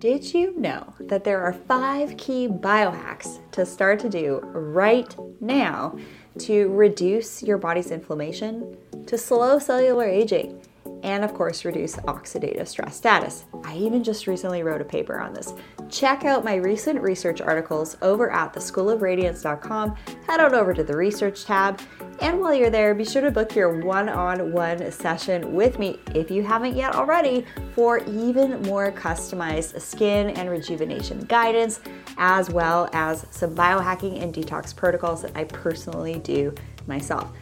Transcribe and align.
Did 0.00 0.32
you 0.32 0.58
know 0.58 0.94
that 0.98 1.24
there 1.24 1.42
are 1.42 1.52
five 1.52 2.16
key 2.16 2.48
biohacks 2.48 3.38
to 3.52 3.66
start 3.66 4.00
to 4.00 4.08
do 4.08 4.40
right 4.44 5.14
now 5.42 5.94
to 6.38 6.68
reduce 6.70 7.42
your 7.42 7.58
body's 7.58 7.90
inflammation, 7.90 8.78
to 9.04 9.18
slow 9.18 9.58
cellular 9.58 10.06
aging, 10.06 10.58
and 11.02 11.22
of 11.22 11.34
course, 11.34 11.66
reduce 11.66 11.96
oxidative 11.96 12.66
stress 12.66 12.96
status. 12.96 13.44
I 13.62 13.76
even 13.76 14.02
just 14.02 14.26
recently 14.26 14.62
wrote 14.62 14.80
a 14.80 14.86
paper 14.86 15.20
on 15.20 15.34
this. 15.34 15.52
Check 15.90 16.24
out 16.24 16.44
my 16.44 16.54
recent 16.54 17.02
research 17.02 17.42
articles 17.42 17.98
over 18.00 18.30
at 18.30 18.54
theschoolofradiance.com. 18.54 19.96
Head 20.26 20.40
on 20.40 20.54
over 20.54 20.72
to 20.72 20.82
the 20.82 20.96
research 20.96 21.44
tab. 21.44 21.78
And 22.20 22.38
while 22.38 22.54
you're 22.54 22.70
there, 22.70 22.94
be 22.94 23.04
sure 23.04 23.22
to 23.22 23.30
book 23.30 23.54
your 23.54 23.80
one 23.80 24.10
on 24.10 24.52
one 24.52 24.92
session 24.92 25.54
with 25.54 25.78
me 25.78 25.98
if 26.14 26.30
you 26.30 26.42
haven't 26.42 26.76
yet 26.76 26.94
already 26.94 27.46
for 27.74 27.98
even 28.04 28.60
more 28.62 28.92
customized 28.92 29.80
skin 29.80 30.30
and 30.30 30.50
rejuvenation 30.50 31.20
guidance, 31.20 31.80
as 32.18 32.50
well 32.50 32.90
as 32.92 33.26
some 33.30 33.54
biohacking 33.54 34.22
and 34.22 34.34
detox 34.34 34.76
protocols 34.76 35.22
that 35.22 35.34
I 35.34 35.44
personally 35.44 36.18
do 36.18 36.54
myself. 36.86 37.32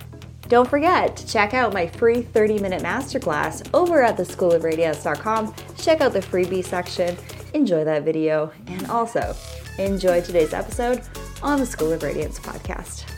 Don't 0.47 0.69
forget 0.69 1.17
to 1.17 1.27
check 1.27 1.55
out 1.55 1.75
my 1.75 1.87
free 1.89 2.23
30 2.23 2.61
minute 2.61 2.83
masterclass 2.83 3.69
over 3.75 4.03
at 4.03 4.17
theschoolofradiance.com. 4.17 5.55
Check 5.77 6.01
out 6.01 6.13
the 6.13 6.21
freebie 6.21 6.65
section, 6.65 7.17
enjoy 7.53 7.85
that 7.85 8.05
video, 8.05 8.53
and 8.69 8.87
also 8.87 9.35
enjoy 9.79 10.21
today's 10.21 10.55
episode 10.55 11.03
on 11.43 11.59
the 11.59 11.67
School 11.67 11.93
of 11.93 12.03
Radiance 12.03 12.39
podcast. 12.39 13.18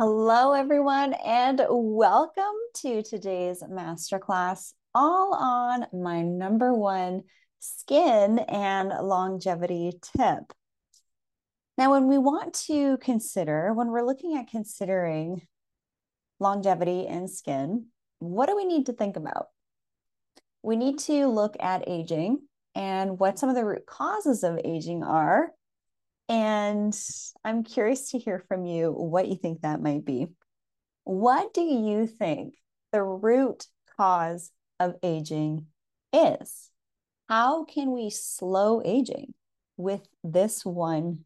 Hello, 0.00 0.52
everyone, 0.52 1.12
and 1.12 1.60
welcome 1.68 2.44
to 2.74 3.02
today's 3.02 3.64
masterclass, 3.64 4.72
all 4.94 5.34
on 5.34 5.86
my 5.92 6.22
number 6.22 6.72
one 6.72 7.24
skin 7.58 8.38
and 8.38 8.90
longevity 8.90 9.98
tip. 10.16 10.52
Now, 11.76 11.90
when 11.90 12.06
we 12.06 12.16
want 12.16 12.54
to 12.68 12.98
consider, 12.98 13.72
when 13.74 13.88
we're 13.88 14.06
looking 14.06 14.36
at 14.36 14.46
considering 14.46 15.42
longevity 16.38 17.08
and 17.08 17.28
skin, 17.28 17.86
what 18.20 18.46
do 18.46 18.54
we 18.54 18.66
need 18.66 18.86
to 18.86 18.92
think 18.92 19.16
about? 19.16 19.46
We 20.62 20.76
need 20.76 21.00
to 21.00 21.26
look 21.26 21.56
at 21.58 21.88
aging 21.88 22.46
and 22.76 23.18
what 23.18 23.40
some 23.40 23.48
of 23.48 23.56
the 23.56 23.64
root 23.64 23.84
causes 23.84 24.44
of 24.44 24.60
aging 24.64 25.02
are. 25.02 25.50
And 26.28 26.98
I'm 27.44 27.64
curious 27.64 28.10
to 28.10 28.18
hear 28.18 28.44
from 28.48 28.66
you 28.66 28.92
what 28.92 29.28
you 29.28 29.36
think 29.36 29.62
that 29.62 29.80
might 29.80 30.04
be. 30.04 30.28
What 31.04 31.54
do 31.54 31.62
you 31.62 32.06
think 32.06 32.54
the 32.92 33.02
root 33.02 33.66
cause 33.96 34.50
of 34.78 34.96
aging 35.02 35.66
is? 36.12 36.70
how 37.28 37.64
can 37.64 37.92
we 37.92 38.08
slow 38.10 38.80
aging 38.84 39.34
with 39.76 40.08
this 40.24 40.64
one 40.64 41.20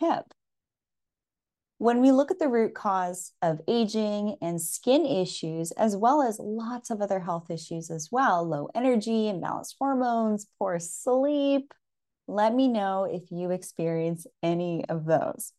tip? 0.00 0.32
When 1.78 2.00
we 2.00 2.12
look 2.12 2.30
at 2.30 2.38
the 2.38 2.48
root 2.48 2.74
cause 2.74 3.32
of 3.42 3.60
aging 3.68 4.36
and 4.40 4.60
skin 4.60 5.04
issues, 5.04 5.70
as 5.72 5.96
well 5.96 6.22
as 6.22 6.38
lots 6.38 6.88
of 6.90 7.02
other 7.02 7.20
health 7.20 7.50
issues 7.50 7.90
as 7.90 8.08
well, 8.10 8.48
low 8.48 8.68
energy, 8.74 9.24
imbalanced 9.30 9.74
hormones, 9.78 10.46
poor 10.58 10.78
sleep, 10.78 11.74
let 12.26 12.54
me 12.54 12.68
know 12.68 13.04
if 13.04 13.30
you 13.30 13.50
experience 13.50 14.26
any 14.42 14.84
of 14.88 15.04
those. 15.04 15.52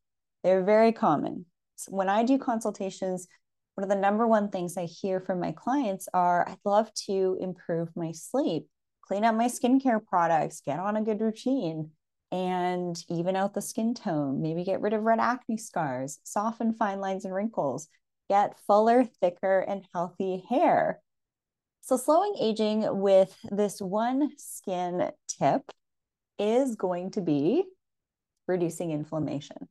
They're 0.44 0.64
very 0.64 0.92
common. 0.92 1.46
So 1.76 1.92
when 1.92 2.10
I 2.10 2.24
do 2.24 2.38
consultations, 2.38 3.28
one 3.76 3.84
of 3.84 3.90
the 3.90 3.96
number 3.96 4.26
one 4.26 4.50
things 4.50 4.78
I 4.78 4.86
hear 4.86 5.20
from 5.20 5.40
my 5.40 5.52
clients 5.52 6.08
are 6.14 6.48
I'd 6.48 6.58
love 6.64 6.94
to 7.08 7.38
improve 7.42 7.90
my 7.96 8.12
sleep 8.14 8.68
clean 9.08 9.24
up 9.24 9.36
my 9.36 9.46
skincare 9.48 10.04
products, 10.04 10.62
get 10.62 10.80
on 10.80 10.98
a 10.98 11.02
good 11.02 11.22
routine, 11.22 11.92
and 12.32 13.02
even 13.10 13.36
out 13.36 13.54
the 13.54 13.62
skin 13.62 13.94
tone. 13.94 14.42
Maybe 14.42 14.64
get 14.64 14.82
rid 14.82 14.94
of 14.94 15.04
red 15.04 15.20
acne 15.20 15.58
scars, 15.58 16.20
soften 16.24 16.74
fine 16.74 17.00
lines 17.00 17.26
and 17.26 17.34
wrinkles, 17.34 17.88
get 18.30 18.58
fuller, 18.66 19.06
thicker, 19.22 19.60
and 19.60 19.86
healthy 19.94 20.44
hair. 20.50 21.02
So, 21.82 21.98
slowing 21.98 22.36
aging 22.40 23.00
with 23.00 23.38
this 23.52 23.80
one 23.80 24.32
skin 24.38 25.12
tip 25.28 25.72
is 26.40 26.76
going 26.76 27.12
to 27.12 27.22
be 27.22 27.64
reducing 28.48 28.92
inflammation. 28.92 29.68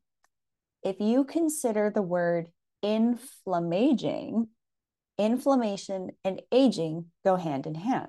If 0.83 1.01
you 1.01 1.25
consider 1.25 1.91
the 1.91 2.03
word 2.03 2.49
inflammaging, 2.83 4.49
inflammation 5.19 6.11
and 6.25 6.43
aging 6.53 7.07
go 7.25 7.37
hand 7.37 7.67
in 7.67 7.75
hand. 7.75 8.09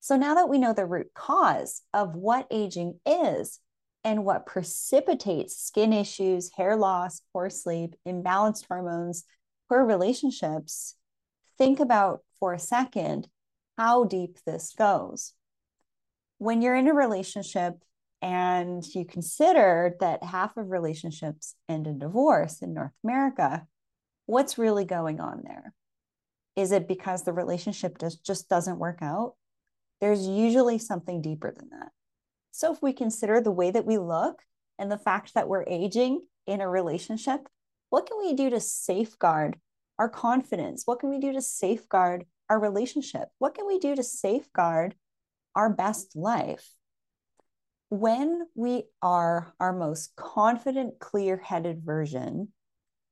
So 0.00 0.16
now 0.16 0.34
that 0.34 0.48
we 0.48 0.58
know 0.58 0.72
the 0.72 0.86
root 0.86 1.08
cause 1.14 1.82
of 1.92 2.14
what 2.14 2.46
aging 2.50 3.00
is 3.04 3.60
and 4.04 4.24
what 4.24 4.46
precipitates 4.46 5.56
skin 5.56 5.92
issues, 5.92 6.50
hair 6.56 6.76
loss, 6.76 7.20
poor 7.32 7.50
sleep, 7.50 7.94
imbalanced 8.06 8.66
hormones, 8.68 9.24
poor 9.68 9.84
relationships, 9.84 10.94
think 11.58 11.80
about 11.80 12.20
for 12.38 12.54
a 12.54 12.58
second 12.58 13.28
how 13.76 14.04
deep 14.04 14.38
this 14.46 14.72
goes. 14.76 15.34
When 16.38 16.62
you're 16.62 16.76
in 16.76 16.88
a 16.88 16.94
relationship 16.94 17.74
and 18.20 18.84
you 18.94 19.04
consider 19.04 19.96
that 20.00 20.22
half 20.24 20.56
of 20.56 20.70
relationships 20.70 21.54
end 21.68 21.86
in 21.86 21.98
divorce 21.98 22.62
in 22.62 22.74
North 22.74 22.92
America, 23.04 23.66
what's 24.26 24.58
really 24.58 24.84
going 24.84 25.20
on 25.20 25.42
there? 25.44 25.72
Is 26.56 26.72
it 26.72 26.88
because 26.88 27.22
the 27.22 27.32
relationship 27.32 27.98
does, 27.98 28.16
just 28.16 28.48
doesn't 28.48 28.78
work 28.78 28.98
out? 29.02 29.34
there's 30.00 30.26
usually 30.26 30.78
something 30.78 31.20
deeper 31.20 31.52
than 31.52 31.68
that. 31.70 31.90
So 32.50 32.72
if 32.72 32.82
we 32.82 32.92
consider 32.92 33.40
the 33.40 33.50
way 33.50 33.70
that 33.70 33.86
we 33.86 33.98
look 33.98 34.42
and 34.78 34.90
the 34.90 34.98
fact 34.98 35.34
that 35.34 35.48
we're 35.48 35.64
aging 35.66 36.22
in 36.46 36.60
a 36.60 36.68
relationship, 36.68 37.48
what 37.90 38.06
can 38.06 38.18
we 38.18 38.34
do 38.34 38.50
to 38.50 38.60
safeguard 38.60 39.56
our 39.98 40.08
confidence? 40.08 40.82
What 40.84 41.00
can 41.00 41.10
we 41.10 41.18
do 41.18 41.32
to 41.32 41.42
safeguard 41.42 42.24
our 42.48 42.60
relationship? 42.60 43.28
What 43.38 43.54
can 43.54 43.66
we 43.66 43.78
do 43.78 43.94
to 43.96 44.02
safeguard 44.02 44.94
our 45.54 45.70
best 45.70 46.14
life? 46.14 46.70
When 47.90 48.46
we 48.54 48.84
are 49.00 49.54
our 49.58 49.72
most 49.72 50.14
confident, 50.14 50.98
clear 50.98 51.38
headed 51.38 51.82
version, 51.82 52.52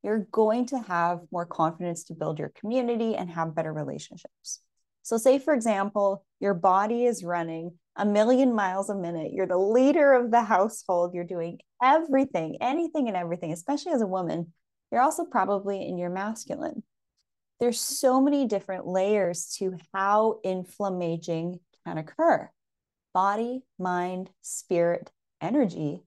you're 0.03 0.27
going 0.31 0.67
to 0.67 0.79
have 0.79 1.21
more 1.33 1.47
confidence 1.47 2.05
to 2.05 2.15
build 2.15 2.39
your 2.39 2.53
community 2.61 3.17
and 3.17 3.31
have 3.31 3.55
better 3.55 3.73
relationships. 3.73 4.61
So, 5.03 5.17
say, 5.17 5.39
for 5.39 5.55
example, 5.55 6.27
your 6.41 6.53
body 6.53 7.07
is 7.07 7.25
running 7.25 7.79
a 7.97 8.05
million 8.05 8.55
miles 8.55 8.91
a 8.91 8.95
minute. 8.95 9.33
You're 9.33 9.47
the 9.47 9.57
leader 9.57 10.13
of 10.13 10.31
the 10.31 10.43
household. 10.43 11.15
You're 11.15 11.25
doing 11.25 11.59
everything, 11.83 12.59
anything 12.61 13.09
and 13.09 13.17
everything, 13.17 13.53
especially 13.53 13.93
as 13.93 14.03
a 14.03 14.07
woman. 14.07 14.53
You're 14.93 15.01
also 15.01 15.25
probably 15.25 15.89
in 15.89 15.97
your 15.97 16.11
masculine. 16.11 16.83
There's 17.61 17.81
so 17.81 18.21
many 18.21 18.47
different 18.47 18.87
layers 18.87 19.55
to 19.59 19.79
how 19.95 20.41
inflammaging 20.45 21.61
can 21.87 21.97
occur 21.97 22.51
body, 23.17 23.63
mind, 23.79 24.29
spirit, 24.43 25.11
energy, 25.41 26.03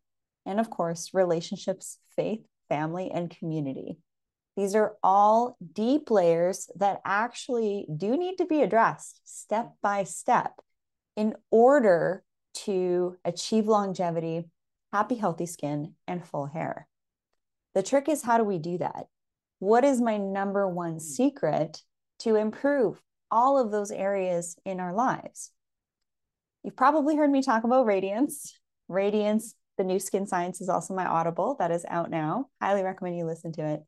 and 0.46 0.60
of 0.60 0.70
course, 0.70 1.10
relationships, 1.12 1.98
faith, 2.16 2.46
family, 2.70 3.10
and 3.10 3.36
community. 3.36 3.98
These 4.56 4.76
are 4.76 4.96
all 5.02 5.58
deep 5.74 6.12
layers 6.12 6.70
that 6.76 7.02
actually 7.04 7.88
do 7.98 8.16
need 8.16 8.38
to 8.38 8.46
be 8.46 8.62
addressed 8.62 9.22
step 9.24 9.74
by 9.82 10.04
step 10.04 10.52
in 11.16 11.34
order 11.50 12.24
to 12.66 13.18
achieve 13.26 13.66
longevity, 13.66 14.48
happy, 14.94 15.16
healthy 15.16 15.48
skin, 15.48 15.96
and 16.08 16.24
full 16.24 16.46
hair. 16.46 16.88
The 17.74 17.82
trick 17.82 18.08
is 18.08 18.22
how 18.22 18.38
do 18.38 18.44
we 18.44 18.60
do 18.60 18.78
that? 18.78 19.08
What 19.58 19.84
is 19.84 20.00
my 20.00 20.18
number 20.18 20.68
one 20.68 21.00
secret 21.00 21.82
to 22.20 22.36
improve 22.36 23.02
all 23.32 23.58
of 23.58 23.72
those 23.72 23.90
areas 23.90 24.58
in 24.64 24.80
our 24.80 24.94
lives? 24.94 25.50
You've 26.64 26.76
probably 26.76 27.16
heard 27.16 27.32
me 27.32 27.42
talk 27.42 27.64
about 27.64 27.86
radiance. 27.86 28.60
Radiance, 28.88 29.56
the 29.78 29.84
new 29.84 30.00
skin 30.00 30.28
science 30.28 30.62
is 30.62 30.70
also 30.70 30.94
my 30.94 31.06
audible 31.06 31.56
that 31.60 31.72
is 31.72 31.86
out 31.90 32.10
now. 32.10 32.48
Highly 32.62 32.84
recommend 32.84 33.18
you 33.18 33.26
listen 33.26 33.54
to 33.54 33.66
it. 33.66 33.84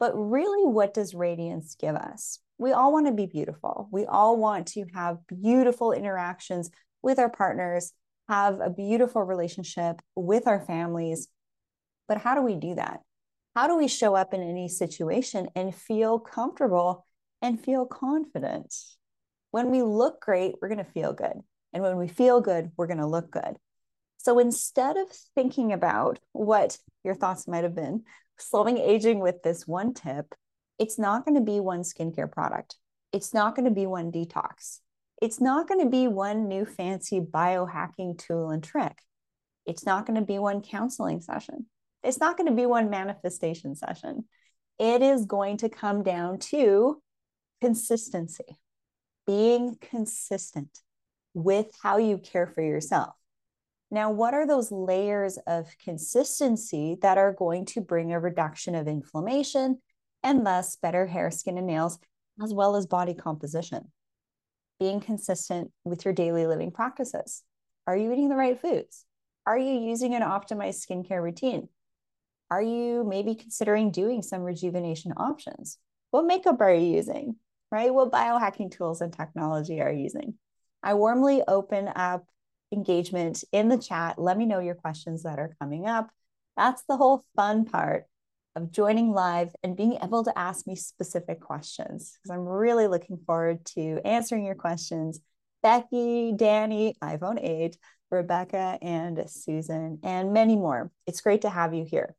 But 0.00 0.12
really, 0.14 0.64
what 0.64 0.94
does 0.94 1.14
radiance 1.14 1.74
give 1.74 1.94
us? 1.94 2.38
We 2.56 2.72
all 2.72 2.92
want 2.92 3.06
to 3.06 3.12
be 3.12 3.26
beautiful. 3.26 3.88
We 3.92 4.06
all 4.06 4.36
want 4.36 4.68
to 4.68 4.86
have 4.94 5.18
beautiful 5.26 5.92
interactions 5.92 6.70
with 7.02 7.18
our 7.18 7.28
partners, 7.28 7.92
have 8.28 8.60
a 8.60 8.70
beautiful 8.70 9.22
relationship 9.22 10.00
with 10.16 10.46
our 10.46 10.60
families. 10.60 11.28
But 12.06 12.18
how 12.18 12.34
do 12.34 12.42
we 12.42 12.54
do 12.54 12.74
that? 12.76 13.00
How 13.54 13.66
do 13.66 13.76
we 13.76 13.88
show 13.88 14.14
up 14.14 14.32
in 14.32 14.42
any 14.42 14.68
situation 14.68 15.48
and 15.54 15.74
feel 15.74 16.18
comfortable 16.18 17.06
and 17.42 17.60
feel 17.62 17.86
confident? 17.86 18.74
When 19.50 19.70
we 19.70 19.82
look 19.82 20.20
great, 20.20 20.54
we're 20.60 20.68
going 20.68 20.84
to 20.84 20.90
feel 20.90 21.12
good. 21.12 21.40
And 21.72 21.82
when 21.82 21.96
we 21.96 22.08
feel 22.08 22.40
good, 22.40 22.72
we're 22.76 22.86
going 22.86 22.98
to 22.98 23.06
look 23.06 23.30
good. 23.30 23.56
So 24.18 24.38
instead 24.38 24.96
of 24.96 25.08
thinking 25.34 25.72
about 25.72 26.18
what 26.32 26.78
your 27.04 27.14
thoughts 27.14 27.46
might 27.46 27.64
have 27.64 27.74
been 27.74 28.04
slowing 28.38 28.78
aging 28.78 29.20
with 29.20 29.42
this 29.42 29.66
one 29.66 29.94
tip, 29.94 30.34
it's 30.78 30.98
not 30.98 31.24
going 31.24 31.34
to 31.36 31.40
be 31.40 31.60
one 31.60 31.82
skincare 31.82 32.30
product. 32.30 32.76
It's 33.12 33.32
not 33.32 33.54
going 33.54 33.64
to 33.64 33.74
be 33.74 33.86
one 33.86 34.12
detox. 34.12 34.80
It's 35.20 35.40
not 35.40 35.68
going 35.68 35.80
to 35.80 35.90
be 35.90 36.06
one 36.06 36.46
new 36.46 36.64
fancy 36.64 37.20
biohacking 37.20 38.18
tool 38.18 38.50
and 38.50 38.62
trick. 38.62 38.98
It's 39.66 39.84
not 39.84 40.06
going 40.06 40.18
to 40.18 40.24
be 40.24 40.38
one 40.38 40.62
counseling 40.62 41.20
session. 41.20 41.66
It's 42.02 42.20
not 42.20 42.36
going 42.36 42.48
to 42.48 42.54
be 42.54 42.66
one 42.66 42.90
manifestation 42.90 43.74
session. 43.74 44.24
It 44.78 45.02
is 45.02 45.26
going 45.26 45.56
to 45.58 45.68
come 45.68 46.02
down 46.04 46.38
to 46.50 47.02
consistency, 47.60 48.58
being 49.26 49.76
consistent 49.80 50.78
with 51.38 51.66
how 51.82 51.98
you 51.98 52.18
care 52.18 52.46
for 52.46 52.62
yourself. 52.62 53.14
Now, 53.90 54.10
what 54.10 54.34
are 54.34 54.46
those 54.46 54.72
layers 54.72 55.38
of 55.46 55.66
consistency 55.82 56.98
that 57.00 57.16
are 57.16 57.32
going 57.32 57.64
to 57.66 57.80
bring 57.80 58.12
a 58.12 58.20
reduction 58.20 58.74
of 58.74 58.88
inflammation 58.88 59.80
and 60.22 60.44
thus 60.44 60.76
better 60.76 61.06
hair, 61.06 61.30
skin, 61.30 61.56
and 61.56 61.66
nails, 61.66 61.98
as 62.42 62.52
well 62.52 62.76
as 62.76 62.86
body 62.86 63.14
composition? 63.14 63.92
Being 64.80 65.00
consistent 65.00 65.70
with 65.84 66.04
your 66.04 66.12
daily 66.12 66.46
living 66.46 66.70
practices. 66.70 67.42
Are 67.86 67.96
you 67.96 68.12
eating 68.12 68.28
the 68.28 68.36
right 68.36 68.60
foods? 68.60 69.04
Are 69.46 69.58
you 69.58 69.80
using 69.80 70.14
an 70.14 70.22
optimized 70.22 70.84
skincare 70.86 71.22
routine? 71.22 71.68
Are 72.50 72.62
you 72.62 73.04
maybe 73.04 73.34
considering 73.34 73.90
doing 73.90 74.22
some 74.22 74.42
rejuvenation 74.42 75.12
options? 75.16 75.78
What 76.10 76.26
makeup 76.26 76.60
are 76.60 76.74
you 76.74 76.94
using? 76.96 77.36
Right? 77.70 77.94
What 77.94 78.10
biohacking 78.10 78.72
tools 78.72 79.00
and 79.00 79.12
technology 79.12 79.80
are 79.80 79.92
you 79.92 80.02
using? 80.02 80.34
I 80.82 80.94
warmly 80.94 81.42
open 81.46 81.88
up 81.94 82.24
engagement 82.72 83.44
in 83.52 83.68
the 83.68 83.78
chat. 83.78 84.18
Let 84.18 84.36
me 84.36 84.46
know 84.46 84.60
your 84.60 84.74
questions 84.74 85.22
that 85.22 85.38
are 85.38 85.54
coming 85.60 85.86
up. 85.86 86.10
That's 86.56 86.82
the 86.88 86.96
whole 86.96 87.24
fun 87.36 87.64
part 87.64 88.04
of 88.56 88.72
joining 88.72 89.12
live 89.12 89.54
and 89.62 89.76
being 89.76 89.98
able 90.02 90.24
to 90.24 90.36
ask 90.36 90.66
me 90.66 90.74
specific 90.74 91.40
questions 91.40 92.16
because 92.16 92.34
I'm 92.34 92.46
really 92.46 92.88
looking 92.88 93.18
forward 93.24 93.64
to 93.76 94.00
answering 94.04 94.44
your 94.44 94.54
questions. 94.54 95.20
Becky, 95.62 96.32
Danny, 96.36 96.94
iPhone 97.02 97.42
8, 97.42 97.76
Rebecca, 98.10 98.78
and 98.80 99.24
Susan, 99.28 99.98
and 100.02 100.32
many 100.32 100.56
more. 100.56 100.90
It's 101.06 101.20
great 101.20 101.42
to 101.42 101.50
have 101.50 101.74
you 101.74 101.84
here. 101.84 102.14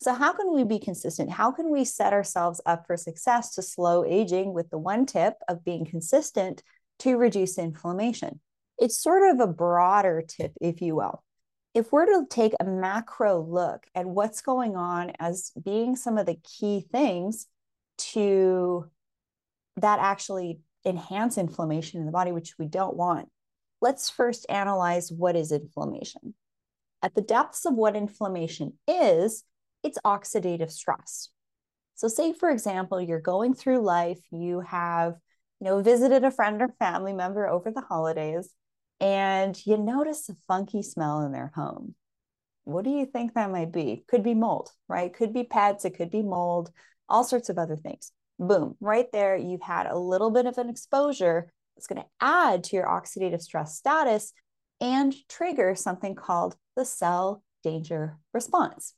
So, 0.00 0.12
how 0.12 0.32
can 0.32 0.52
we 0.52 0.64
be 0.64 0.78
consistent? 0.78 1.30
How 1.30 1.50
can 1.50 1.70
we 1.70 1.84
set 1.84 2.12
ourselves 2.12 2.60
up 2.66 2.86
for 2.86 2.96
success 2.96 3.54
to 3.54 3.62
slow 3.62 4.04
aging 4.04 4.52
with 4.52 4.68
the 4.70 4.78
one 4.78 5.06
tip 5.06 5.34
of 5.48 5.64
being 5.64 5.86
consistent 5.86 6.62
to 7.00 7.16
reduce 7.16 7.58
inflammation? 7.58 8.40
It's 8.78 9.00
sort 9.00 9.30
of 9.30 9.40
a 9.40 9.52
broader 9.52 10.22
tip, 10.26 10.52
if 10.60 10.80
you 10.80 10.96
will. 10.96 11.22
If 11.74 11.92
we're 11.92 12.06
to 12.06 12.26
take 12.28 12.54
a 12.58 12.64
macro 12.64 13.40
look 13.40 13.86
at 13.94 14.06
what's 14.06 14.40
going 14.40 14.76
on 14.76 15.12
as 15.18 15.52
being 15.62 15.96
some 15.96 16.16
of 16.16 16.26
the 16.26 16.38
key 16.42 16.86
things 16.90 17.46
to 17.98 18.90
that 19.76 19.98
actually 19.98 20.60
enhance 20.86 21.36
inflammation 21.36 22.00
in 22.00 22.06
the 22.06 22.12
body, 22.12 22.32
which 22.32 22.54
we 22.58 22.66
don't 22.66 22.96
want, 22.96 23.28
let's 23.80 24.08
first 24.08 24.46
analyze 24.48 25.12
what 25.12 25.36
is 25.36 25.52
inflammation. 25.52 26.34
At 27.02 27.14
the 27.14 27.20
depths 27.20 27.66
of 27.66 27.74
what 27.74 27.96
inflammation 27.96 28.78
is, 28.88 29.44
it's 29.82 29.98
oxidative 30.04 30.70
stress. 30.70 31.28
So, 31.94 32.08
say 32.08 32.32
for 32.32 32.50
example, 32.50 33.00
you're 33.00 33.20
going 33.20 33.54
through 33.54 33.80
life, 33.80 34.20
you 34.30 34.60
have, 34.60 35.14
you 35.60 35.64
know, 35.66 35.82
visited 35.82 36.24
a 36.24 36.30
friend 36.30 36.60
or 36.62 36.68
family 36.78 37.12
member 37.12 37.48
over 37.48 37.70
the 37.70 37.80
holidays, 37.80 38.50
and 39.00 39.56
you 39.66 39.76
notice 39.76 40.28
a 40.28 40.36
funky 40.48 40.82
smell 40.82 41.20
in 41.22 41.32
their 41.32 41.52
home. 41.54 41.94
What 42.64 42.84
do 42.84 42.90
you 42.90 43.06
think 43.06 43.34
that 43.34 43.50
might 43.50 43.72
be? 43.72 44.04
Could 44.08 44.22
be 44.22 44.34
mold, 44.34 44.70
right? 44.88 45.12
Could 45.14 45.32
be 45.32 45.44
pets, 45.44 45.84
it 45.84 45.96
could 45.96 46.10
be 46.10 46.22
mold, 46.22 46.70
all 47.08 47.24
sorts 47.24 47.48
of 47.48 47.58
other 47.58 47.76
things. 47.76 48.12
Boom, 48.38 48.76
right 48.80 49.06
there, 49.12 49.36
you've 49.36 49.62
had 49.62 49.86
a 49.86 49.98
little 49.98 50.30
bit 50.30 50.46
of 50.46 50.58
an 50.58 50.68
exposure 50.68 51.52
It's 51.76 51.86
going 51.86 52.02
to 52.02 52.08
add 52.20 52.64
to 52.64 52.76
your 52.76 52.86
oxidative 52.86 53.42
stress 53.42 53.76
status 53.76 54.32
and 54.80 55.14
trigger 55.28 55.74
something 55.74 56.14
called 56.14 56.56
the 56.74 56.84
cell 56.84 57.42
danger 57.62 58.18
response. 58.32 58.94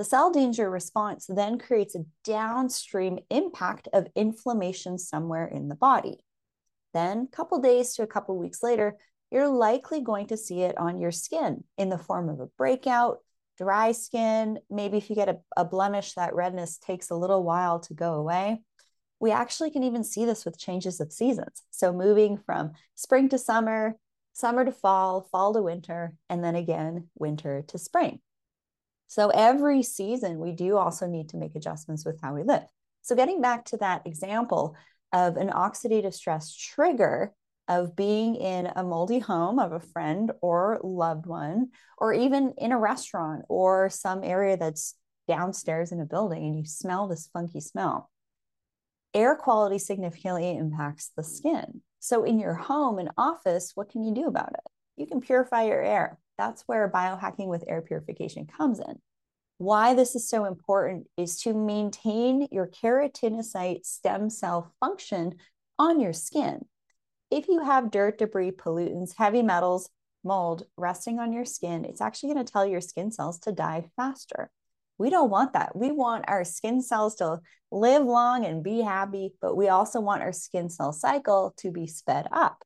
The 0.00 0.04
cell 0.04 0.30
danger 0.30 0.70
response 0.70 1.26
then 1.28 1.58
creates 1.58 1.94
a 1.94 2.06
downstream 2.24 3.18
impact 3.28 3.86
of 3.92 4.08
inflammation 4.16 4.96
somewhere 4.96 5.46
in 5.46 5.68
the 5.68 5.74
body. 5.74 6.24
Then, 6.94 7.28
a 7.30 7.36
couple 7.36 7.58
days 7.58 7.92
to 7.96 8.02
a 8.02 8.06
couple 8.06 8.38
weeks 8.38 8.62
later, 8.62 8.96
you're 9.30 9.50
likely 9.50 10.00
going 10.00 10.28
to 10.28 10.38
see 10.38 10.62
it 10.62 10.78
on 10.78 10.98
your 10.98 11.12
skin 11.12 11.64
in 11.76 11.90
the 11.90 11.98
form 11.98 12.30
of 12.30 12.40
a 12.40 12.46
breakout, 12.46 13.18
dry 13.58 13.92
skin. 13.92 14.60
Maybe 14.70 14.96
if 14.96 15.10
you 15.10 15.16
get 15.16 15.28
a, 15.28 15.36
a 15.54 15.66
blemish, 15.66 16.14
that 16.14 16.34
redness 16.34 16.78
takes 16.78 17.10
a 17.10 17.14
little 17.14 17.42
while 17.42 17.80
to 17.80 17.92
go 17.92 18.14
away. 18.14 18.62
We 19.18 19.32
actually 19.32 19.70
can 19.70 19.82
even 19.82 20.02
see 20.02 20.24
this 20.24 20.46
with 20.46 20.58
changes 20.58 20.98
of 21.00 21.12
seasons. 21.12 21.62
So, 21.72 21.92
moving 21.92 22.38
from 22.38 22.72
spring 22.94 23.28
to 23.28 23.38
summer, 23.38 23.98
summer 24.32 24.64
to 24.64 24.72
fall, 24.72 25.28
fall 25.30 25.52
to 25.52 25.60
winter, 25.60 26.14
and 26.30 26.42
then 26.42 26.56
again, 26.56 27.08
winter 27.18 27.64
to 27.68 27.76
spring. 27.76 28.20
So 29.10 29.30
every 29.30 29.82
season, 29.82 30.38
we 30.38 30.52
do 30.52 30.76
also 30.76 31.08
need 31.08 31.30
to 31.30 31.36
make 31.36 31.56
adjustments 31.56 32.04
with 32.04 32.20
how 32.22 32.32
we 32.32 32.44
live. 32.44 32.62
So, 33.02 33.16
getting 33.16 33.40
back 33.40 33.64
to 33.66 33.76
that 33.78 34.06
example 34.06 34.76
of 35.12 35.36
an 35.36 35.48
oxidative 35.50 36.14
stress 36.14 36.54
trigger 36.54 37.34
of 37.66 37.96
being 37.96 38.36
in 38.36 38.68
a 38.76 38.84
moldy 38.84 39.18
home 39.18 39.58
of 39.58 39.72
a 39.72 39.80
friend 39.80 40.30
or 40.40 40.78
loved 40.84 41.26
one, 41.26 41.70
or 41.98 42.14
even 42.14 42.54
in 42.56 42.70
a 42.70 42.78
restaurant 42.78 43.42
or 43.48 43.90
some 43.90 44.22
area 44.22 44.56
that's 44.56 44.94
downstairs 45.26 45.90
in 45.90 46.00
a 46.00 46.06
building 46.06 46.44
and 46.44 46.56
you 46.56 46.64
smell 46.64 47.08
this 47.08 47.28
funky 47.32 47.60
smell. 47.60 48.08
Air 49.12 49.34
quality 49.34 49.78
significantly 49.78 50.56
impacts 50.56 51.10
the 51.16 51.24
skin. 51.24 51.82
So, 51.98 52.22
in 52.22 52.38
your 52.38 52.54
home 52.54 53.00
and 53.00 53.10
office, 53.18 53.72
what 53.74 53.90
can 53.90 54.04
you 54.04 54.14
do 54.14 54.28
about 54.28 54.50
it? 54.50 54.70
You 54.96 55.06
can 55.08 55.20
purify 55.20 55.64
your 55.64 55.82
air. 55.82 56.16
That's 56.40 56.62
where 56.62 56.88
biohacking 56.88 57.48
with 57.48 57.64
air 57.68 57.82
purification 57.82 58.46
comes 58.46 58.78
in. 58.80 58.98
Why 59.58 59.92
this 59.92 60.14
is 60.14 60.26
so 60.26 60.46
important 60.46 61.06
is 61.18 61.38
to 61.42 61.52
maintain 61.52 62.48
your 62.50 62.66
keratinocyte 62.66 63.84
stem 63.84 64.30
cell 64.30 64.72
function 64.80 65.34
on 65.78 66.00
your 66.00 66.14
skin. 66.14 66.64
If 67.30 67.46
you 67.46 67.62
have 67.62 67.90
dirt, 67.90 68.16
debris, 68.16 68.52
pollutants, 68.52 69.12
heavy 69.18 69.42
metals, 69.42 69.90
mold 70.24 70.64
resting 70.78 71.18
on 71.18 71.34
your 71.34 71.44
skin, 71.44 71.84
it's 71.84 72.00
actually 72.00 72.32
going 72.32 72.46
to 72.46 72.50
tell 72.50 72.64
your 72.64 72.80
skin 72.80 73.10
cells 73.12 73.38
to 73.40 73.52
die 73.52 73.90
faster. 73.96 74.50
We 74.96 75.10
don't 75.10 75.28
want 75.28 75.52
that. 75.52 75.76
We 75.76 75.90
want 75.90 76.24
our 76.26 76.44
skin 76.44 76.80
cells 76.80 77.16
to 77.16 77.40
live 77.70 78.06
long 78.06 78.46
and 78.46 78.64
be 78.64 78.80
happy, 78.80 79.34
but 79.42 79.58
we 79.58 79.68
also 79.68 80.00
want 80.00 80.22
our 80.22 80.32
skin 80.32 80.70
cell 80.70 80.94
cycle 80.94 81.52
to 81.58 81.70
be 81.70 81.86
sped 81.86 82.28
up. 82.32 82.64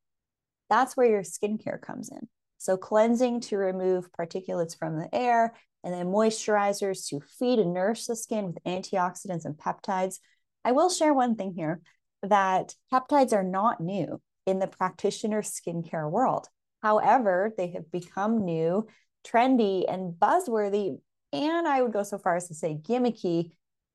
That's 0.71 0.97
where 0.97 1.11
your 1.11 1.23
skincare 1.23 1.83
comes 1.83 2.09
in. 2.09 2.29
So, 2.65 2.79
cleansing 2.79 3.41
to 3.41 3.59
remove 3.59 4.11
particulates 4.11 4.75
from 4.75 4.99
the 4.99 5.15
air, 5.15 5.53
and 5.83 5.93
then 5.93 6.07
moisturizers 6.07 7.07
to 7.09 7.21
feed 7.21 7.59
and 7.59 7.75
nourish 7.75 8.07
the 8.07 8.17
skin 8.17 8.47
with 8.47 8.65
antioxidants 8.65 9.45
and 9.45 9.55
peptides. 9.55 10.19
I 10.65 10.73
will 10.73 10.89
share 10.89 11.13
one 11.13 11.37
thing 11.37 11.53
here 11.53 11.83
that 12.23 12.75
peptides 12.91 13.35
are 13.35 13.45
not 13.45 13.83
new 13.83 14.19
in 14.47 14.61
the 14.61 14.67
practitioner 14.67 15.43
skincare 15.43 16.11
world. 16.11 16.49
However, 16.83 17.53
they 17.59 17.73
have 17.73 17.93
become 17.93 18.47
new, 18.47 18.87
trendy, 19.27 19.85
and 19.87 20.15
buzzworthy, 20.15 20.97
and 21.35 21.69
I 21.69 21.83
would 21.83 21.93
go 21.93 22.03
so 22.03 22.17
far 22.17 22.37
as 22.37 22.49
to 22.49 22.55
say 22.55 22.79
gimmicky 22.81 23.51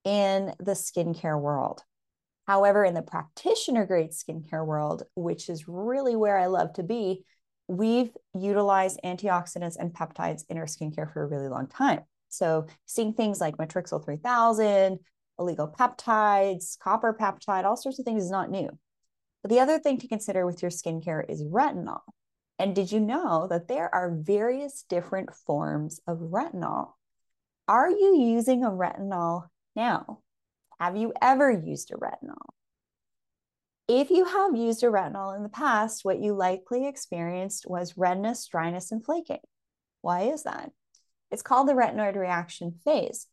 in 0.06 0.54
the 0.60 0.74
skincare 0.74 1.42
world. 1.42 1.82
However, 2.46 2.86
in 2.86 2.94
the 2.94 3.02
practitioner 3.02 3.88
grade 3.88 4.12
skincare 4.12 4.64
world, 4.64 5.02
which 5.16 5.50
is 5.50 5.68
really 5.68 6.16
where 6.16 6.38
I 6.38 6.46
love 6.46 6.74
to 6.74 6.84
be, 6.84 7.26
we've 7.70 8.12
utilized 8.34 9.00
antioxidants 9.06 9.78
and 9.80 9.94
peptides 9.94 10.44
in 10.50 10.58
our 10.58 10.66
skincare 10.66 11.12
for 11.12 11.24
a 11.24 11.28
really 11.28 11.48
long 11.48 11.68
time. 11.68 12.02
So, 12.28 12.68
seeing 12.86 13.14
things 13.14 13.40
like 13.40 13.58
Matrixyl 13.58 14.04
3000, 14.04 15.00
oligopeptides, 15.40 16.80
copper 16.80 17.16
peptide, 17.20 17.64
all 17.64 17.78
sorts 17.78 18.00
of 18.00 18.06
things 18.06 18.24
is 18.24 18.32
not 18.32 18.52
new. 18.52 18.70
But 19.42 19.52
the 19.52 19.60
other 19.60 19.80
thing 19.80 20.00
to 20.00 20.08
consider 20.08 20.46
with 20.46 20.62
your 20.62 20.72
skincare 20.72 21.24
is 21.30 21.44
retinol. 21.44 22.02
And 22.58 22.76
did 22.76 22.92
you 22.92 23.00
know 23.00 23.48
that 23.50 23.68
there 23.68 23.94
are 23.94 24.14
various 24.14 24.84
different 24.90 25.34
forms 25.34 26.02
of 26.08 26.18
retinol? 26.18 26.94
Are 27.68 27.90
you 27.90 28.20
using 28.20 28.64
a 28.64 28.70
retinol 28.70 29.44
now? 29.76 30.20
Have 30.80 30.98
you 30.98 31.14
ever 31.22 31.52
used 31.52 31.92
a 31.92 31.96
retinol? 31.96 32.50
If 33.91 34.12
you 34.12 34.24
have 34.24 34.55
used 34.55 34.84
a 34.84 34.86
retinol 34.86 35.36
in 35.36 35.41
the 35.41 35.50
past, 35.50 36.05
what 36.05 36.19
you 36.19 36.36
likely 36.36 36.88
experienced 36.88 37.65
was 37.67 37.98
redness, 37.98 38.48
dryness, 38.48 38.91
and 38.91 39.03
flaking. 39.03 39.39
Why 40.01 40.25
is 40.31 40.43
that? 40.43 40.69
It's 41.31 41.41
called 41.41 41.67
the 41.67 41.74
retinoid 41.74 42.15
reaction 42.15 42.75
phase. 42.86 43.25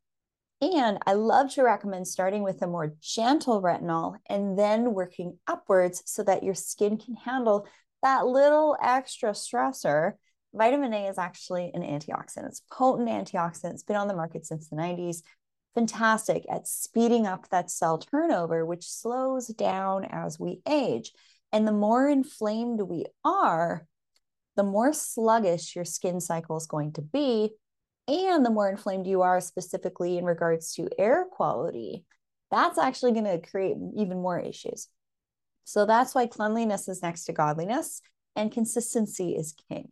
And 0.63 0.99
I 1.07 1.13
love 1.13 1.53
to 1.53 1.63
recommend 1.63 2.09
starting 2.09 2.43
with 2.43 2.63
a 2.63 2.67
more 2.67 2.95
gentle 3.03 3.61
retinol 3.61 4.17
and 4.31 4.59
then 4.59 4.95
working 4.95 5.39
upwards 5.47 6.03
so 6.07 6.23
that 6.23 6.43
your 6.43 6.55
skin 6.55 6.97
can 6.97 7.17
handle 7.17 7.69
that 8.03 8.27
little 8.27 8.79
extra 8.83 9.33
stressor. 9.33 10.13
Vitamin 10.55 10.95
A 10.95 11.09
is 11.09 11.19
actually 11.19 11.71
an 11.75 11.83
antioxidant. 11.83 12.47
It's 12.47 12.63
potent 12.73 13.11
antioxidant. 13.11 13.73
It's 13.73 13.83
been 13.83 13.97
on 13.97 14.09
the 14.09 14.17
market 14.17 14.47
since 14.47 14.71
the 14.71 14.77
90s 14.77 15.19
fantastic 15.77 16.47
at 16.51 16.67
speeding 16.67 17.27
up 17.27 17.49
that 17.51 17.71
cell 17.71 17.99
turnover, 17.99 18.65
which 18.65 18.89
slows 18.89 19.49
down 19.49 20.07
as 20.07 20.41
we 20.41 20.63
age. 20.67 21.13
And 21.53 21.69
the 21.69 21.73
more 21.73 22.09
inflamed 22.09 22.81
we 22.81 23.05
are, 23.23 23.87
the 24.57 24.63
more 24.63 24.95
sluggish 24.95 25.77
your 25.77 25.85
skin 25.85 26.19
cycle 26.19 26.57
is 26.57 26.67
going 26.67 26.95
to 26.95 27.03
be. 27.03 27.51
And 28.09 28.45
the 28.45 28.51
more 28.51 28.71
inflamed 28.71 29.07
you 29.07 29.21
are, 29.21 29.41
specifically 29.41 30.17
in 30.17 30.25
regards 30.25 30.73
to 30.75 30.89
air 30.99 31.27
quality, 31.31 32.05
that's 32.51 32.79
actually 32.79 33.13
going 33.13 33.25
to 33.25 33.47
create 33.47 33.77
even 33.97 34.23
more 34.23 34.41
issues. 34.41 34.89
So 35.65 35.85
that's 35.85 36.15
why 36.15 36.27
cleanliness 36.27 36.89
is 36.89 37.03
next 37.03 37.27
to 37.27 37.33
godliness 37.33 38.01
and 38.35 38.51
consistency 38.51 39.37
is 39.37 39.55
king. 39.69 39.91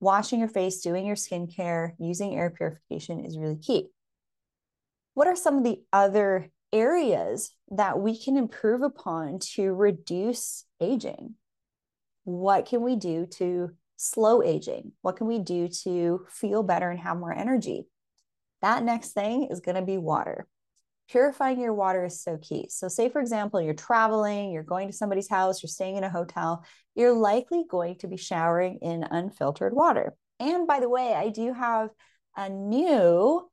Washing 0.00 0.38
your 0.38 0.48
face, 0.48 0.80
doing 0.80 1.04
your 1.04 1.16
skincare, 1.16 1.92
using 1.98 2.34
air 2.34 2.50
purification 2.50 3.24
is 3.24 3.36
really 3.36 3.58
key. 3.58 3.88
What 5.14 5.28
are 5.28 5.36
some 5.36 5.58
of 5.58 5.64
the 5.64 5.82
other 5.92 6.50
areas 6.72 7.50
that 7.70 7.98
we 7.98 8.18
can 8.18 8.36
improve 8.36 8.82
upon 8.82 9.38
to 9.54 9.72
reduce 9.72 10.64
aging? 10.80 11.34
What 12.24 12.66
can 12.66 12.82
we 12.82 12.96
do 12.96 13.26
to 13.38 13.70
slow 13.96 14.42
aging? 14.42 14.92
What 15.02 15.16
can 15.16 15.26
we 15.26 15.38
do 15.38 15.68
to 15.84 16.26
feel 16.30 16.62
better 16.62 16.90
and 16.90 17.00
have 17.00 17.18
more 17.18 17.32
energy? 17.32 17.86
That 18.62 18.84
next 18.84 19.12
thing 19.12 19.48
is 19.50 19.60
going 19.60 19.74
to 19.74 19.82
be 19.82 19.98
water. 19.98 20.46
Purifying 21.10 21.60
your 21.60 21.74
water 21.74 22.06
is 22.06 22.22
so 22.22 22.38
key. 22.38 22.68
So, 22.70 22.88
say 22.88 23.10
for 23.10 23.20
example, 23.20 23.60
you're 23.60 23.74
traveling, 23.74 24.50
you're 24.50 24.62
going 24.62 24.88
to 24.88 24.94
somebody's 24.94 25.28
house, 25.28 25.62
you're 25.62 25.68
staying 25.68 25.96
in 25.96 26.04
a 26.04 26.08
hotel, 26.08 26.64
you're 26.94 27.12
likely 27.12 27.64
going 27.68 27.96
to 27.98 28.08
be 28.08 28.16
showering 28.16 28.78
in 28.80 29.02
unfiltered 29.02 29.74
water. 29.74 30.14
And 30.40 30.66
by 30.66 30.80
the 30.80 30.88
way, 30.88 31.12
I 31.12 31.28
do 31.28 31.52
have 31.52 31.90
a 32.36 32.48
new 32.48 33.50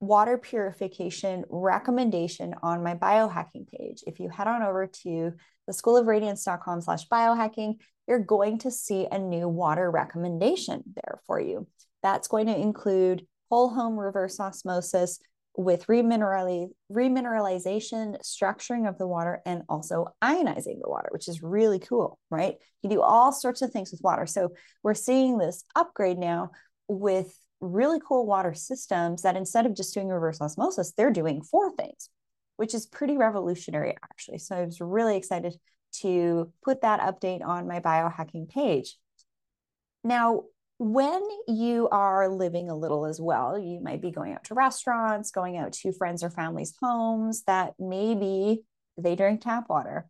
water 0.00 0.36
purification 0.36 1.44
recommendation 1.48 2.54
on 2.62 2.82
my 2.82 2.94
biohacking 2.94 3.66
page. 3.68 4.02
If 4.06 4.20
you 4.20 4.28
head 4.28 4.46
on 4.46 4.62
over 4.62 4.86
to 4.86 5.32
the 5.66 5.72
schoolofradiance.com 5.72 6.82
slash 6.82 7.08
biohacking, 7.08 7.76
you're 8.06 8.18
going 8.18 8.58
to 8.58 8.70
see 8.70 9.06
a 9.10 9.18
new 9.18 9.48
water 9.48 9.90
recommendation 9.90 10.82
there 10.94 11.20
for 11.26 11.40
you. 11.40 11.66
That's 12.02 12.28
going 12.28 12.46
to 12.46 12.56
include 12.56 13.26
whole 13.50 13.70
home 13.70 13.96
reverse 13.96 14.38
osmosis 14.40 15.20
with 15.56 15.86
reminerali- 15.86 16.70
remineralization, 16.92 18.20
structuring 18.22 18.88
of 18.88 18.98
the 18.98 19.06
water, 19.06 19.40
and 19.46 19.62
also 19.68 20.08
ionizing 20.22 20.80
the 20.82 20.88
water, 20.88 21.08
which 21.12 21.28
is 21.28 21.42
really 21.42 21.78
cool, 21.78 22.18
right? 22.30 22.56
You 22.82 22.90
do 22.90 23.00
all 23.00 23.32
sorts 23.32 23.62
of 23.62 23.70
things 23.70 23.92
with 23.92 24.00
water. 24.02 24.26
So 24.26 24.50
we're 24.82 24.94
seeing 24.94 25.38
this 25.38 25.64
upgrade 25.76 26.18
now 26.18 26.50
with 26.88 27.34
really 27.64 27.98
cool 28.06 28.26
water 28.26 28.54
systems 28.54 29.22
that 29.22 29.36
instead 29.36 29.66
of 29.66 29.74
just 29.74 29.94
doing 29.94 30.08
reverse 30.08 30.40
osmosis, 30.40 30.92
they're 30.92 31.10
doing 31.10 31.42
four 31.42 31.74
things, 31.74 32.10
which 32.56 32.74
is 32.74 32.86
pretty 32.86 33.16
revolutionary, 33.16 33.96
actually. 34.02 34.38
So 34.38 34.56
I 34.56 34.64
was 34.64 34.80
really 34.80 35.16
excited 35.16 35.54
to 36.00 36.52
put 36.62 36.82
that 36.82 37.00
update 37.00 37.44
on 37.44 37.68
my 37.68 37.80
biohacking 37.80 38.48
page. 38.48 38.96
Now, 40.02 40.44
when 40.78 41.22
you 41.46 41.88
are 41.90 42.28
living 42.28 42.68
a 42.68 42.76
little 42.76 43.06
as 43.06 43.20
well, 43.20 43.58
you 43.58 43.80
might 43.80 44.02
be 44.02 44.10
going 44.10 44.32
out 44.32 44.44
to 44.44 44.54
restaurants, 44.54 45.30
going 45.30 45.56
out 45.56 45.72
to 45.72 45.92
friends 45.92 46.22
or 46.22 46.30
family's 46.30 46.74
homes 46.82 47.44
that 47.44 47.74
maybe 47.78 48.64
they 48.98 49.14
drink 49.16 49.42
tap 49.42 49.68
water. 49.68 50.08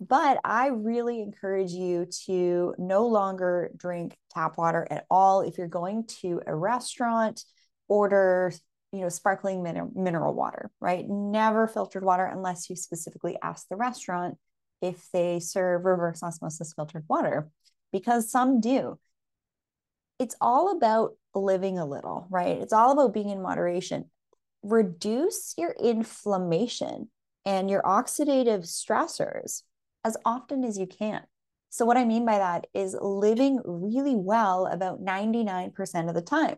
But 0.00 0.38
I 0.44 0.68
really 0.68 1.20
encourage 1.20 1.72
you 1.72 2.06
to 2.26 2.74
no 2.78 3.06
longer 3.06 3.70
drink 3.76 4.16
tap 4.30 4.56
water 4.56 4.86
at 4.90 5.06
all. 5.10 5.40
If 5.40 5.58
you're 5.58 5.66
going 5.66 6.04
to 6.20 6.40
a 6.46 6.54
restaurant, 6.54 7.42
order 7.88 8.52
you 8.92 9.00
know 9.00 9.08
sparkling 9.08 9.62
min- 9.62 9.92
mineral 9.94 10.34
water 10.34 10.70
right 10.80 11.06
never 11.08 11.66
filtered 11.66 12.04
water 12.04 12.24
unless 12.24 12.70
you 12.70 12.76
specifically 12.76 13.36
ask 13.42 13.66
the 13.68 13.76
restaurant 13.76 14.38
if 14.80 15.10
they 15.12 15.40
serve 15.40 15.84
reverse 15.84 16.22
osmosis 16.22 16.72
filtered 16.74 17.04
water 17.08 17.50
because 17.92 18.30
some 18.30 18.60
do. 18.60 18.98
It's 20.18 20.36
all 20.40 20.76
about 20.76 21.14
living 21.34 21.78
a 21.78 21.86
little, 21.86 22.26
right? 22.30 22.58
It's 22.58 22.72
all 22.72 22.92
about 22.92 23.14
being 23.14 23.30
in 23.30 23.40
moderation. 23.40 24.06
Reduce 24.62 25.54
your 25.56 25.74
inflammation 25.78 27.08
and 27.44 27.70
your 27.70 27.82
oxidative 27.82 28.64
stressors 28.66 29.62
as 30.04 30.16
often 30.24 30.64
as 30.64 30.78
you 30.78 30.86
can. 30.86 31.22
So, 31.70 31.84
what 31.84 31.96
I 31.96 32.04
mean 32.04 32.24
by 32.24 32.38
that 32.38 32.66
is 32.72 32.96
living 33.00 33.60
really 33.64 34.16
well 34.16 34.66
about 34.66 35.02
99% 35.02 36.08
of 36.08 36.14
the 36.14 36.22
time. 36.22 36.56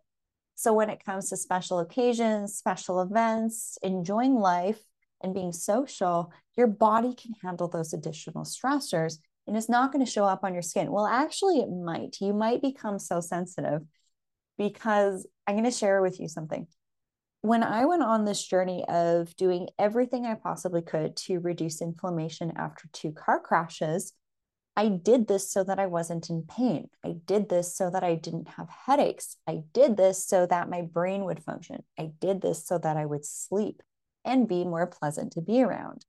So, 0.55 0.73
when 0.73 0.91
it 0.91 1.05
comes 1.05 1.31
to 1.31 1.37
special 1.37 1.81
occasions, 1.81 2.55
special 2.55 3.01
events, 3.01 3.79
enjoying 3.83 4.35
life, 4.35 4.81
and 5.23 5.35
being 5.35 5.53
social, 5.53 6.33
your 6.57 6.67
body 6.67 7.15
can 7.15 7.35
handle 7.43 7.69
those 7.69 7.93
additional 7.93 8.45
stressors 8.45 9.19
and 9.47 9.57
it's 9.57 9.69
not 9.69 9.93
going 9.93 10.05
to 10.05 10.11
show 10.11 10.25
up 10.25 10.45
on 10.45 10.53
your 10.53 10.63
skin. 10.63 10.93
Well, 10.93 11.07
actually, 11.07 11.59
it 11.59 11.69
might. 11.69 12.17
You 12.21 12.33
might 12.33 12.63
become 12.63 13.01
so 13.01 13.21
sensitive 13.21 13.83
because 14.59 15.27
I'm 15.45 15.57
going 15.57 15.65
to 15.65 15.71
share 15.73 16.01
with 16.03 16.21
you 16.21 16.29
something. 16.29 16.69
When 17.43 17.63
I 17.63 17.87
went 17.87 18.03
on 18.03 18.27
this 18.27 18.45
journey 18.45 18.85
of 18.87 19.35
doing 19.37 19.71
everything 19.79 20.27
I 20.27 20.35
possibly 20.35 20.83
could 20.83 21.17
to 21.19 21.41
reduce 21.41 21.81
inflammation 21.81 22.53
after 22.55 22.87
two 22.93 23.13
car 23.13 23.41
crashes, 23.41 24.13
I 24.77 24.89
did 24.89 25.27
this 25.27 25.51
so 25.51 25.65
that 25.65 25.79
I 25.79 25.87
wasn't 25.87 26.29
in 26.29 26.43
pain. 26.43 26.91
I 27.05 27.17
did 27.25 27.49
this 27.49 27.75
so 27.75 27.89
that 27.91 28.05
I 28.05 28.15
didn't 28.15 28.49
have 28.49 28.69
headaches. 28.69 29.37
I 29.47 29.63
did 29.73 29.97
this 29.97 30.25
so 30.25 30.45
that 30.47 30.69
my 30.69 30.83
brain 30.83 31.25
would 31.25 31.43
function. 31.43 31.83
I 31.99 32.13
did 32.21 32.43
this 32.43 32.67
so 32.67 32.77
that 32.77 32.99
I 32.99 33.07
would 33.07 33.25
sleep 33.25 33.83
and 34.25 34.47
be 34.47 34.65
more 34.65 34.87
pleasant 34.87 35.33
to 35.33 35.41
be 35.41 35.63
around. 35.63 36.05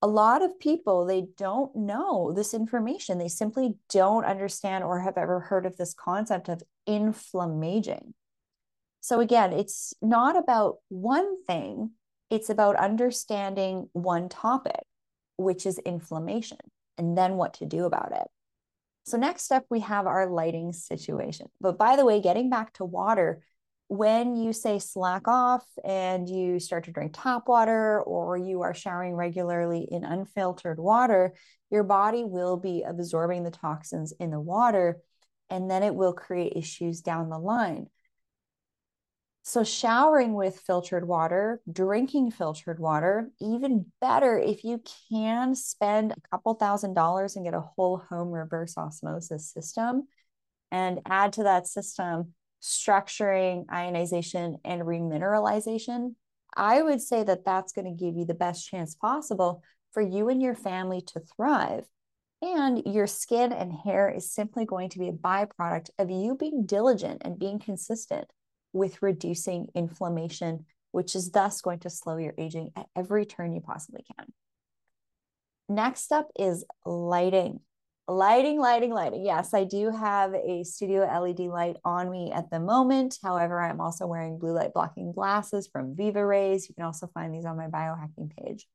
A 0.00 0.06
lot 0.06 0.42
of 0.42 0.60
people, 0.60 1.04
they 1.04 1.26
don't 1.36 1.74
know 1.74 2.32
this 2.32 2.54
information. 2.54 3.18
They 3.18 3.28
simply 3.28 3.74
don't 3.90 4.24
understand 4.24 4.84
or 4.84 5.00
have 5.00 5.18
ever 5.18 5.40
heard 5.40 5.66
of 5.66 5.76
this 5.76 5.92
concept 5.92 6.48
of 6.48 6.62
inflammaging. 6.86 8.14
So, 9.00 9.20
again, 9.20 9.52
it's 9.52 9.94
not 10.02 10.36
about 10.36 10.76
one 10.88 11.42
thing, 11.44 11.92
it's 12.30 12.50
about 12.50 12.76
understanding 12.76 13.88
one 13.92 14.28
topic, 14.28 14.82
which 15.36 15.66
is 15.66 15.78
inflammation, 15.78 16.58
and 16.98 17.16
then 17.16 17.36
what 17.36 17.54
to 17.54 17.66
do 17.66 17.84
about 17.84 18.12
it. 18.12 18.26
So, 19.04 19.16
next 19.16 19.52
up, 19.52 19.64
we 19.70 19.80
have 19.80 20.06
our 20.06 20.28
lighting 20.28 20.72
situation. 20.72 21.48
But 21.60 21.78
by 21.78 21.96
the 21.96 22.04
way, 22.04 22.20
getting 22.20 22.50
back 22.50 22.72
to 22.74 22.84
water, 22.84 23.42
when 23.88 24.34
you 24.34 24.52
say 24.52 24.78
slack 24.78 25.28
off 25.28 25.64
and 25.84 26.28
you 26.28 26.58
start 26.58 26.84
to 26.84 26.92
drink 26.92 27.12
tap 27.14 27.46
water 27.46 28.00
or 28.00 28.36
you 28.36 28.62
are 28.62 28.74
showering 28.74 29.14
regularly 29.14 29.86
in 29.88 30.04
unfiltered 30.04 30.78
water, 30.78 31.34
your 31.70 31.84
body 31.84 32.24
will 32.24 32.56
be 32.56 32.82
absorbing 32.82 33.44
the 33.44 33.50
toxins 33.50 34.12
in 34.18 34.30
the 34.30 34.40
water 34.40 34.98
and 35.50 35.70
then 35.70 35.84
it 35.84 35.94
will 35.94 36.12
create 36.12 36.54
issues 36.56 37.00
down 37.00 37.28
the 37.28 37.38
line. 37.38 37.86
So, 39.48 39.62
showering 39.62 40.34
with 40.34 40.58
filtered 40.58 41.06
water, 41.06 41.60
drinking 41.70 42.32
filtered 42.32 42.80
water, 42.80 43.30
even 43.40 43.86
better 44.00 44.36
if 44.36 44.64
you 44.64 44.82
can 45.08 45.54
spend 45.54 46.10
a 46.10 46.28
couple 46.32 46.54
thousand 46.54 46.94
dollars 46.94 47.36
and 47.36 47.44
get 47.44 47.54
a 47.54 47.60
whole 47.60 47.98
home 48.10 48.32
reverse 48.32 48.76
osmosis 48.76 49.48
system 49.48 50.08
and 50.72 50.98
add 51.06 51.34
to 51.34 51.44
that 51.44 51.68
system 51.68 52.34
structuring, 52.60 53.66
ionization, 53.72 54.56
and 54.64 54.82
remineralization, 54.82 56.16
I 56.56 56.82
would 56.82 57.00
say 57.00 57.22
that 57.22 57.44
that's 57.44 57.72
going 57.72 57.84
to 57.84 58.04
give 58.04 58.16
you 58.16 58.24
the 58.24 58.34
best 58.34 58.68
chance 58.68 58.96
possible 58.96 59.62
for 59.92 60.02
you 60.02 60.28
and 60.28 60.42
your 60.42 60.56
family 60.56 61.02
to 61.02 61.20
thrive. 61.20 61.86
And 62.42 62.82
your 62.84 63.06
skin 63.06 63.52
and 63.52 63.72
hair 63.72 64.10
is 64.10 64.28
simply 64.28 64.64
going 64.64 64.88
to 64.90 64.98
be 64.98 65.08
a 65.08 65.12
byproduct 65.12 65.90
of 66.00 66.10
you 66.10 66.34
being 66.34 66.66
diligent 66.66 67.22
and 67.24 67.38
being 67.38 67.60
consistent 67.60 68.26
with 68.76 69.02
reducing 69.02 69.68
inflammation, 69.74 70.66
which 70.92 71.16
is 71.16 71.30
thus 71.30 71.62
going 71.62 71.78
to 71.80 71.90
slow 71.90 72.18
your 72.18 72.34
aging 72.36 72.70
at 72.76 72.86
every 72.94 73.24
turn 73.24 73.54
you 73.54 73.60
possibly 73.60 74.04
can. 74.16 74.32
Next 75.68 76.12
up 76.12 76.28
is 76.38 76.64
lighting. 76.84 77.60
Lighting, 78.06 78.60
lighting, 78.60 78.92
lighting. 78.92 79.24
Yes, 79.24 79.52
I 79.52 79.64
do 79.64 79.90
have 79.90 80.32
a 80.32 80.62
studio 80.62 81.00
LED 81.02 81.40
light 81.40 81.76
on 81.84 82.08
me 82.08 82.30
at 82.32 82.50
the 82.50 82.60
moment. 82.60 83.18
However, 83.20 83.60
I'm 83.60 83.80
also 83.80 84.06
wearing 84.06 84.38
blue 84.38 84.52
light 84.52 84.72
blocking 84.72 85.10
glasses 85.10 85.66
from 85.66 85.96
Viva 85.96 86.24
Rays. 86.24 86.68
You 86.68 86.74
can 86.76 86.84
also 86.84 87.08
find 87.08 87.34
these 87.34 87.44
on 87.44 87.56
my 87.56 87.66
biohacking 87.66 88.30
page. 88.36 88.68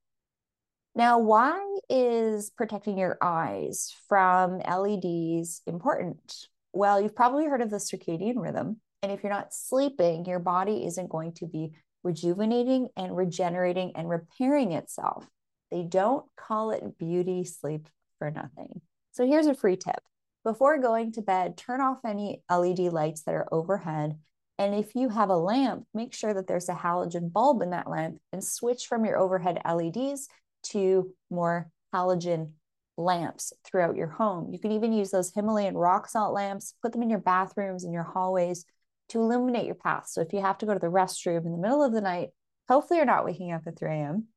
Now, 0.96 1.20
why 1.20 1.62
is 1.90 2.50
protecting 2.50 2.98
your 2.98 3.18
eyes 3.22 3.96
from 4.10 4.58
LEDs 4.60 5.62
important? 5.66 6.48
Well, 6.74 7.00
you've 7.00 7.16
probably 7.16 7.46
heard 7.46 7.62
of 7.62 7.70
the 7.70 7.78
circadian 7.78 8.36
rhythm. 8.36 8.82
And 9.04 9.12
if 9.12 9.24
you're 9.24 9.32
not 9.32 9.54
sleeping, 9.54 10.26
your 10.26 10.40
body 10.40 10.86
isn't 10.86 11.10
going 11.10 11.34
to 11.34 11.48
be 11.48 11.72
rejuvenating 12.04 12.90
and 12.96 13.16
regenerating 13.16 13.94
and 13.96 14.10
repairing 14.10 14.74
itself. 14.74 15.28
They 15.72 15.84
don't 15.84 16.26
call 16.36 16.72
it 16.72 16.98
beauty 16.98 17.44
sleep 17.44 17.88
for 18.20 18.30
nothing. 18.30 18.82
So 19.12 19.26
here's 19.26 19.48
a 19.48 19.56
free 19.56 19.76
tip. 19.78 20.02
Before 20.44 20.78
going 20.80 21.12
to 21.14 21.22
bed, 21.22 21.58
turn 21.58 21.82
off 21.82 22.00
any 22.06 22.42
LED 22.50 22.80
lights 22.80 23.24
that 23.24 23.36
are 23.36 23.48
overhead 23.52 24.18
And 24.58 24.76
if 24.76 24.94
you 24.94 25.10
have 25.10 25.30
a 25.30 25.38
lamp, 25.38 25.86
make 25.94 26.14
sure 26.14 26.34
that 26.36 26.46
there's 26.46 26.70
a 26.70 26.76
halogen 26.76 27.32
bulb 27.34 27.64
in 27.64 27.72
that 27.72 27.90
lamp 27.90 28.20
and 28.32 28.44
switch 28.44 28.86
from 28.86 29.06
your 29.06 29.18
overhead 29.18 29.60
LEDs 29.66 30.28
to 30.66 31.12
more 31.32 31.72
halogen 31.94 32.52
lamps 32.96 33.54
throughout 33.64 33.96
your 33.96 34.08
home. 34.08 34.52
You 34.54 34.60
can 34.60 34.72
even 34.72 34.94
use 34.94 35.10
those 35.10 35.32
Himalayan 35.34 35.76
rock 35.76 36.08
salt 36.08 36.34
lamps, 36.36 36.76
put 36.82 36.92
them 36.92 37.02
in 37.02 37.10
your 37.10 37.20
bathrooms 37.20 37.84
and 37.84 37.94
your 37.94 38.04
hallways 38.04 38.66
to 39.12 39.20
illuminate 39.20 39.66
your 39.66 39.76
path. 39.76 40.08
So 40.08 40.22
if 40.22 40.34
you 40.34 40.42
have 40.42 40.58
to 40.60 40.66
go 40.66 40.74
to 40.74 40.80
the 40.80 40.88
restroom 40.88 41.46
in 41.46 41.52
the 41.52 41.58
middle 41.58 41.84
of 41.84 41.94
the 41.94 42.02
night, 42.02 42.30
hopefully 42.68 42.98
you're 42.98 43.06
not 43.06 43.26
waking 43.26 43.52
up 43.52 43.64
at 43.68 43.78
3 43.78 43.90
a.m. 43.90 44.28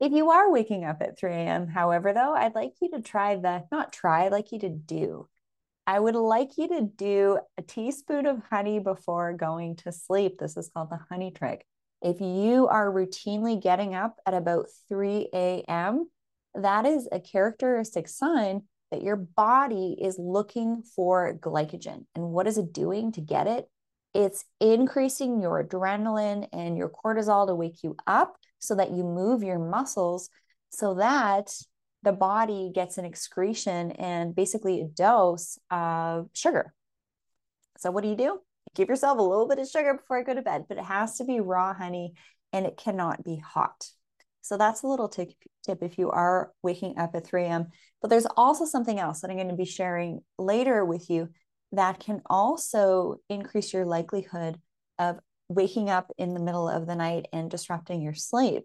If 0.00 0.12
you 0.12 0.30
are 0.30 0.50
waking 0.50 0.84
up 0.84 1.00
at 1.00 1.18
3 1.18 1.32
a.m., 1.32 1.68
however, 1.68 2.12
though, 2.12 2.34
I'd 2.34 2.54
like 2.54 2.72
you 2.80 2.90
to 2.90 3.00
try 3.00 3.36
the, 3.36 3.64
not 3.70 3.92
try, 3.92 4.26
I'd 4.26 4.32
like 4.32 4.52
you 4.52 4.58
to 4.60 4.68
do. 4.68 5.28
I 5.86 6.00
would 6.00 6.14
like 6.14 6.56
you 6.56 6.68
to 6.68 6.80
do 6.80 7.38
a 7.58 7.62
teaspoon 7.62 8.26
of 8.26 8.42
honey 8.50 8.78
before 8.78 9.34
going 9.34 9.76
to 9.76 9.92
sleep. 9.92 10.38
This 10.38 10.56
is 10.56 10.70
called 10.72 10.90
the 10.90 11.00
honey 11.10 11.30
trick. 11.30 11.64
If 12.02 12.20
you 12.20 12.68
are 12.68 12.90
routinely 12.90 13.62
getting 13.62 13.94
up 13.94 14.18
at 14.26 14.34
about 14.34 14.66
3 14.88 15.28
a.m., 15.32 16.10
that 16.54 16.86
is 16.86 17.08
a 17.10 17.20
characteristic 17.20 18.08
sign 18.08 18.62
that 18.90 19.02
your 19.02 19.16
body 19.16 19.96
is 20.00 20.18
looking 20.18 20.82
for 20.82 21.36
glycogen. 21.40 22.04
And 22.14 22.30
what 22.30 22.46
is 22.46 22.58
it 22.58 22.72
doing 22.72 23.12
to 23.12 23.20
get 23.20 23.46
it? 23.46 23.68
It's 24.14 24.44
increasing 24.60 25.40
your 25.42 25.64
adrenaline 25.64 26.48
and 26.52 26.78
your 26.78 26.88
cortisol 26.88 27.46
to 27.48 27.54
wake 27.54 27.82
you 27.82 27.96
up 28.06 28.36
so 28.60 28.76
that 28.76 28.92
you 28.92 29.02
move 29.02 29.42
your 29.42 29.58
muscles 29.58 30.30
so 30.70 30.94
that 30.94 31.52
the 32.02 32.12
body 32.12 32.70
gets 32.74 32.98
an 32.98 33.04
excretion 33.04 33.92
and 33.92 34.34
basically 34.34 34.80
a 34.80 34.84
dose 34.84 35.58
of 35.70 36.28
sugar. 36.34 36.74
So, 37.78 37.90
what 37.90 38.02
do 38.02 38.10
you 38.10 38.16
do? 38.16 38.40
Give 38.74 38.88
yourself 38.88 39.18
a 39.18 39.22
little 39.22 39.48
bit 39.48 39.58
of 39.58 39.68
sugar 39.68 39.94
before 39.94 40.18
I 40.18 40.22
go 40.22 40.34
to 40.34 40.42
bed, 40.42 40.66
but 40.68 40.78
it 40.78 40.84
has 40.84 41.18
to 41.18 41.24
be 41.24 41.40
raw 41.40 41.74
honey 41.74 42.14
and 42.52 42.66
it 42.66 42.76
cannot 42.76 43.24
be 43.24 43.36
hot. 43.36 43.88
So 44.42 44.58
that's 44.58 44.82
a 44.82 44.86
little 44.86 45.08
tip, 45.08 45.30
tip 45.64 45.82
if 45.82 45.96
you 45.96 46.10
are 46.10 46.52
waking 46.62 46.98
up 46.98 47.14
at 47.14 47.26
3 47.26 47.44
a.m. 47.44 47.68
But 48.02 48.10
there's 48.10 48.26
also 48.36 48.66
something 48.66 48.98
else 48.98 49.20
that 49.20 49.30
I'm 49.30 49.36
going 49.36 49.48
to 49.48 49.54
be 49.54 49.64
sharing 49.64 50.20
later 50.38 50.84
with 50.84 51.08
you 51.08 51.30
that 51.76 52.00
can 52.00 52.22
also 52.26 53.16
increase 53.28 53.72
your 53.72 53.84
likelihood 53.84 54.58
of 54.98 55.18
waking 55.48 55.90
up 55.90 56.10
in 56.18 56.34
the 56.34 56.40
middle 56.40 56.68
of 56.68 56.86
the 56.86 56.96
night 56.96 57.26
and 57.32 57.50
disrupting 57.50 58.02
your 58.02 58.14
sleep. 58.14 58.64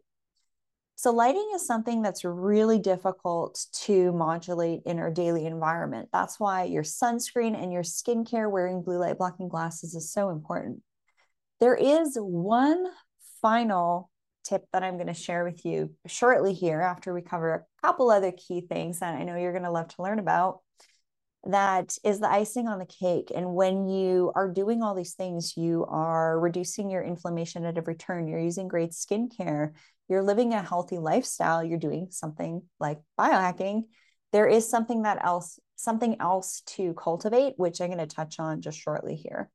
So, 0.95 1.11
lighting 1.11 1.51
is 1.55 1.65
something 1.65 2.01
that's 2.01 2.25
really 2.25 2.77
difficult 2.77 3.65
to 3.85 4.11
modulate 4.11 4.81
in 4.85 4.99
our 4.99 5.09
daily 5.09 5.45
environment. 5.45 6.09
That's 6.11 6.39
why 6.41 6.65
your 6.65 6.83
sunscreen 6.83 7.57
and 7.57 7.71
your 7.71 7.83
skincare 7.83 8.51
wearing 8.51 8.83
blue 8.83 8.97
light 8.97 9.17
blocking 9.17 9.47
glasses 9.47 9.95
is 9.95 10.11
so 10.11 10.29
important. 10.29 10.81
There 11.61 11.75
is 11.75 12.17
one 12.19 12.85
final 13.41 14.09
tip 14.43 14.65
that 14.73 14.83
I'm 14.83 14.95
going 14.95 15.07
to 15.07 15.13
share 15.13 15.45
with 15.45 15.63
you 15.63 15.91
shortly 16.05 16.53
here 16.53 16.81
after 16.81 17.13
we 17.13 17.21
cover 17.21 17.53
a 17.53 17.85
couple 17.87 18.09
other 18.09 18.33
key 18.33 18.61
things 18.61 18.99
that 18.99 19.15
I 19.15 19.23
know 19.23 19.37
you're 19.37 19.53
going 19.53 19.63
to 19.63 19.71
love 19.71 19.87
to 19.89 20.01
learn 20.01 20.19
about. 20.19 20.59
That 21.45 21.97
is 22.03 22.19
the 22.19 22.29
icing 22.29 22.67
on 22.67 22.79
the 22.79 22.85
cake. 22.85 23.31
And 23.33 23.53
when 23.53 23.87
you 23.87 24.31
are 24.35 24.51
doing 24.51 24.83
all 24.83 24.93
these 24.93 25.13
things, 25.13 25.55
you 25.55 25.85
are 25.87 26.39
reducing 26.39 26.89
your 26.89 27.01
inflammation 27.01 27.65
at 27.65 27.77
every 27.77 27.95
turn. 27.95 28.27
You're 28.27 28.39
using 28.39 28.67
great 28.67 28.91
skincare. 28.91 29.71
You're 30.09 30.23
living 30.23 30.53
a 30.53 30.61
healthy 30.61 30.97
lifestyle. 30.97 31.63
You're 31.63 31.79
doing 31.79 32.07
something 32.11 32.63
like 32.79 32.99
biohacking. 33.17 33.83
There 34.31 34.47
is 34.47 34.69
something 34.69 35.03
that 35.03 35.23
else, 35.23 35.59
something 35.75 36.17
else 36.19 36.61
to 36.67 36.93
cultivate, 36.93 37.53
which 37.57 37.79
I'm 37.79 37.87
going 37.87 37.99
to 37.99 38.15
touch 38.15 38.39
on 38.39 38.61
just 38.61 38.77
shortly 38.77 39.15
here. 39.15 39.49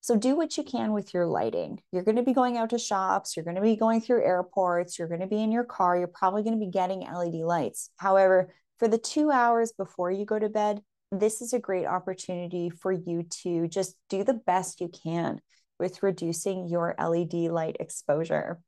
So 0.00 0.16
do 0.16 0.36
what 0.36 0.56
you 0.58 0.64
can 0.64 0.92
with 0.92 1.14
your 1.14 1.26
lighting. 1.26 1.80
You're 1.90 2.02
going 2.02 2.16
to 2.16 2.22
be 2.22 2.34
going 2.34 2.58
out 2.58 2.70
to 2.70 2.78
shops, 2.78 3.36
you're 3.36 3.44
going 3.44 3.56
to 3.56 3.62
be 3.62 3.76
going 3.76 4.02
through 4.02 4.22
airports, 4.22 4.98
you're 4.98 5.08
going 5.08 5.22
to 5.22 5.26
be 5.26 5.42
in 5.42 5.50
your 5.50 5.64
car, 5.64 5.96
you're 5.96 6.08
probably 6.08 6.42
going 6.42 6.58
to 6.58 6.64
be 6.64 6.70
getting 6.70 7.00
LED 7.00 7.36
lights. 7.36 7.88
However, 7.96 8.52
for 8.78 8.86
the 8.86 8.98
two 8.98 9.30
hours 9.30 9.72
before 9.72 10.10
you 10.10 10.26
go 10.26 10.38
to 10.38 10.50
bed, 10.50 10.82
this 11.20 11.42
is 11.42 11.52
a 11.52 11.58
great 11.58 11.86
opportunity 11.86 12.70
for 12.70 12.92
you 12.92 13.24
to 13.42 13.68
just 13.68 13.96
do 14.08 14.24
the 14.24 14.34
best 14.34 14.80
you 14.80 14.88
can 14.88 15.40
with 15.78 16.02
reducing 16.02 16.68
your 16.68 16.94
LED 16.98 17.34
light 17.50 17.76
exposure. 17.80 18.60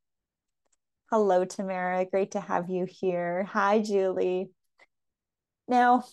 Hello, 1.10 1.44
Tamara. 1.44 2.04
Great 2.04 2.32
to 2.32 2.40
have 2.40 2.68
you 2.68 2.84
here. 2.88 3.44
Hi, 3.44 3.80
Julie. 3.80 4.50
Now, 5.68 6.04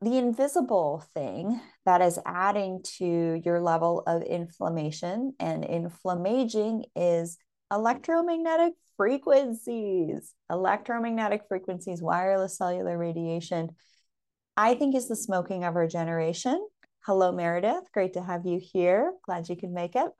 the 0.00 0.16
invisible 0.16 1.04
thing 1.12 1.60
that 1.84 2.00
is 2.00 2.20
adding 2.24 2.82
to 2.98 3.40
your 3.44 3.60
level 3.60 4.04
of 4.06 4.22
inflammation 4.22 5.34
and 5.40 5.64
inflammaging 5.64 6.84
is 6.94 7.36
electromagnetic 7.72 8.74
frequencies. 8.96 10.34
Electromagnetic 10.48 11.42
frequencies, 11.48 12.00
wireless 12.00 12.56
cellular 12.56 12.96
radiation, 12.96 13.70
I 14.58 14.74
think 14.74 14.94
is 14.94 15.08
the 15.08 15.16
smoking 15.16 15.62
of 15.62 15.76
our 15.76 15.86
generation. 15.86 16.66
Hello, 17.06 17.30
Meredith. 17.32 17.92
Great 17.94 18.14
to 18.14 18.22
have 18.22 18.44
you 18.44 18.60
here. 18.60 19.14
Glad 19.24 19.48
you 19.48 19.56
could 19.56 19.70
make 19.70 19.94
it. 19.94 20.10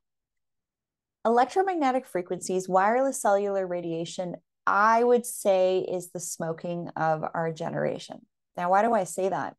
Electromagnetic 1.27 2.07
frequencies, 2.07 2.69
wireless 2.69 3.21
cellular 3.21 3.67
radiation, 3.67 4.37
I 4.65 5.03
would 5.03 5.27
say 5.27 5.81
is 5.81 6.13
the 6.13 6.21
smoking 6.21 6.89
of 6.97 7.25
our 7.35 7.53
generation. 7.53 8.21
Now, 8.57 8.71
why 8.71 8.83
do 8.83 8.95
I 8.95 9.05
say 9.05 9.29
that? 9.29 9.57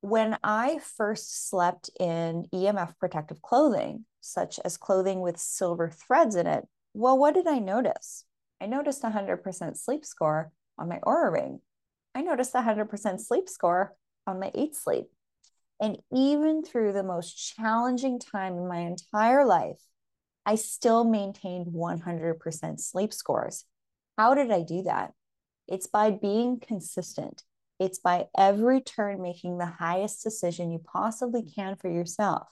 when 0.00 0.38
I 0.42 0.78
first 0.96 1.48
slept 1.48 1.90
in 1.98 2.46
EMF 2.54 2.98
protective 2.98 3.42
clothing, 3.42 4.06
such 4.20 4.58
as 4.64 4.76
clothing 4.76 5.20
with 5.20 5.38
silver 5.38 5.90
threads 5.90 6.36
in 6.36 6.46
it, 6.46 6.66
well, 6.94 7.18
what 7.18 7.34
did 7.34 7.46
I 7.46 7.58
notice? 7.58 8.24
I 8.60 8.66
noticed 8.66 9.04
a 9.04 9.08
100% 9.08 9.76
sleep 9.76 10.04
score 10.04 10.52
on 10.78 10.88
my 10.88 10.98
Oura 11.00 11.32
ring. 11.32 11.60
I 12.14 12.22
noticed 12.22 12.54
a 12.54 12.58
100% 12.62 13.20
sleep 13.20 13.48
score 13.48 13.94
on 14.26 14.40
my 14.40 14.50
eight 14.54 14.74
sleep. 14.74 15.06
And 15.80 15.98
even 16.12 16.62
through 16.62 16.92
the 16.92 17.02
most 17.02 17.34
challenging 17.34 18.18
time 18.18 18.54
in 18.54 18.68
my 18.68 18.80
entire 18.80 19.46
life, 19.46 19.80
I 20.44 20.56
still 20.56 21.04
maintained 21.04 21.66
100% 21.68 22.80
sleep 22.80 23.12
scores. 23.12 23.64
How 24.18 24.34
did 24.34 24.50
I 24.50 24.62
do 24.62 24.82
that? 24.82 25.12
It's 25.68 25.86
by 25.86 26.10
being 26.10 26.60
consistent. 26.60 27.44
It's 27.78 27.98
by 27.98 28.26
every 28.36 28.80
turn 28.82 29.22
making 29.22 29.56
the 29.56 29.66
highest 29.66 30.22
decision 30.22 30.70
you 30.70 30.80
possibly 30.80 31.42
can 31.42 31.76
for 31.76 31.88
yourself. 31.88 32.48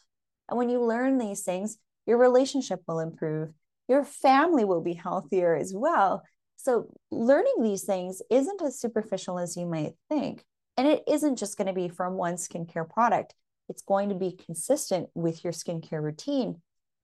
And 0.49 0.57
when 0.57 0.71
you 0.71 0.83
learn 0.83 1.19
these 1.19 1.43
things, 1.43 1.79
your 2.07 2.17
relationship 2.17 2.81
will 2.89 3.01
improve, 3.01 3.51
your 3.89 4.05
family 4.05 4.65
will 4.65 4.81
be 4.81 4.95
healthier 4.95 5.55
as 5.55 5.75
well. 5.75 6.23
So, 6.61 6.89
learning 7.13 7.63
these 7.63 7.85
things 7.85 8.21
isn't 8.31 8.61
as 8.63 8.81
superficial 8.81 9.39
as 9.39 9.57
you 9.57 9.65
might 9.65 9.95
think. 10.09 10.45
And 10.77 10.89
it 10.89 11.05
isn't 11.07 11.37
just 11.37 11.57
going 11.57 11.69
to 11.69 11.73
be 11.73 11.89
from 11.89 12.15
one 12.15 12.35
skincare 12.35 12.89
product, 12.89 13.35
it's 13.69 13.83
going 13.83 14.09
to 14.09 14.17
be 14.17 14.33
consistent 14.33 15.09
with 15.15 15.45
your 15.45 15.53
skincare 15.53 16.03
routine. 16.03 16.61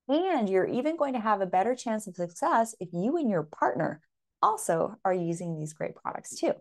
And 0.09 0.51
you're 0.51 0.67
even 0.67 0.97
going 0.97 1.14
to 1.14 1.21
have 1.21 1.40
a 1.40 1.47
better 1.47 1.75
chance 1.75 2.07
of 2.09 2.17
success 2.17 2.75
if 2.81 2.88
you 2.93 3.17
and 3.17 3.31
your 3.31 3.45
partner 3.45 4.01
also 4.43 4.97
are 5.05 5.14
using 5.14 5.59
these 5.59 5.73
great 5.73 5.95
products 5.95 6.35
too. 6.35 6.53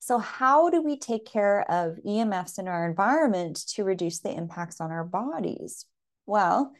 So, 0.00 0.16
how 0.18 0.70
do 0.70 0.82
we 0.82 0.98
take 0.98 1.26
care 1.26 1.60
of 1.70 1.98
EMFs 2.06 2.58
in 2.58 2.68
our 2.68 2.88
environment 2.88 3.64
to 3.74 3.84
reduce 3.84 4.20
the 4.20 4.34
impacts 4.34 4.80
on 4.80 4.90
our 4.90 5.04
bodies? 5.04 5.84
Well, 6.24 6.72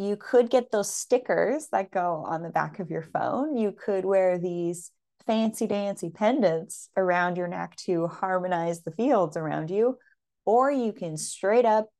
you 0.00 0.16
could 0.16 0.48
get 0.48 0.70
those 0.70 0.92
stickers 0.92 1.68
that 1.72 1.90
go 1.90 2.24
on 2.26 2.42
the 2.42 2.48
back 2.48 2.78
of 2.78 2.88
your 2.88 3.02
phone. 3.02 3.54
You 3.54 3.72
could 3.72 4.06
wear 4.06 4.38
these 4.38 4.92
fancy 5.26 5.66
dancy 5.66 6.08
pendants 6.08 6.88
around 6.96 7.36
your 7.36 7.48
neck 7.48 7.76
to 7.84 8.06
harmonize 8.06 8.82
the 8.82 8.92
fields 8.92 9.36
around 9.36 9.70
you. 9.70 9.98
Or 10.46 10.70
you 10.70 10.94
can 10.94 11.18
straight 11.18 11.66
up 11.66 11.90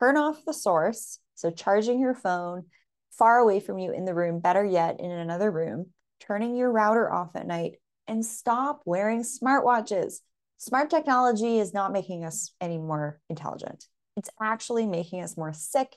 turn 0.00 0.16
off 0.16 0.44
the 0.44 0.52
source. 0.52 1.20
So, 1.36 1.52
charging 1.52 2.00
your 2.00 2.16
phone 2.16 2.64
far 3.12 3.38
away 3.38 3.60
from 3.60 3.78
you 3.78 3.92
in 3.92 4.04
the 4.04 4.14
room, 4.14 4.40
better 4.40 4.64
yet, 4.64 4.98
in 4.98 5.12
another 5.12 5.52
room, 5.52 5.86
turning 6.18 6.56
your 6.56 6.72
router 6.72 7.12
off 7.12 7.36
at 7.36 7.46
night, 7.46 7.76
and 8.08 8.26
stop 8.26 8.82
wearing 8.84 9.22
smartwatches. 9.22 10.14
Smart 10.56 10.90
technology 10.90 11.60
is 11.60 11.72
not 11.72 11.92
making 11.92 12.24
us 12.24 12.52
any 12.60 12.78
more 12.78 13.20
intelligent. 13.30 13.86
It's 14.16 14.30
actually 14.42 14.86
making 14.86 15.22
us 15.22 15.36
more 15.36 15.52
sick 15.52 15.94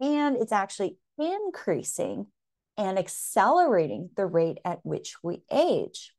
and 0.00 0.36
it's 0.36 0.52
actually 0.52 0.96
increasing 1.18 2.26
and 2.76 2.98
accelerating 2.98 4.10
the 4.16 4.26
rate 4.26 4.58
at 4.64 4.78
which 4.84 5.16
we 5.22 5.42
age. 5.50 6.12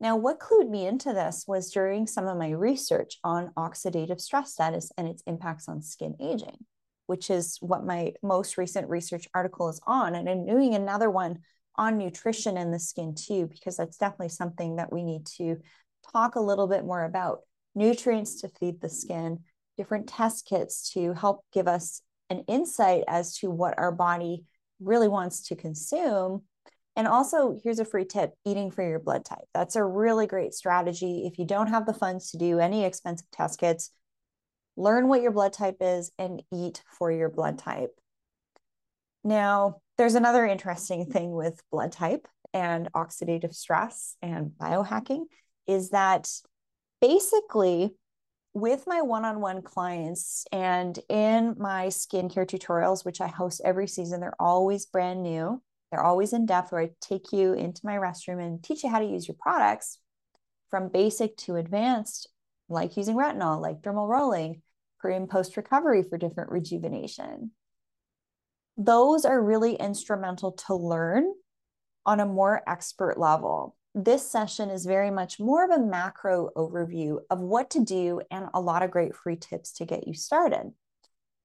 Now, 0.00 0.16
what 0.16 0.40
clued 0.40 0.68
me 0.68 0.86
into 0.86 1.12
this 1.12 1.44
was 1.46 1.70
during 1.70 2.06
some 2.06 2.26
of 2.26 2.36
my 2.36 2.50
research 2.50 3.18
on 3.22 3.52
oxidative 3.56 4.20
stress 4.20 4.52
status 4.52 4.90
and 4.98 5.06
its 5.06 5.22
impacts 5.26 5.68
on 5.68 5.80
skin 5.82 6.16
aging, 6.20 6.64
which 7.06 7.30
is 7.30 7.58
what 7.60 7.84
my 7.84 8.14
most 8.22 8.58
recent 8.58 8.88
research 8.88 9.28
article 9.32 9.68
is 9.68 9.80
on. 9.86 10.14
And 10.14 10.28
I'm 10.28 10.44
doing 10.44 10.74
another 10.74 11.08
one 11.08 11.40
on 11.76 11.98
nutrition 11.98 12.56
in 12.56 12.72
the 12.72 12.80
skin 12.80 13.14
too, 13.14 13.46
because 13.46 13.76
that's 13.76 13.96
definitely 13.96 14.30
something 14.30 14.76
that 14.76 14.92
we 14.92 15.04
need 15.04 15.26
to 15.36 15.58
talk 16.12 16.34
a 16.34 16.40
little 16.40 16.66
bit 16.66 16.84
more 16.84 17.04
about. 17.04 17.40
Nutrients 17.74 18.40
to 18.40 18.48
feed 18.48 18.80
the 18.80 18.88
skin, 18.88 19.40
different 19.76 20.08
test 20.08 20.46
kits 20.46 20.90
to 20.94 21.12
help 21.12 21.44
give 21.52 21.68
us 21.68 22.02
an 22.32 22.44
insight 22.48 23.04
as 23.06 23.36
to 23.38 23.50
what 23.50 23.78
our 23.78 23.92
body 23.92 24.44
really 24.80 25.08
wants 25.08 25.42
to 25.48 25.56
consume. 25.56 26.42
And 26.96 27.06
also, 27.06 27.58
here's 27.62 27.78
a 27.78 27.84
free 27.84 28.04
tip 28.04 28.32
eating 28.44 28.70
for 28.70 28.86
your 28.86 28.98
blood 28.98 29.24
type. 29.24 29.46
That's 29.54 29.76
a 29.76 29.84
really 29.84 30.26
great 30.26 30.52
strategy. 30.54 31.22
If 31.26 31.38
you 31.38 31.46
don't 31.46 31.68
have 31.68 31.86
the 31.86 31.94
funds 31.94 32.30
to 32.30 32.38
do 32.38 32.58
any 32.58 32.84
expensive 32.84 33.30
test 33.30 33.60
kits, 33.60 33.90
learn 34.76 35.08
what 35.08 35.22
your 35.22 35.30
blood 35.30 35.52
type 35.52 35.76
is 35.80 36.10
and 36.18 36.42
eat 36.52 36.82
for 36.98 37.12
your 37.12 37.28
blood 37.28 37.58
type. 37.58 37.90
Now, 39.24 39.80
there's 39.98 40.14
another 40.14 40.44
interesting 40.46 41.06
thing 41.06 41.32
with 41.32 41.62
blood 41.70 41.92
type 41.92 42.26
and 42.52 42.92
oxidative 42.92 43.54
stress 43.54 44.16
and 44.20 44.50
biohacking 44.60 45.24
is 45.66 45.90
that 45.90 46.28
basically 47.00 47.94
with 48.54 48.84
my 48.86 49.00
one-on-one 49.00 49.62
clients 49.62 50.44
and 50.52 50.98
in 51.08 51.54
my 51.58 51.86
skincare 51.86 52.46
tutorials 52.46 53.04
which 53.04 53.20
i 53.20 53.26
host 53.26 53.62
every 53.64 53.88
season 53.88 54.20
they're 54.20 54.34
always 54.40 54.86
brand 54.86 55.22
new. 55.22 55.62
They're 55.90 56.04
always 56.04 56.32
in 56.32 56.46
depth 56.46 56.72
where 56.72 56.82
i 56.82 56.90
take 57.00 57.32
you 57.32 57.54
into 57.54 57.84
my 57.84 57.96
restroom 57.96 58.44
and 58.44 58.62
teach 58.62 58.82
you 58.82 58.90
how 58.90 58.98
to 58.98 59.06
use 59.06 59.26
your 59.26 59.36
products 59.38 59.98
from 60.70 60.88
basic 60.88 61.36
to 61.38 61.56
advanced 61.56 62.28
like 62.68 62.96
using 62.96 63.16
retinol 63.16 63.60
like 63.60 63.82
dermal 63.82 64.08
rolling 64.08 64.62
pre 65.02 65.16
and 65.16 65.28
post 65.28 65.56
recovery 65.56 66.02
for 66.02 66.16
different 66.16 66.50
rejuvenation. 66.50 67.50
Those 68.78 69.24
are 69.24 69.42
really 69.42 69.74
instrumental 69.74 70.52
to 70.52 70.74
learn 70.74 71.30
on 72.06 72.20
a 72.20 72.26
more 72.26 72.62
expert 72.66 73.18
level 73.18 73.76
this 73.94 74.30
session 74.30 74.70
is 74.70 74.86
very 74.86 75.10
much 75.10 75.38
more 75.38 75.64
of 75.64 75.70
a 75.70 75.84
macro 75.84 76.50
overview 76.56 77.18
of 77.30 77.40
what 77.40 77.70
to 77.70 77.84
do 77.84 78.22
and 78.30 78.46
a 78.54 78.60
lot 78.60 78.82
of 78.82 78.90
great 78.90 79.14
free 79.14 79.36
tips 79.36 79.72
to 79.74 79.84
get 79.84 80.06
you 80.06 80.14
started. 80.14 80.72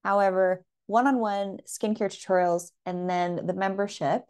However, 0.03 0.63
one 0.85 1.07
on 1.07 1.19
one 1.19 1.57
skincare 1.67 2.09
tutorials 2.09 2.71
and 2.85 3.09
then 3.09 3.45
the 3.45 3.53
membership 3.53 4.23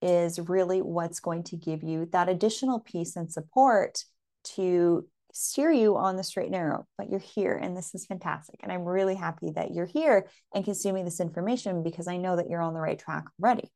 is 0.00 0.38
really 0.38 0.82
what's 0.82 1.18
going 1.18 1.42
to 1.44 1.56
give 1.56 1.82
you 1.82 2.08
that 2.12 2.28
additional 2.28 2.78
piece 2.78 3.16
and 3.16 3.32
support 3.32 4.04
to 4.44 5.08
steer 5.32 5.72
you 5.72 5.96
on 5.96 6.16
the 6.16 6.22
straight 6.22 6.44
and 6.44 6.52
narrow. 6.52 6.86
But 6.96 7.10
you're 7.10 7.18
here, 7.18 7.56
and 7.56 7.76
this 7.76 7.94
is 7.94 8.06
fantastic. 8.06 8.60
And 8.62 8.70
I'm 8.70 8.84
really 8.84 9.16
happy 9.16 9.50
that 9.56 9.74
you're 9.74 9.86
here 9.86 10.26
and 10.54 10.64
consuming 10.64 11.04
this 11.04 11.20
information 11.20 11.82
because 11.82 12.06
I 12.06 12.18
know 12.18 12.36
that 12.36 12.48
you're 12.48 12.62
on 12.62 12.74
the 12.74 12.80
right 12.80 12.98
track 12.98 13.24
already. 13.42 13.70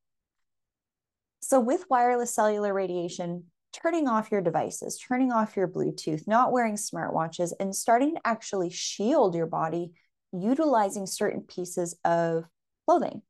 So, 1.41 1.61
with 1.61 1.85
wireless 1.91 2.35
cellular 2.35 2.73
radiation, 2.73 3.45
turning 3.73 4.09
off 4.09 4.31
your 4.31 4.41
devices, 4.41 4.99
turning 4.99 5.33
off 5.33 5.57
your 5.57 5.69
Bluetooth, 5.69 6.27
not 6.27 6.53
wearing 6.53 6.77
smartwatches, 6.77 7.53
and 7.61 7.75
starting 7.75 8.15
to 8.15 8.21
actually 8.25 8.71
shield 8.71 9.35
your 9.35 9.47
body 9.47 9.93
utilizing 10.33 11.07
certain 11.07 11.43
pieces 11.43 11.97
of 12.05 12.45
clothing. 12.87 13.23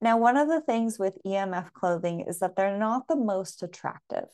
Now, 0.00 0.18
one 0.18 0.36
of 0.36 0.48
the 0.48 0.60
things 0.60 0.98
with 0.98 1.18
EMF 1.26 1.72
clothing 1.72 2.20
is 2.20 2.40
that 2.40 2.54
they're 2.56 2.78
not 2.78 3.08
the 3.08 3.16
most 3.16 3.62
attractive. 3.62 4.28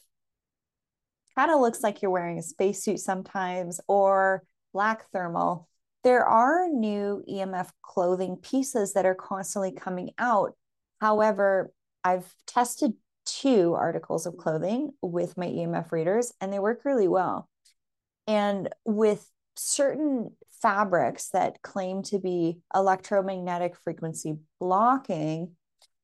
Kind 1.36 1.50
of 1.50 1.60
looks 1.60 1.82
like 1.82 2.02
you're 2.02 2.10
wearing 2.10 2.38
a 2.38 2.42
spacesuit 2.42 2.98
sometimes 2.98 3.80
or 3.88 4.42
black 4.72 5.08
thermal. 5.12 5.68
There 6.04 6.26
are 6.26 6.68
new 6.68 7.22
EMF 7.30 7.70
clothing 7.80 8.36
pieces 8.36 8.94
that 8.94 9.06
are 9.06 9.14
constantly 9.14 9.72
coming 9.72 10.10
out. 10.18 10.54
However, 11.00 11.72
I've 12.04 12.34
tested 12.46 12.94
two 13.24 13.74
articles 13.74 14.26
of 14.26 14.36
clothing 14.36 14.92
with 15.02 15.36
my 15.36 15.46
EMF 15.46 15.92
readers, 15.92 16.32
and 16.40 16.52
they 16.52 16.58
work 16.58 16.84
really 16.84 17.08
well. 17.08 17.48
And 18.26 18.68
with 18.84 19.28
certain 19.56 20.32
fabrics 20.62 21.30
that 21.30 21.60
claim 21.62 22.02
to 22.02 22.18
be 22.18 22.60
electromagnetic 22.74 23.76
frequency 23.76 24.36
blocking, 24.60 25.52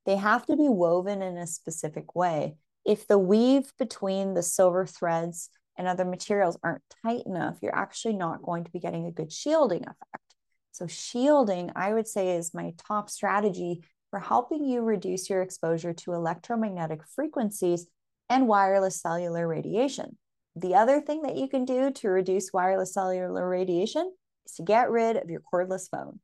they 0.04 0.16
have 0.16 0.46
to 0.46 0.56
be 0.56 0.68
woven 0.68 1.22
in 1.22 1.36
a 1.36 1.46
specific 1.46 2.14
way. 2.14 2.56
If 2.84 3.06
the 3.06 3.18
weave 3.18 3.72
between 3.78 4.34
the 4.34 4.42
silver 4.42 4.86
threads 4.86 5.50
and 5.76 5.86
other 5.86 6.04
materials 6.04 6.58
aren't 6.62 6.82
tight 7.04 7.22
enough, 7.26 7.58
you're 7.62 7.76
actually 7.76 8.14
not 8.14 8.42
going 8.42 8.64
to 8.64 8.70
be 8.70 8.80
getting 8.80 9.06
a 9.06 9.12
good 9.12 9.32
shielding 9.32 9.82
effect. 9.82 10.34
So, 10.72 10.86
shielding, 10.86 11.70
I 11.76 11.92
would 11.92 12.08
say, 12.08 12.36
is 12.36 12.54
my 12.54 12.72
top 12.88 13.10
strategy 13.10 13.82
for 14.10 14.20
helping 14.20 14.64
you 14.64 14.82
reduce 14.82 15.28
your 15.28 15.42
exposure 15.42 15.92
to 15.92 16.12
electromagnetic 16.12 17.02
frequencies 17.14 17.86
and 18.28 18.48
wireless 18.48 19.00
cellular 19.00 19.46
radiation. 19.46 20.16
The 20.56 20.74
other 20.74 21.00
thing 21.00 21.22
that 21.22 21.36
you 21.36 21.48
can 21.48 21.64
do 21.64 21.90
to 21.90 22.08
reduce 22.08 22.52
wireless 22.52 22.94
cellular 22.94 23.48
radiation 23.48 24.12
is 24.46 24.54
to 24.54 24.62
get 24.62 24.90
rid 24.90 25.16
of 25.16 25.30
your 25.30 25.42
cordless 25.52 25.88
phone. 25.90 26.20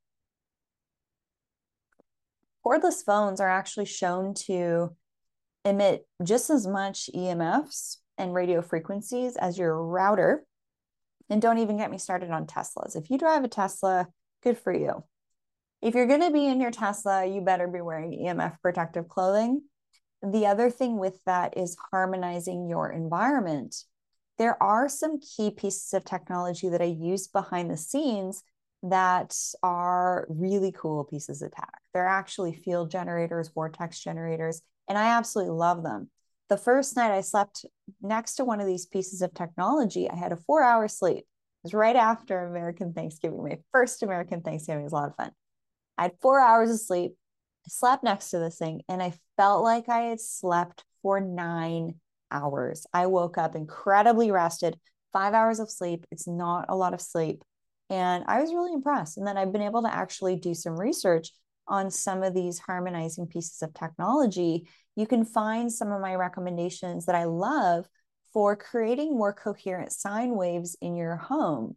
Cordless 2.65 3.05
phones 3.05 3.41
are 3.41 3.49
actually 3.49 3.87
shown 3.87 4.35
to 4.47 4.97
emit 5.65 6.07
just 6.23 6.51
as 6.51 6.67
much 6.67 7.11
EMFs 7.15 7.99
and 8.17 8.35
radio 8.35 8.63
frequencies 8.63 9.37
as 9.37 9.59
your 9.59 9.83
router. 9.83 10.45
And 11.29 11.41
don't 11.41 11.59
even 11.59 11.77
get 11.77 11.91
me 11.91 11.99
started 11.99 12.31
on 12.31 12.47
Teslas. 12.47 12.97
If 12.97 13.11
you 13.11 13.19
drive 13.19 13.45
a 13.45 13.49
Tesla, 13.49 14.09
good 14.43 14.59
for 14.59 14.73
you 14.73 15.05
if 15.85 15.95
you're 15.95 16.07
going 16.07 16.23
to 16.23 16.31
be 16.31 16.47
in 16.47 16.63
your 16.63 16.71
Tesla, 16.71 17.27
you 17.27 17.43
better 17.43 17.69
be 17.69 17.83
wearing 17.83 18.13
EMF 18.13 18.59
protective 18.63 19.07
clothing. 19.07 19.61
The 20.23 20.47
other 20.47 20.71
thing 20.71 20.99
with 20.99 21.21
that 21.27 21.59
is 21.59 21.77
harmonizing 21.93 22.71
your 22.71 22.91
environment. 22.91 23.77
There 24.39 24.61
are 24.63 24.89
some 24.89 25.21
key 25.21 25.51
pieces 25.51 25.93
of 25.93 26.07
technology 26.07 26.71
that 26.71 26.81
I 26.81 26.87
use 26.87 27.29
behind 27.29 27.71
the 27.71 27.77
scenes 27.77 28.43
that 28.83 29.37
are 29.63 30.27
really 30.31 30.73
cool 30.73 31.05
pieces 31.05 31.43
of 31.43 31.53
tech. 31.53 31.75
They're 31.93 32.09
actually 32.09 32.55
field 32.55 32.91
generators, 32.91 33.51
vortex 33.55 34.01
generators, 34.01 34.63
and 34.89 34.97
I 34.97 35.09
absolutely 35.09 35.53
love 35.53 35.83
them. 35.83 36.09
The 36.49 36.57
first 36.57 36.97
night 36.97 37.13
I 37.13 37.21
slept 37.21 37.67
next 38.01 38.37
to 38.37 38.45
one 38.47 38.61
of 38.61 38.67
these 38.67 38.87
pieces 38.87 39.21
of 39.21 39.35
technology, 39.35 40.09
I 40.09 40.17
had 40.17 40.33
a 40.33 40.37
four 40.37 40.63
hour 40.63 40.89
sleep. 40.89 41.19
It 41.19 41.25
was 41.65 41.75
right 41.75 41.97
after 41.97 42.47
American 42.47 42.95
Thanksgiving. 42.95 43.43
My 43.43 43.59
first 43.71 44.03
American 44.03 44.41
Thanksgiving 44.41 44.85
was 44.85 44.93
a 44.93 44.97
lot 44.97 45.11
of 45.11 45.17
fun. 45.17 45.31
I 45.99 46.03
had 46.03 46.21
four 46.21 46.41
hours 46.41 46.71
of 46.71 46.81
sleep. 46.81 47.13
I 47.67 47.69
slept 47.69 48.05
next 48.05 48.31
to 48.31 48.39
this 48.39 48.59
thing 48.59 48.83
and 48.89 49.03
I 49.03 49.15
felt 49.37 49.63
like 49.63 49.89
I 49.89 50.03
had 50.03 50.21
slept 50.21 50.85
for 51.03 51.21
nine 51.21 51.95
hours. 52.31 52.87
I 52.93 53.07
woke 53.07 53.39
up 53.39 53.55
incredibly 53.55 54.31
rested, 54.31 54.79
five 55.13 55.35
hours 55.35 55.61
of 55.61 55.71
sleep. 55.71 56.07
It's 56.11 56.27
not 56.27 56.67
a 56.69 56.77
lot 56.77 56.95
of 56.95 57.01
sleep. 57.01 57.43
And 57.91 58.25
I 58.27 58.41
was 58.41 58.53
really 58.53 58.73
impressed. 58.73 59.19
And 59.19 59.27
then 59.27 59.37
I've 59.37 59.53
been 59.53 59.63
able 59.63 59.83
to 59.83 59.95
actually 59.95 60.37
do 60.37 60.55
some 60.55 60.79
research 60.79 61.31
on 61.67 61.91
some 61.91 62.23
of 62.23 62.35
these 62.35 62.59
harmonizing 62.59 63.27
pieces 63.27 63.63
of 63.63 63.73
technology. 63.73 64.69
You 64.97 65.07
can 65.07 65.25
find 65.25 65.73
some 65.73 65.93
of 65.93 66.01
my 66.01 66.15
recommendations 66.15 67.07
that 67.07 67.15
I 67.15 67.25
love 67.25 67.87
for 68.33 68.57
creating 68.57 69.17
more 69.17 69.33
coherent 69.33 69.93
sine 69.93 70.35
waves 70.35 70.77
in 70.81 70.97
your 70.97 71.17
home. 71.17 71.77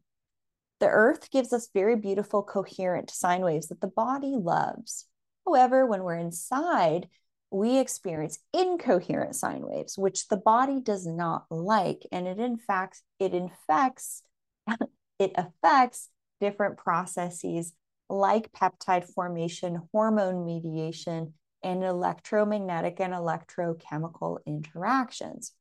The 0.79 0.87
earth 0.87 1.31
gives 1.31 1.53
us 1.53 1.69
very 1.73 1.95
beautiful, 1.95 2.43
coherent 2.43 3.09
sine 3.09 3.41
waves 3.41 3.67
that 3.67 3.81
the 3.81 3.87
body 3.87 4.35
loves. 4.35 5.05
However, 5.45 5.85
when 5.85 6.03
we're 6.03 6.15
inside, 6.15 7.07
we 7.49 7.79
experience 7.79 8.39
incoherent 8.53 9.35
sine 9.35 9.65
waves, 9.65 9.97
which 9.97 10.27
the 10.27 10.37
body 10.37 10.81
does 10.81 11.07
not 11.07 11.45
like. 11.49 12.05
And 12.11 12.27
it 12.27 12.39
in 12.39 12.57
fact, 12.57 13.01
it 13.19 13.33
infects, 13.33 14.21
it 15.19 15.31
affects 15.35 16.09
different 16.39 16.77
processes 16.77 17.73
like 18.09 18.51
peptide 18.51 19.05
formation, 19.13 19.81
hormone 19.91 20.45
mediation, 20.45 21.33
and 21.63 21.83
electromagnetic 21.83 22.99
and 22.99 23.13
electrochemical 23.13 24.37
interactions. 24.45 25.53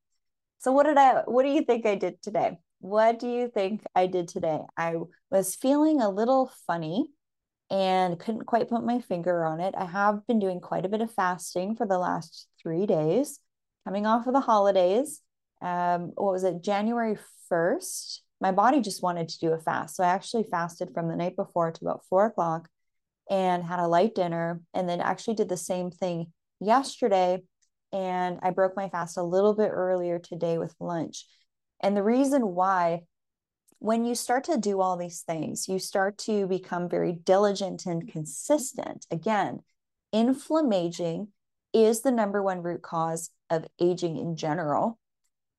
So 0.59 0.73
what 0.73 0.85
did 0.85 0.97
I 0.97 1.23
what 1.27 1.45
do 1.45 1.51
you 1.51 1.63
think 1.63 1.87
I 1.87 1.95
did 1.95 2.21
today? 2.23 2.59
What 2.87 3.19
do 3.19 3.27
you 3.29 3.49
think 3.49 3.83
I 3.97 4.07
did 4.07 4.29
today? 4.29 4.61
I 4.77 4.95
was 5.29 5.57
feeling 5.57 6.01
a 6.01 6.09
little 6.09 6.53
funny 6.69 7.09
and 7.69 8.17
couldn't 8.17 8.47
quite 8.47 8.69
put 8.69 8.85
my 8.85 9.01
finger 9.01 9.45
on 9.45 9.59
it. 9.59 9.75
I 9.77 9.87
have 9.87 10.25
been 10.29 10.39
doing 10.39 10.61
quite 10.61 10.87
a 10.87 10.89
bit 10.89 11.01
of 11.01 11.13
fasting 11.13 11.75
for 11.75 11.85
the 11.85 11.99
last 11.99 12.47
three 12.63 12.87
days, 12.87 13.41
coming 13.85 14.07
off 14.07 14.29
of 14.29 14.35
the 14.35 14.41
holidays. 14.41 15.21
Um, 15.61 16.13
what 16.15 16.31
was 16.31 16.45
it, 16.45 16.63
January 16.63 17.19
1st? 17.51 18.21
My 18.41 18.53
body 18.53 18.81
just 18.81 19.03
wanted 19.03 19.31
to 19.31 19.39
do 19.41 19.53
a 19.53 19.59
fast. 19.59 19.97
So 19.97 20.05
I 20.05 20.11
actually 20.11 20.45
fasted 20.45 20.91
from 20.95 21.09
the 21.09 21.17
night 21.17 21.35
before 21.35 21.73
to 21.73 21.85
about 21.85 22.05
four 22.09 22.27
o'clock 22.27 22.69
and 23.29 23.65
had 23.65 23.81
a 23.81 23.89
light 23.89 24.15
dinner, 24.15 24.61
and 24.75 24.89
then 24.89 25.01
actually 25.01 25.35
did 25.35 25.49
the 25.49 25.57
same 25.57 25.91
thing 25.91 26.33
yesterday. 26.61 27.43
And 27.93 28.39
I 28.45 28.51
broke 28.51 28.77
my 28.77 28.89
fast 28.91 29.17
a 29.17 29.25
little 29.25 29.55
bit 29.57 29.73
earlier 29.73 30.21
today 30.21 30.59
with 30.59 30.73
lunch. 30.79 31.27
And 31.81 31.97
the 31.97 32.03
reason 32.03 32.55
why, 32.55 33.03
when 33.79 34.05
you 34.05 34.15
start 34.15 34.45
to 34.45 34.57
do 34.57 34.81
all 34.81 34.97
these 34.97 35.21
things, 35.23 35.69
you 35.69 35.79
start 35.79 36.19
to 36.19 36.47
become 36.47 36.89
very 36.89 37.13
diligent 37.13 37.87
and 37.87 38.11
consistent. 38.11 39.07
Again, 39.11 39.61
inflammaging 40.13 41.29
is 41.73 42.01
the 42.01 42.13
number 42.13 42.43
one 42.43 42.63
root 42.63 42.83
cause 42.83 43.31
of 43.51 43.67
aging 43.81 44.17
in 44.17 44.37
general. 44.37 44.99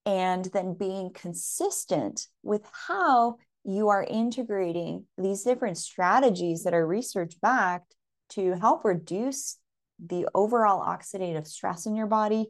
And 0.06 0.46
then 0.46 0.74
being 0.74 1.12
consistent 1.14 2.28
with 2.42 2.62
how 2.88 3.38
you 3.66 3.90
are 3.90 4.04
integrating 4.04 5.06
these 5.18 5.44
different 5.44 5.78
strategies 5.78 6.64
that 6.64 6.74
are 6.74 6.88
research 6.88 7.36
backed 7.42 7.94
to 8.30 8.54
help 8.54 8.86
reduce 8.86 9.58
the 10.00 10.28
overall 10.34 10.82
oxidative 10.82 11.46
stress 11.46 11.86
in 11.86 11.96
your 11.96 12.08
body 12.08 12.48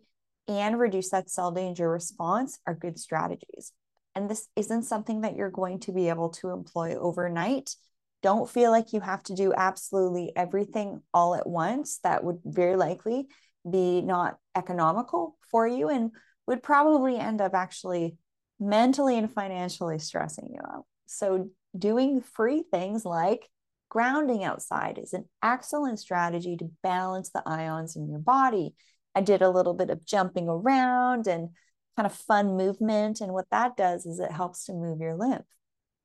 and 0.47 0.79
reduce 0.79 1.09
that 1.09 1.29
cell 1.29 1.51
danger 1.51 1.89
response 1.89 2.59
are 2.65 2.73
good 2.73 2.99
strategies. 2.99 3.71
And 4.15 4.29
this 4.29 4.47
isn't 4.55 4.83
something 4.83 5.21
that 5.21 5.35
you're 5.35 5.51
going 5.51 5.79
to 5.81 5.91
be 5.91 6.09
able 6.09 6.29
to 6.29 6.49
employ 6.49 6.95
overnight. 6.95 7.75
Don't 8.23 8.49
feel 8.49 8.71
like 8.71 8.93
you 8.93 8.99
have 8.99 9.21
to 9.23 9.35
do 9.35 9.53
absolutely 9.53 10.31
everything 10.35 11.01
all 11.13 11.35
at 11.35 11.47
once. 11.47 11.99
That 12.03 12.23
would 12.23 12.39
very 12.43 12.75
likely 12.75 13.27
be 13.69 14.01
not 14.01 14.37
economical 14.55 15.37
for 15.51 15.67
you 15.67 15.89
and 15.89 16.11
would 16.47 16.63
probably 16.63 17.17
end 17.17 17.41
up 17.41 17.53
actually 17.53 18.17
mentally 18.59 19.17
and 19.17 19.31
financially 19.31 19.99
stressing 19.99 20.49
you 20.51 20.59
out. 20.67 20.85
So, 21.05 21.49
doing 21.77 22.21
free 22.21 22.63
things 22.71 23.05
like 23.05 23.47
grounding 23.89 24.43
outside 24.43 24.97
is 24.97 25.13
an 25.13 25.25
excellent 25.43 25.99
strategy 25.99 26.57
to 26.57 26.71
balance 26.81 27.29
the 27.29 27.43
ions 27.45 27.95
in 27.95 28.09
your 28.09 28.19
body. 28.19 28.73
I 29.17 29.21
did 29.21 29.41
a 29.41 29.49
little 29.49 29.73
bit 29.73 29.89
of 29.89 30.05
jumping 30.05 30.47
around 30.47 31.25
and 31.25 31.49
kind 31.95 32.05
of 32.05 32.13
fun 32.13 32.55
movement. 32.55 33.19
And 33.19 33.33
what 33.33 33.49
that 33.49 33.75
does 33.75 34.05
is 34.05 34.19
it 34.19 34.31
helps 34.31 34.65
to 34.65 34.73
move 34.73 34.99
your 34.99 35.15
lymph. 35.15 35.45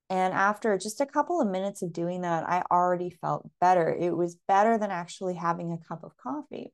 And 0.09 0.33
after 0.33 0.79
just 0.79 0.99
a 0.99 1.07
couple 1.07 1.39
of 1.39 1.47
minutes 1.47 1.83
of 1.83 1.93
doing 1.93 2.23
that, 2.23 2.49
I 2.49 2.63
already 2.71 3.11
felt 3.11 3.51
better. 3.61 3.91
It 3.91 4.17
was 4.17 4.39
better 4.49 4.79
than 4.79 4.91
actually 4.91 5.35
having 5.35 5.73
a 5.73 5.87
cup 5.87 6.05
of 6.05 6.17
coffee. 6.17 6.73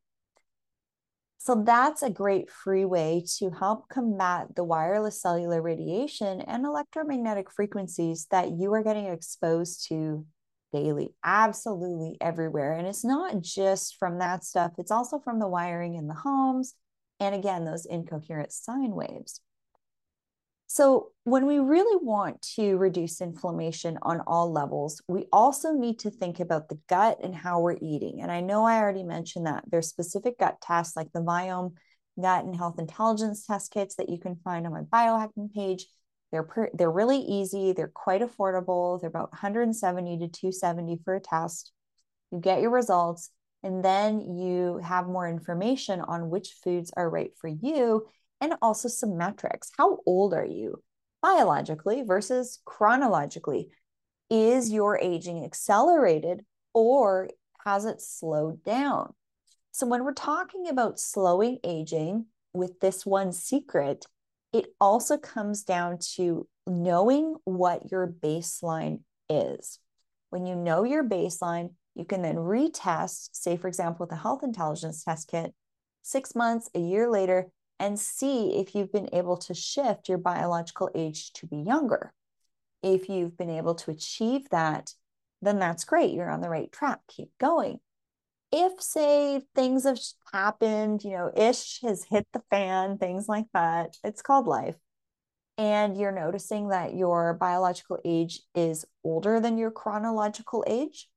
So 1.39 1.65
that's 1.67 2.05
a 2.05 2.11
great 2.11 2.53
free 2.53 2.85
way 2.85 3.25
to 3.39 3.51
help 3.51 3.89
combat 3.89 4.55
the 4.55 4.63
wireless 4.63 5.21
cellular 5.21 5.61
radiation 5.61 6.41
and 6.43 6.65
electromagnetic 6.65 7.51
frequencies 7.51 8.29
that 8.31 8.53
you 8.53 8.73
are 8.75 8.85
getting 8.85 9.07
exposed 9.07 9.89
to 9.89 10.25
daily, 10.73 11.15
absolutely 11.25 12.17
everywhere. 12.21 12.73
And 12.73 12.87
it's 12.87 13.05
not 13.05 13.41
just 13.41 13.97
from 13.97 14.19
that 14.19 14.45
stuff, 14.45 14.73
it's 14.79 14.91
also 14.91 15.19
from 15.19 15.39
the 15.39 15.49
wiring 15.49 15.95
in 15.95 16.09
the 16.09 16.15
homes. 16.15 16.75
And 17.21 17.35
again, 17.35 17.65
those 17.65 17.87
incoherent 17.87 18.53
sine 18.53 18.93
waves. 18.93 19.41
So, 20.71 21.13
when 21.25 21.47
we 21.47 21.59
really 21.59 22.05
want 22.05 22.43
to 22.57 22.77
reduce 22.77 23.23
inflammation 23.23 23.99
on 24.03 24.21
all 24.27 24.53
levels, 24.53 25.01
we 25.09 25.25
also 25.33 25.73
need 25.73 25.99
to 26.01 26.11
think 26.11 26.41
about 26.41 26.69
the 26.69 26.79
gut 26.89 27.19
and 27.23 27.35
how 27.35 27.61
we're 27.61 27.79
eating. 27.81 28.21
And 28.21 28.31
I 28.31 28.43
know 28.43 28.67
I 28.67 28.79
already 28.79 29.03
mentioned 29.03 29.47
that 29.47 29.65
there's 29.71 29.89
specific 29.89 30.39
gut 30.39 30.61
tests 30.61 30.95
like 30.95 31.11
the 31.13 31.23
Viome 31.23 31.73
Gut 32.21 32.45
and 32.45 32.55
Health 32.55 32.79
Intelligence 32.79 33.47
test 33.47 33.73
kits 33.73 33.95
that 33.97 34.11
you 34.11 34.19
can 34.19 34.37
find 34.45 34.67
on 34.67 34.73
my 34.73 34.83
biohacking 34.83 35.53
page. 35.55 35.87
They're 36.31 36.43
per, 36.43 36.71
they're 36.75 36.91
really 36.91 37.19
easy. 37.19 37.73
They're 37.73 37.89
quite 37.89 38.21
affordable. 38.21 39.01
They're 39.01 39.09
about 39.09 39.33
170 39.33 40.19
to 40.19 40.29
270 40.29 41.01
for 41.05 41.15
a 41.15 41.21
test. 41.21 41.73
You 42.31 42.41
get 42.41 42.61
your 42.61 42.71
results, 42.71 43.31
and 43.63 43.85
then 43.85 44.37
you 44.37 44.81
have 44.85 45.07
more 45.07 45.29
information 45.29 46.01
on 46.01 46.31
which 46.31 46.57
foods 46.63 46.93
are 46.97 47.09
right 47.09 47.31
for 47.41 47.49
you, 47.49 48.07
and 48.41 48.55
also 48.61 48.89
some 48.89 49.17
metrics. 49.17 49.71
How 49.77 49.99
old 50.07 50.35
are 50.35 50.45
you 50.45 50.83
biologically 51.23 52.03
versus 52.03 52.61
chronologically? 52.65 53.71
Is 54.31 54.71
your 54.71 54.99
aging 54.99 55.45
accelerated 55.45 56.45
or 56.75 57.31
has 57.65 57.87
it 57.87 58.03
slowed 58.03 58.63
down? 58.63 59.15
So, 59.73 59.87
when 59.87 60.05
we're 60.05 60.13
talking 60.13 60.69
about 60.69 61.01
slowing 61.01 61.59
aging 61.65 62.27
with 62.53 62.81
this 62.81 63.07
one 63.07 63.33
secret, 63.33 64.07
it 64.53 64.67
also 64.81 65.19
comes 65.19 65.65
down 65.65 65.99
to 66.17 66.47
knowing 66.67 67.37
what 67.45 67.91
your 67.91 68.07
baseline 68.07 69.01
is. 69.29 69.79
When 70.31 70.47
you 70.47 70.57
know 70.57 70.85
your 70.85 71.05
baseline, 71.05 71.71
you 71.95 72.05
can 72.05 72.23
then 72.23 72.37
retest, 72.37 73.31
say, 73.33 73.57
for 73.57 73.69
example, 73.69 74.05
with 74.05 74.13
a 74.13 74.21
health 74.21 74.43
intelligence 74.43 75.05
test 75.05 75.29
kit, 75.29 75.55
six 76.03 76.35
months, 76.35 76.71
a 76.75 76.81
year 76.81 77.11
later, 77.11 77.49
and 77.81 77.99
see 77.99 78.59
if 78.59 78.75
you've 78.75 78.93
been 78.93 79.09
able 79.13 79.37
to 79.37 79.55
shift 79.55 80.09
your 80.09 80.19
biological 80.19 80.91
age 80.95 81.33
to 81.35 81.47
be 81.47 81.57
younger. 81.57 82.13
If 82.83 83.09
you've 83.09 83.37
been 83.37 83.51
able 83.51 83.75
to 83.77 83.91
achieve 83.91 84.49
that, 84.51 84.93
then 85.43 85.59
that's 85.59 85.85
great. 85.85 86.13
You're 86.13 86.31
on 86.31 86.41
the 86.41 86.49
right 86.49 86.71
track. 86.71 87.01
Keep 87.09 87.31
going 87.39 87.81
if 88.51 88.81
say 88.81 89.43
things 89.55 89.85
have 89.85 89.99
happened, 90.33 91.05
you 91.05 91.11
know, 91.11 91.31
ish 91.37 91.81
has 91.83 92.05
hit 92.05 92.27
the 92.33 92.43
fan, 92.51 92.99
things 92.99 93.29
like 93.29 93.47
that, 93.53 93.97
it's 94.03 94.23
called 94.23 94.47
life. 94.47 94.77
And 95.57 95.97
you're 95.97 96.13
noticing 96.13 96.69
that 96.69 96.95
your 96.95 97.35
biological 97.35 97.99
age 98.05 98.41
is 98.55 98.85
older 99.03 99.41
than 99.41 99.59
your 99.59 99.73
chronological 99.73 100.65
age, 100.67 101.09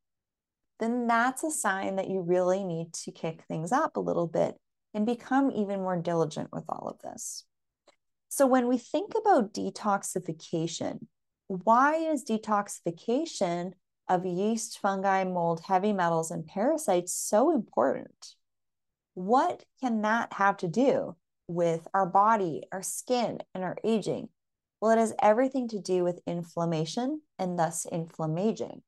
then 0.80 1.06
that's 1.08 1.44
a 1.44 1.52
sign 1.52 1.96
that 1.98 2.10
you 2.10 2.22
really 2.22 2.64
need 2.64 2.92
to 2.94 3.12
kick 3.12 3.44
things 3.48 3.72
up 3.72 3.96
a 3.96 4.02
little 4.02 4.28
bit 4.28 4.56
and 4.94 5.06
become 5.06 5.52
even 5.52 5.82
more 5.82 6.02
diligent 6.02 6.50
with 6.52 6.66
all 6.68 6.90
of 6.90 7.00
this. 7.00 7.46
So, 8.30 8.48
when 8.48 8.68
we 8.68 8.78
think 8.78 9.14
about 9.16 9.54
detoxification, 9.54 11.06
why 11.48 11.96
is 11.96 12.26
detoxification 12.26 13.74
of 14.12 14.26
yeast, 14.26 14.78
fungi, 14.78 15.24
mold, 15.24 15.62
heavy 15.68 15.94
metals, 15.94 16.32
and 16.32 16.46
parasites 16.46 17.14
so 17.14 17.50
important? 17.50 18.36
What 19.14 19.64
can 19.80 20.02
that 20.02 20.34
have 20.34 20.58
to 20.58 20.68
do 20.68 21.16
with 21.48 21.88
our 21.94 22.06
body, 22.06 22.64
our 22.74 22.82
skin, 22.82 23.40
and 23.56 23.64
our 23.64 23.78
aging? 23.86 24.28
Well, 24.82 24.92
it 24.92 24.98
has 24.98 25.14
everything 25.22 25.70
to 25.70 25.80
do 25.80 26.04
with 26.04 26.20
inflammation 26.28 27.22
and 27.40 27.58
thus 27.58 27.86
inflammaging. 27.86 28.82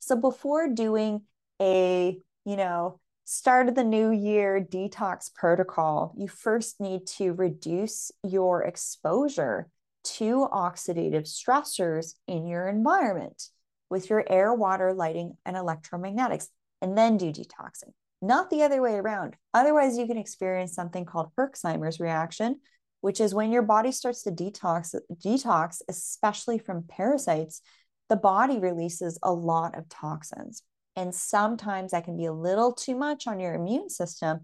So 0.00 0.16
before 0.16 0.68
doing 0.68 1.22
a, 1.60 2.18
you 2.44 2.56
know, 2.56 3.00
start 3.24 3.68
of 3.68 3.74
the 3.74 3.84
new 3.84 4.10
year 4.10 4.60
detox 4.60 5.32
protocol, 5.32 6.14
you 6.18 6.28
first 6.28 6.78
need 6.78 7.06
to 7.06 7.32
reduce 7.32 8.10
your 8.22 8.64
exposure 8.64 9.70
to 10.04 10.48
oxidative 10.52 11.26
stressors 11.26 12.14
in 12.26 12.46
your 12.46 12.68
environment 12.68 13.48
with 13.90 14.10
your 14.10 14.24
air, 14.28 14.52
water, 14.52 14.92
lighting, 14.92 15.36
and 15.44 15.56
electromagnetics, 15.56 16.48
and 16.80 16.96
then 16.96 17.16
do 17.16 17.32
detoxing, 17.32 17.92
not 18.20 18.50
the 18.50 18.62
other 18.62 18.82
way 18.82 18.94
around. 18.94 19.36
Otherwise, 19.54 19.96
you 19.96 20.06
can 20.06 20.18
experience 20.18 20.74
something 20.74 21.04
called 21.04 21.30
Herxheimer's 21.38 22.00
reaction, 22.00 22.60
which 23.00 23.20
is 23.20 23.34
when 23.34 23.52
your 23.52 23.62
body 23.62 23.92
starts 23.92 24.22
to 24.22 24.30
detox, 24.30 24.94
detox, 25.24 25.80
especially 25.88 26.58
from 26.58 26.84
parasites, 26.88 27.62
the 28.08 28.16
body 28.16 28.58
releases 28.58 29.18
a 29.22 29.32
lot 29.32 29.76
of 29.76 29.88
toxins. 29.88 30.62
And 30.96 31.14
sometimes 31.14 31.92
that 31.92 32.04
can 32.04 32.16
be 32.16 32.24
a 32.24 32.32
little 32.32 32.72
too 32.72 32.96
much 32.96 33.26
on 33.26 33.38
your 33.38 33.54
immune 33.54 33.88
system. 33.88 34.40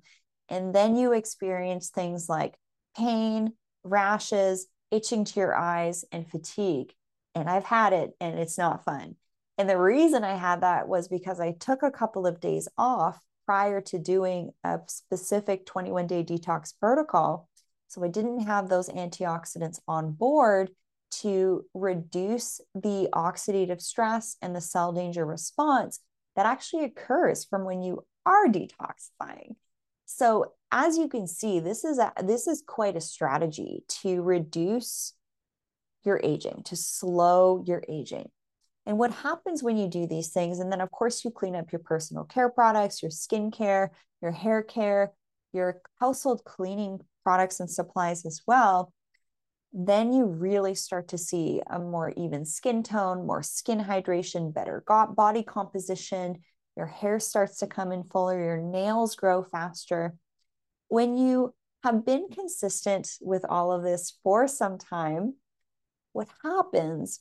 And 0.48 0.74
then 0.74 0.96
you 0.96 1.12
experience 1.12 1.90
things 1.90 2.28
like 2.28 2.54
pain, 2.96 3.54
rashes, 3.82 4.68
itching 4.90 5.24
to 5.24 5.40
your 5.40 5.56
eyes, 5.56 6.04
and 6.12 6.30
fatigue. 6.30 6.92
And 7.34 7.48
I've 7.48 7.64
had 7.64 7.92
it, 7.92 8.10
and 8.20 8.38
it's 8.38 8.58
not 8.58 8.84
fun. 8.84 9.16
And 9.56 9.68
the 9.68 9.78
reason 9.78 10.24
I 10.24 10.34
had 10.34 10.62
that 10.62 10.88
was 10.88 11.08
because 11.08 11.40
I 11.40 11.52
took 11.52 11.82
a 11.82 11.90
couple 11.90 12.26
of 12.26 12.40
days 12.40 12.68
off 12.76 13.20
prior 13.46 13.80
to 13.80 13.98
doing 13.98 14.50
a 14.64 14.80
specific 14.88 15.66
21 15.66 16.06
day 16.06 16.24
detox 16.24 16.72
protocol. 16.78 17.48
So 17.88 18.02
I 18.02 18.08
didn't 18.08 18.40
have 18.40 18.68
those 18.68 18.88
antioxidants 18.88 19.78
on 19.86 20.12
board 20.12 20.70
to 21.20 21.64
reduce 21.74 22.60
the 22.74 23.08
oxidative 23.12 23.80
stress 23.80 24.36
and 24.42 24.56
the 24.56 24.60
cell 24.60 24.92
danger 24.92 25.24
response 25.24 26.00
that 26.34 26.46
actually 26.46 26.84
occurs 26.84 27.44
from 27.44 27.64
when 27.64 27.82
you 27.82 28.04
are 28.26 28.48
detoxifying. 28.48 29.54
So 30.06 30.52
as 30.72 30.98
you 30.98 31.08
can 31.08 31.28
see, 31.28 31.60
this 31.60 31.84
is 31.84 31.98
a, 31.98 32.12
this 32.24 32.48
is 32.48 32.64
quite 32.66 32.96
a 32.96 33.00
strategy 33.00 33.84
to 34.02 34.22
reduce 34.22 35.12
your 36.04 36.20
aging, 36.22 36.62
to 36.64 36.76
slow 36.76 37.62
your 37.64 37.84
aging. 37.88 38.30
And 38.86 38.98
what 38.98 39.12
happens 39.12 39.62
when 39.62 39.76
you 39.76 39.88
do 39.88 40.06
these 40.06 40.28
things, 40.28 40.58
and 40.58 40.70
then 40.70 40.80
of 40.80 40.90
course 40.90 41.24
you 41.24 41.30
clean 41.30 41.56
up 41.56 41.72
your 41.72 41.80
personal 41.80 42.24
care 42.24 42.50
products, 42.50 43.02
your 43.02 43.10
skincare, 43.10 43.88
your 44.20 44.32
hair 44.32 44.62
care, 44.62 45.12
your 45.52 45.80
household 46.00 46.44
cleaning 46.44 47.00
products 47.22 47.60
and 47.60 47.70
supplies 47.70 48.26
as 48.26 48.42
well, 48.46 48.92
then 49.72 50.12
you 50.12 50.26
really 50.26 50.74
start 50.74 51.08
to 51.08 51.18
see 51.18 51.60
a 51.68 51.78
more 51.78 52.12
even 52.16 52.44
skin 52.44 52.82
tone, 52.82 53.26
more 53.26 53.42
skin 53.42 53.80
hydration, 53.80 54.54
better 54.54 54.84
body 54.86 55.42
composition. 55.42 56.40
Your 56.76 56.86
hair 56.86 57.18
starts 57.18 57.58
to 57.58 57.66
come 57.66 57.90
in 57.90 58.04
fuller, 58.04 58.38
your 58.38 58.58
nails 58.58 59.16
grow 59.16 59.42
faster. 59.42 60.14
When 60.88 61.16
you 61.16 61.54
have 61.82 62.04
been 62.04 62.28
consistent 62.28 63.10
with 63.20 63.44
all 63.48 63.72
of 63.72 63.82
this 63.82 64.18
for 64.22 64.46
some 64.46 64.78
time, 64.78 65.34
what 66.12 66.28
happens 66.42 67.20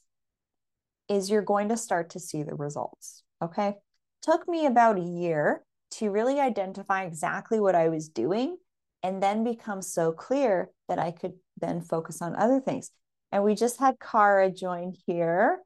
is 1.13 1.29
you're 1.29 1.41
going 1.41 1.69
to 1.69 1.77
start 1.77 2.09
to 2.11 2.19
see 2.19 2.43
the 2.43 2.55
results. 2.55 3.23
Okay. 3.41 3.75
Took 4.21 4.47
me 4.47 4.65
about 4.65 4.97
a 4.97 5.03
year 5.03 5.63
to 5.91 6.09
really 6.09 6.39
identify 6.39 7.03
exactly 7.03 7.59
what 7.59 7.75
I 7.75 7.89
was 7.89 8.09
doing 8.09 8.57
and 9.03 9.21
then 9.21 9.43
become 9.43 9.81
so 9.81 10.11
clear 10.11 10.69
that 10.87 10.97
I 10.97 11.11
could 11.11 11.33
then 11.59 11.81
focus 11.81 12.21
on 12.21 12.35
other 12.35 12.59
things. 12.59 12.89
And 13.31 13.43
we 13.43 13.55
just 13.55 13.79
had 13.79 13.99
Kara 13.99 14.51
join 14.51 14.93
here. 15.05 15.59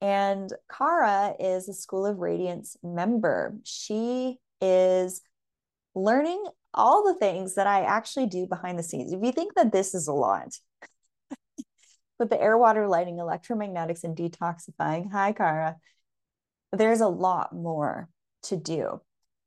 And 0.00 0.52
Kara 0.76 1.34
is 1.38 1.68
a 1.68 1.74
School 1.74 2.06
of 2.06 2.18
Radiance 2.18 2.76
member. 2.82 3.54
She 3.64 4.38
is 4.60 5.22
learning 5.94 6.42
all 6.72 7.04
the 7.04 7.18
things 7.18 7.54
that 7.54 7.66
I 7.66 7.82
actually 7.82 8.26
do 8.26 8.46
behind 8.46 8.78
the 8.78 8.82
scenes. 8.82 9.12
If 9.12 9.22
you 9.22 9.32
think 9.32 9.54
that 9.54 9.72
this 9.72 9.94
is 9.94 10.08
a 10.08 10.12
lot, 10.12 10.48
with 12.20 12.30
the 12.30 12.40
air, 12.40 12.56
water, 12.56 12.86
lighting, 12.86 13.16
electromagnetics, 13.16 14.04
and 14.04 14.16
detoxifying, 14.16 15.10
hi, 15.10 15.32
Kara, 15.32 15.76
there's 16.72 17.00
a 17.00 17.08
lot 17.08 17.52
more 17.52 18.08
to 18.44 18.56
do. 18.56 19.00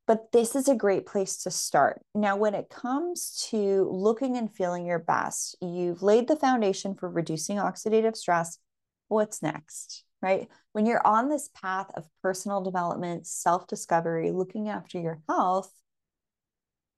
But 0.05 0.33
this 0.33 0.55
is 0.55 0.67
a 0.67 0.75
great 0.75 1.05
place 1.05 1.37
to 1.43 1.51
start. 1.51 2.01
Now, 2.13 2.35
when 2.35 2.53
it 2.53 2.69
comes 2.69 3.47
to 3.51 3.87
looking 3.89 4.35
and 4.35 4.53
feeling 4.53 4.85
your 4.85 4.99
best, 4.99 5.55
you've 5.61 6.03
laid 6.03 6.27
the 6.27 6.35
foundation 6.35 6.93
for 6.95 7.09
reducing 7.09 7.55
oxidative 7.57 8.17
stress. 8.17 8.57
What's 9.07 9.41
next, 9.41 10.03
right? 10.21 10.49
When 10.73 10.85
you're 10.85 11.05
on 11.07 11.29
this 11.29 11.49
path 11.53 11.89
of 11.95 12.03
personal 12.21 12.61
development, 12.61 13.27
self 13.27 13.65
discovery, 13.67 14.31
looking 14.31 14.67
after 14.67 14.99
your 14.99 15.21
health, 15.29 15.71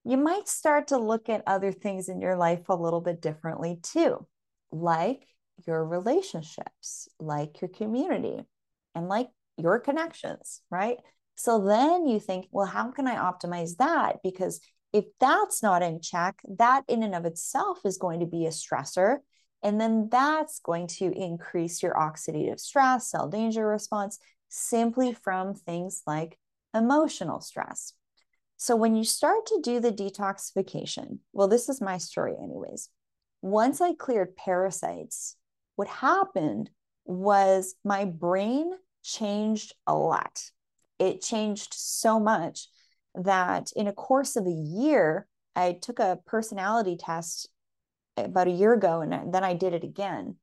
you 0.04 0.18
might 0.18 0.48
start 0.48 0.88
to 0.88 0.98
look 0.98 1.30
at 1.30 1.44
other 1.46 1.72
things 1.72 2.10
in 2.10 2.22
your 2.22 2.36
life 2.38 2.70
a 2.70 2.76
little 2.76 3.02
bit 3.02 3.22
differently 3.22 3.80
too, 3.84 4.26
like 4.72 5.28
your 5.66 5.86
relationships, 5.86 7.08
like 7.20 7.62
your 7.62 7.70
community, 7.70 8.44
and 8.94 9.08
like 9.08 9.30
your 9.58 9.80
connections, 9.80 10.62
right? 10.70 10.98
So 11.36 11.66
then 11.66 12.08
you 12.08 12.20
think, 12.20 12.48
well, 12.52 12.66
how 12.66 12.92
can 12.92 13.08
I 13.08 13.16
optimize 13.16 13.78
that? 13.78 14.18
Because 14.24 14.62
if 14.94 15.06
that's 15.20 15.62
not 15.62 15.84
in 15.84 16.00
check, 16.00 16.42
that 16.58 16.84
in 16.88 17.04
and 17.04 17.16
of 17.16 17.26
itself 17.26 17.80
is 17.86 17.98
going 17.98 18.22
to 18.22 18.26
be 18.26 18.46
a 18.46 18.50
stressor. 18.50 19.18
And 19.62 19.82
then 19.82 20.10
that's 20.12 20.60
going 20.60 20.88
to 21.00 21.12
increase 21.12 21.84
your 21.84 21.94
oxidative 21.96 22.60
stress, 22.60 23.12
cell 23.12 23.28
danger 23.28 23.68
response, 23.68 24.20
simply 24.48 25.14
from 25.14 25.54
things 25.54 26.04
like 26.06 26.38
emotional 26.74 27.42
stress. 27.42 27.94
So 28.58 28.76
when 28.76 28.96
you 28.96 29.04
start 29.04 29.46
to 29.48 29.60
do 29.62 29.80
the 29.80 29.92
detoxification, 29.92 31.20
well, 31.34 31.48
this 31.48 31.68
is 31.68 31.82
my 31.82 31.98
story, 31.98 32.36
anyways. 32.42 32.90
Once 33.42 33.82
I 33.82 33.94
cleared 33.94 34.38
parasites, 34.38 35.36
what 35.76 35.88
happened 35.88 36.70
was 37.06 37.76
my 37.84 38.06
brain 38.06 38.72
changed 39.04 39.74
a 39.86 39.96
lot 39.96 40.42
it 41.00 41.22
changed 41.22 41.74
so 41.74 42.20
much 42.20 42.68
that 43.16 43.72
in 43.76 43.88
a 43.88 43.94
course 43.94 44.36
of 44.36 44.46
a 44.46 44.52
year, 44.52 45.28
I 45.56 45.74
took 45.74 46.00
a 46.00 46.20
personality 46.26 46.98
test 46.98 47.50
about 48.18 48.48
a 48.48 48.52
year 48.52 48.74
ago 48.74 49.02
and 49.02 49.34
then 49.34 49.44
I 49.44 49.54
did 49.54 49.74
it 49.74 49.84
again 49.84 50.36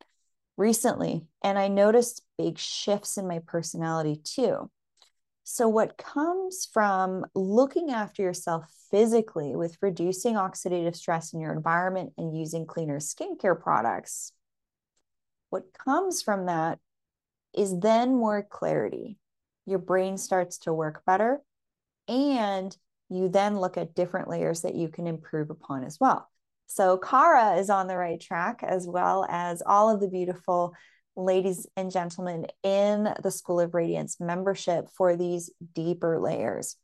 recently. 0.57 1.27
And 1.43 1.59
I 1.59 1.69
noticed 1.69 2.23
big 2.39 2.59
shifts 2.59 3.17
in 3.17 3.27
my 3.27 3.41
personality 3.41 4.21
too. 4.23 4.71
So, 5.45 5.69
what 5.69 5.99
comes 5.99 6.69
from 6.73 7.27
looking 7.35 7.91
after 7.91 8.23
yourself 8.23 8.67
physically 8.93 9.57
with 9.57 9.77
reducing 9.83 10.35
oxidative 10.35 10.95
stress 10.95 11.33
in 11.33 11.41
your 11.41 11.53
environment 11.53 12.13
and 12.17 12.39
using 12.39 12.65
cleaner 12.65 13.01
skincare 13.01 13.61
products, 13.61 14.33
what 15.53 15.73
comes 15.75 16.23
from 16.23 16.47
that 16.47 16.79
is 17.55 17.79
then 17.79 18.17
more 18.17 18.43
clarity 18.43 19.19
your 19.67 19.79
brain 19.79 20.19
starts 20.19 20.59
to 20.59 20.73
work 20.73 21.05
better. 21.07 21.41
And 22.09 22.77
you 23.09 23.29
then 23.29 23.59
look 23.59 23.77
at 23.77 23.95
different 23.95 24.29
layers 24.29 24.63
that 24.63 24.75
you 24.75 24.89
can 24.89 25.07
improve 25.07 25.51
upon 25.51 25.85
as 25.85 25.99
well. 26.01 26.29
So, 26.67 26.97
Kara 26.97 27.57
is 27.57 27.69
on 27.69 27.87
the 27.87 27.97
right 27.97 28.21
track, 28.21 28.63
as 28.63 28.87
well 28.87 29.27
as 29.29 29.63
all 29.65 29.91
of 29.91 30.01
the 30.01 30.09
beautiful 30.09 30.75
ladies 31.15 31.67
and 31.77 31.91
gentlemen 31.91 32.47
in 32.63 33.13
the 33.23 33.31
School 33.31 33.61
of 33.61 33.75
Radiance 33.75 34.19
membership 34.19 34.89
for 34.97 35.15
these 35.15 35.51
deeper 35.75 36.19
layers. 36.19 36.77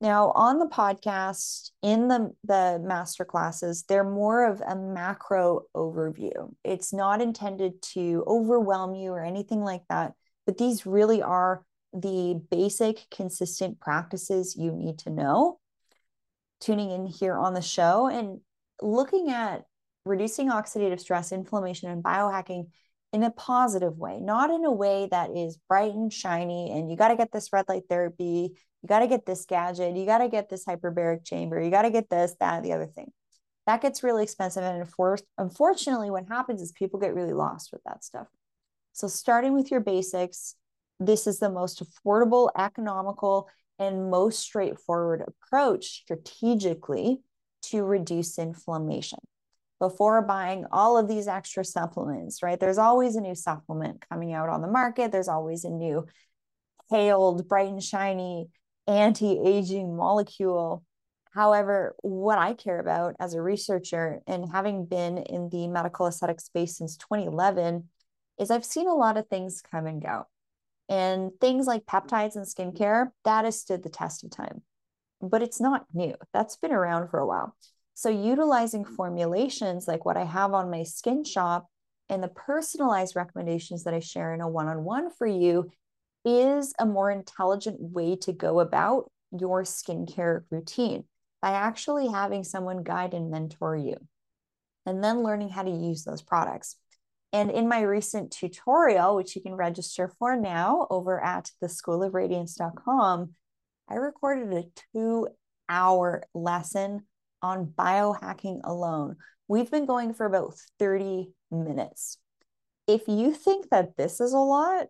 Now, 0.00 0.32
on 0.34 0.58
the 0.58 0.66
podcast, 0.66 1.70
in 1.82 2.08
the, 2.08 2.30
the 2.44 2.78
master 2.82 3.24
classes, 3.24 3.84
they're 3.88 4.04
more 4.04 4.46
of 4.46 4.60
a 4.60 4.76
macro 4.76 5.62
overview. 5.74 6.52
It's 6.64 6.92
not 6.92 7.22
intended 7.22 7.80
to 7.94 8.22
overwhelm 8.26 8.94
you 8.94 9.12
or 9.12 9.24
anything 9.24 9.62
like 9.62 9.82
that, 9.88 10.12
but 10.44 10.58
these 10.58 10.84
really 10.84 11.22
are 11.22 11.64
the 11.94 12.38
basic 12.50 13.06
consistent 13.10 13.80
practices 13.80 14.54
you 14.54 14.70
need 14.70 14.98
to 14.98 15.10
know 15.10 15.58
tuning 16.60 16.90
in 16.90 17.06
here 17.06 17.36
on 17.36 17.54
the 17.54 17.62
show 17.62 18.06
and 18.08 18.40
looking 18.82 19.30
at 19.30 19.64
reducing 20.04 20.48
oxidative 20.48 21.00
stress 21.00 21.32
inflammation 21.32 21.90
and 21.90 22.02
biohacking 22.02 22.66
in 23.12 23.22
a 23.22 23.30
positive 23.30 23.96
way 23.96 24.18
not 24.20 24.50
in 24.50 24.64
a 24.64 24.72
way 24.72 25.08
that 25.10 25.30
is 25.30 25.58
bright 25.68 25.92
and 25.92 26.12
shiny 26.12 26.70
and 26.70 26.90
you 26.90 26.96
got 26.96 27.08
to 27.08 27.16
get 27.16 27.32
this 27.32 27.52
red 27.52 27.64
light 27.68 27.84
therapy 27.88 28.52
you 28.82 28.88
got 28.88 29.00
to 29.00 29.06
get 29.06 29.24
this 29.24 29.44
gadget 29.46 29.96
you 29.96 30.04
got 30.04 30.18
to 30.18 30.28
get 30.28 30.48
this 30.48 30.64
hyperbaric 30.64 31.24
chamber 31.24 31.60
you 31.60 31.70
got 31.70 31.82
to 31.82 31.90
get 31.90 32.10
this 32.10 32.34
that 32.40 32.62
the 32.62 32.72
other 32.72 32.86
thing 32.86 33.10
that 33.66 33.80
gets 33.80 34.02
really 34.02 34.22
expensive 34.22 34.62
and 34.62 34.86
unfortunately 35.38 36.10
what 36.10 36.28
happens 36.28 36.60
is 36.60 36.72
people 36.72 37.00
get 37.00 37.14
really 37.14 37.32
lost 37.32 37.70
with 37.72 37.82
that 37.84 38.04
stuff 38.04 38.26
so 38.92 39.08
starting 39.08 39.54
with 39.54 39.70
your 39.70 39.80
basics 39.80 40.56
this 40.98 41.26
is 41.26 41.38
the 41.38 41.50
most 41.50 41.82
affordable, 41.84 42.50
economical, 42.56 43.48
and 43.78 44.10
most 44.10 44.38
straightforward 44.40 45.22
approach 45.26 46.02
strategically 46.02 47.20
to 47.62 47.82
reduce 47.82 48.38
inflammation. 48.38 49.18
Before 49.78 50.22
buying 50.22 50.64
all 50.72 50.96
of 50.96 51.06
these 51.06 51.28
extra 51.28 51.64
supplements, 51.64 52.42
right? 52.42 52.58
There's 52.58 52.78
always 52.78 53.16
a 53.16 53.20
new 53.20 53.34
supplement 53.34 54.04
coming 54.08 54.32
out 54.32 54.48
on 54.48 54.62
the 54.62 54.68
market. 54.68 55.12
There's 55.12 55.28
always 55.28 55.64
a 55.64 55.70
new 55.70 56.06
hailed, 56.90 57.46
bright 57.46 57.68
and 57.68 57.82
shiny 57.82 58.48
anti 58.86 59.38
aging 59.38 59.96
molecule. 59.96 60.84
However, 61.32 61.94
what 62.00 62.38
I 62.38 62.54
care 62.54 62.80
about 62.80 63.14
as 63.20 63.34
a 63.34 63.42
researcher 63.42 64.22
and 64.26 64.50
having 64.50 64.86
been 64.86 65.18
in 65.18 65.50
the 65.50 65.68
medical 65.68 66.06
aesthetic 66.06 66.40
space 66.40 66.78
since 66.78 66.96
2011 66.96 67.88
is 68.38 68.50
I've 68.50 68.64
seen 68.64 68.88
a 68.88 68.94
lot 68.94 69.18
of 69.18 69.28
things 69.28 69.62
come 69.70 69.86
and 69.86 70.00
go. 70.00 70.24
And 70.88 71.32
things 71.40 71.66
like 71.66 71.84
peptides 71.84 72.36
and 72.36 72.46
skincare, 72.46 73.10
that 73.24 73.44
has 73.44 73.60
stood 73.60 73.82
the 73.82 73.90
test 73.90 74.24
of 74.24 74.30
time. 74.30 74.62
But 75.20 75.42
it's 75.42 75.60
not 75.60 75.86
new. 75.92 76.14
That's 76.32 76.56
been 76.56 76.72
around 76.72 77.08
for 77.08 77.18
a 77.18 77.26
while. 77.26 77.56
So 77.96 78.10
utilizing 78.10 78.84
formulations 78.84 79.88
like 79.88 80.04
what 80.04 80.18
I 80.18 80.24
have 80.24 80.52
on 80.52 80.70
my 80.70 80.82
skin 80.82 81.24
shop 81.24 81.66
and 82.10 82.22
the 82.22 82.28
personalized 82.28 83.16
recommendations 83.16 83.84
that 83.84 83.94
I 83.94 84.00
share 84.00 84.34
in 84.34 84.42
a 84.42 84.48
one-on-one 84.48 85.08
for 85.12 85.26
you 85.26 85.70
is 86.22 86.74
a 86.78 86.84
more 86.84 87.10
intelligent 87.10 87.78
way 87.80 88.16
to 88.16 88.34
go 88.34 88.60
about 88.60 89.10
your 89.32 89.62
skincare 89.62 90.42
routine 90.50 91.04
by 91.40 91.52
actually 91.52 92.06
having 92.06 92.44
someone 92.44 92.82
guide 92.82 93.14
and 93.14 93.30
mentor 93.30 93.74
you 93.74 93.96
and 94.84 95.02
then 95.02 95.22
learning 95.22 95.48
how 95.48 95.62
to 95.62 95.70
use 95.70 96.04
those 96.04 96.20
products. 96.20 96.76
And 97.32 97.50
in 97.50 97.66
my 97.66 97.80
recent 97.80 98.30
tutorial, 98.30 99.16
which 99.16 99.34
you 99.34 99.40
can 99.40 99.54
register 99.54 100.12
for 100.18 100.36
now 100.36 100.86
over 100.90 101.18
at 101.18 101.50
the 101.62 101.68
schoolofradiance.com, 101.68 103.32
I 103.88 103.94
recorded 103.94 104.52
a 104.52 104.64
two 104.92 105.28
hour 105.66 106.24
lesson 106.34 107.06
on 107.42 107.66
biohacking 107.66 108.60
alone. 108.64 109.16
We've 109.48 109.70
been 109.70 109.86
going 109.86 110.14
for 110.14 110.26
about 110.26 110.54
30 110.78 111.32
minutes. 111.50 112.18
If 112.86 113.08
you 113.08 113.32
think 113.32 113.70
that 113.70 113.96
this 113.96 114.20
is 114.20 114.32
a 114.32 114.38
lot, 114.38 114.86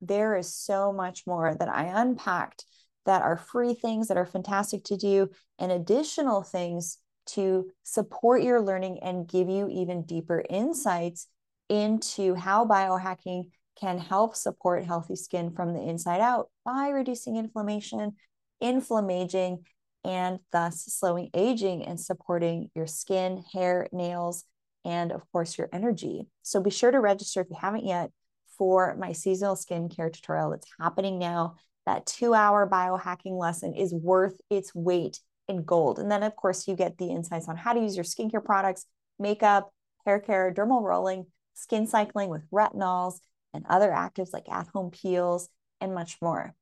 there 0.00 0.36
is 0.36 0.54
so 0.54 0.92
much 0.92 1.26
more 1.26 1.54
that 1.54 1.68
I 1.68 1.84
unpacked 1.84 2.64
that 3.06 3.22
are 3.22 3.36
free 3.36 3.74
things 3.74 4.08
that 4.08 4.16
are 4.16 4.26
fantastic 4.26 4.84
to 4.84 4.96
do 4.96 5.28
and 5.58 5.72
additional 5.72 6.42
things 6.42 6.98
to 7.26 7.70
support 7.82 8.42
your 8.42 8.60
learning 8.60 9.00
and 9.02 9.28
give 9.28 9.48
you 9.48 9.68
even 9.68 10.02
deeper 10.02 10.42
insights 10.48 11.26
into 11.68 12.34
how 12.34 12.66
biohacking 12.66 13.44
can 13.80 13.98
help 13.98 14.36
support 14.36 14.84
healthy 14.84 15.16
skin 15.16 15.50
from 15.50 15.72
the 15.72 15.80
inside 15.80 16.20
out 16.20 16.50
by 16.64 16.88
reducing 16.88 17.36
inflammation, 17.36 18.12
inflammaging, 18.60 19.64
and 20.04 20.38
thus 20.52 20.84
slowing 20.84 21.30
aging 21.34 21.84
and 21.84 22.00
supporting 22.00 22.70
your 22.74 22.86
skin, 22.86 23.44
hair, 23.52 23.88
nails, 23.92 24.44
and 24.84 25.12
of 25.12 25.22
course, 25.32 25.58
your 25.58 25.68
energy. 25.72 26.26
So 26.42 26.60
be 26.60 26.70
sure 26.70 26.90
to 26.90 27.00
register 27.00 27.40
if 27.40 27.48
you 27.50 27.56
haven't 27.60 27.84
yet 27.84 28.10
for 28.56 28.96
my 28.98 29.12
seasonal 29.12 29.56
skincare 29.56 30.12
tutorial 30.12 30.50
that's 30.50 30.66
happening 30.78 31.18
now. 31.18 31.56
That 31.86 32.06
two 32.06 32.34
hour 32.34 32.68
biohacking 32.68 33.38
lesson 33.38 33.74
is 33.74 33.92
worth 33.92 34.38
its 34.50 34.74
weight 34.74 35.20
in 35.48 35.64
gold. 35.64 35.98
And 35.98 36.10
then, 36.10 36.22
of 36.22 36.36
course, 36.36 36.68
you 36.68 36.76
get 36.76 36.98
the 36.98 37.10
insights 37.10 37.48
on 37.48 37.56
how 37.56 37.72
to 37.72 37.80
use 37.80 37.96
your 37.96 38.04
skincare 38.04 38.44
products, 38.44 38.86
makeup, 39.18 39.72
hair 40.04 40.20
care, 40.20 40.52
dermal 40.52 40.82
rolling, 40.82 41.26
skin 41.54 41.86
cycling 41.86 42.28
with 42.28 42.48
retinols 42.50 43.14
and 43.52 43.64
other 43.68 43.90
actives 43.90 44.32
like 44.32 44.48
at 44.48 44.68
home 44.68 44.90
peels 44.90 45.48
and 45.80 45.94
much 45.94 46.18
more. 46.22 46.54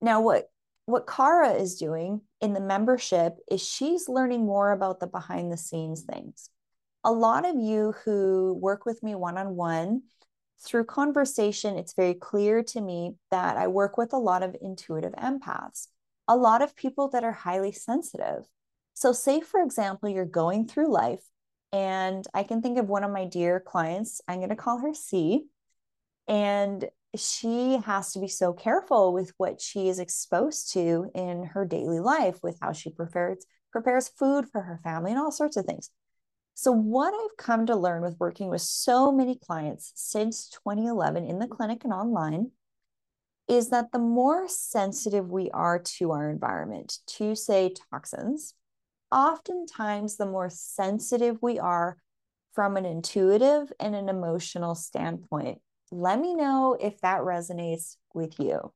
Now, 0.00 0.20
what 0.20 0.46
what 0.86 1.06
Kara 1.06 1.52
is 1.52 1.76
doing 1.76 2.22
in 2.40 2.52
the 2.52 2.60
membership 2.60 3.36
is 3.50 3.62
she's 3.62 4.08
learning 4.08 4.46
more 4.46 4.72
about 4.72 5.00
the 5.00 5.06
behind 5.06 5.52
the 5.52 5.56
scenes 5.56 6.02
things. 6.02 6.48
A 7.04 7.12
lot 7.12 7.44
of 7.44 7.56
you 7.56 7.94
who 8.04 8.54
work 8.60 8.86
with 8.86 9.02
me 9.02 9.14
one 9.14 9.36
on 9.36 9.56
one, 9.56 10.02
through 10.64 10.84
conversation, 10.84 11.76
it's 11.76 11.92
very 11.92 12.14
clear 12.14 12.62
to 12.62 12.80
me 12.80 13.16
that 13.30 13.56
I 13.56 13.66
work 13.66 13.98
with 13.98 14.12
a 14.12 14.18
lot 14.18 14.42
of 14.42 14.56
intuitive 14.62 15.12
empaths. 15.12 15.88
a 16.28 16.36
lot 16.36 16.62
of 16.62 16.76
people 16.76 17.08
that 17.08 17.24
are 17.24 17.32
highly 17.32 17.72
sensitive. 17.72 18.46
So, 18.94 19.12
say, 19.12 19.40
for 19.40 19.62
example, 19.62 20.08
you're 20.08 20.24
going 20.24 20.66
through 20.66 20.92
life, 20.92 21.22
and 21.72 22.26
I 22.34 22.42
can 22.42 22.62
think 22.62 22.78
of 22.78 22.88
one 22.88 23.04
of 23.04 23.10
my 23.12 23.26
dear 23.26 23.60
clients, 23.60 24.20
I'm 24.26 24.38
going 24.38 24.50
to 24.50 24.56
call 24.56 24.78
her 24.78 24.94
C, 24.94 25.46
and 26.26 26.88
she 27.16 27.78
has 27.84 28.12
to 28.12 28.20
be 28.20 28.28
so 28.28 28.52
careful 28.52 29.12
with 29.12 29.32
what 29.36 29.60
she 29.60 29.88
is 29.88 29.98
exposed 29.98 30.72
to 30.72 31.10
in 31.14 31.44
her 31.44 31.64
daily 31.64 32.00
life, 32.00 32.38
with 32.42 32.58
how 32.60 32.72
she 32.72 32.90
prepares, 32.90 33.44
prepares 33.72 34.08
food 34.08 34.46
for 34.50 34.62
her 34.62 34.80
family 34.82 35.10
and 35.10 35.20
all 35.20 35.30
sorts 35.30 35.56
of 35.56 35.64
things. 35.64 35.90
So, 36.54 36.72
what 36.72 37.12
I've 37.12 37.36
come 37.36 37.66
to 37.66 37.76
learn 37.76 38.02
with 38.02 38.18
working 38.18 38.48
with 38.48 38.62
so 38.62 39.12
many 39.12 39.36
clients 39.36 39.92
since 39.94 40.48
2011 40.48 41.26
in 41.26 41.38
the 41.38 41.46
clinic 41.46 41.84
and 41.84 41.92
online 41.92 42.52
is 43.48 43.68
that 43.70 43.92
the 43.92 43.98
more 43.98 44.48
sensitive 44.48 45.30
we 45.30 45.50
are 45.50 45.78
to 45.78 46.12
our 46.12 46.30
environment, 46.30 46.98
to 47.06 47.34
say 47.34 47.74
toxins, 47.92 48.54
oftentimes 49.12 50.16
the 50.16 50.26
more 50.26 50.50
sensitive 50.50 51.38
we 51.42 51.58
are 51.58 51.98
from 52.54 52.76
an 52.76 52.86
intuitive 52.86 53.70
and 53.78 53.94
an 53.94 54.08
emotional 54.08 54.74
standpoint. 54.74 55.60
Let 55.90 56.20
me 56.20 56.34
know 56.34 56.76
if 56.80 57.00
that 57.00 57.20
resonates 57.20 57.96
with 58.12 58.38
you. 58.40 58.72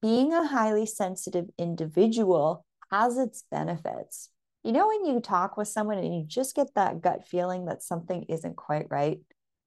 Being 0.00 0.32
a 0.32 0.46
highly 0.46 0.86
sensitive 0.86 1.46
individual 1.58 2.64
has 2.90 3.18
its 3.18 3.44
benefits. 3.50 4.30
You 4.62 4.72
know, 4.72 4.88
when 4.88 5.04
you 5.04 5.20
talk 5.20 5.56
with 5.56 5.68
someone 5.68 5.98
and 5.98 6.14
you 6.14 6.24
just 6.24 6.54
get 6.54 6.74
that 6.74 7.00
gut 7.02 7.26
feeling 7.26 7.66
that 7.66 7.82
something 7.82 8.24
isn't 8.24 8.56
quite 8.56 8.86
right, 8.90 9.20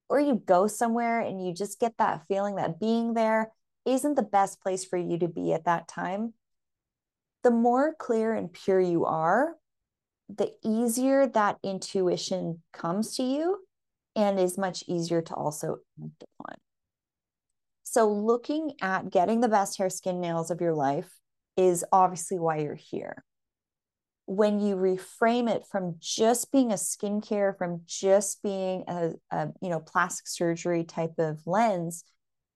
or 0.10 0.20
you 0.20 0.36
go 0.36 0.68
somewhere 0.68 1.20
and 1.20 1.46
you 1.46 1.54
just 1.54 1.80
get 1.80 1.98
that 1.98 2.26
feeling 2.28 2.56
that 2.56 2.80
being 2.80 3.14
there 3.14 3.52
isn't 3.86 4.16
the 4.16 4.24
best 4.24 4.62
place 4.62 4.86
for 4.86 4.98
you 4.98 5.18
to 5.20 5.28
be 5.28 5.54
at 5.54 5.66
that 5.66 5.88
time, 5.88 6.34
the 7.44 7.52
more 7.52 7.94
clear 7.94 8.34
and 8.34 8.52
pure 8.52 8.80
you 8.80 9.06
are, 9.06 9.56
the 10.30 10.52
easier 10.64 11.28
that 11.28 11.58
intuition 11.64 12.62
comes 12.74 13.16
to 13.16 13.24
you 13.24 13.67
and 14.18 14.40
is 14.40 14.58
much 14.58 14.84
easier 14.88 15.22
to 15.22 15.34
also 15.36 15.78
act 16.04 16.24
upon. 16.24 16.58
So, 17.84 18.12
looking 18.12 18.74
at 18.82 19.10
getting 19.10 19.40
the 19.40 19.48
best 19.48 19.78
hair, 19.78 19.90
skin, 19.90 20.20
nails 20.20 20.52
of 20.52 20.60
your 20.60 20.74
life 20.74 21.10
is 21.56 21.86
obviously 21.92 22.38
why 22.38 22.58
you're 22.58 22.76
here. 22.76 23.24
When 24.26 24.60
you 24.60 24.76
reframe 24.76 25.50
it 25.50 25.64
from 25.72 25.96
just 26.00 26.52
being 26.52 26.72
a 26.72 26.76
skincare, 26.76 27.58
from 27.58 27.84
just 27.86 28.44
being 28.44 28.84
a, 28.90 29.12
a 29.32 29.48
you 29.62 29.70
know 29.70 29.80
plastic 29.80 30.28
surgery 30.28 30.84
type 30.84 31.14
of 31.18 31.40
lens, 31.46 32.04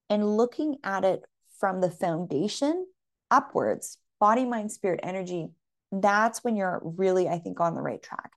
and 0.10 0.36
looking 0.36 0.78
at 0.84 1.06
it 1.06 1.24
from 1.60 1.80
the 1.80 1.92
foundation 1.92 2.86
upwards, 3.30 3.98
body, 4.20 4.44
mind, 4.44 4.72
spirit, 4.72 5.00
energy, 5.04 5.48
that's 5.92 6.44
when 6.44 6.56
you're 6.56 6.82
really, 6.84 7.30
I 7.30 7.40
think, 7.40 7.62
on 7.62 7.76
the 7.76 7.82
right 7.82 8.02
track. 8.02 8.32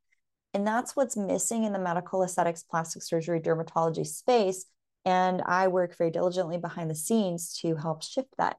And 0.55 0.67
that's 0.67 0.95
what's 0.95 1.17
missing 1.17 1.65
in 1.65 1.73
the 1.73 1.79
medical 1.81 2.23
aesthetics, 2.23 2.63
plastic 2.63 3.03
surgery, 3.03 3.41
dermatology 3.41 4.07
space. 4.07 4.67
And 5.05 5.43
I 5.43 5.69
work 5.69 5.99
very 5.99 6.11
diligently 6.11 6.57
behind 6.57 6.89
the 6.89 6.95
scenes 6.95 7.59
to 7.61 7.75
help 7.75 8.03
shift 8.03 8.29
that 8.39 8.57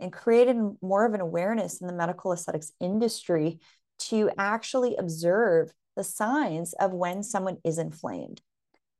and 0.00 0.12
create 0.12 0.48
more 0.82 1.04
of 1.04 1.14
an 1.14 1.20
awareness 1.20 1.80
in 1.80 1.86
the 1.86 1.92
medical 1.92 2.32
aesthetics 2.32 2.72
industry 2.80 3.60
to 3.98 4.30
actually 4.38 4.96
observe 4.96 5.72
the 5.96 6.02
signs 6.02 6.72
of 6.74 6.92
when 6.92 7.22
someone 7.22 7.58
is 7.62 7.78
inflamed. 7.78 8.40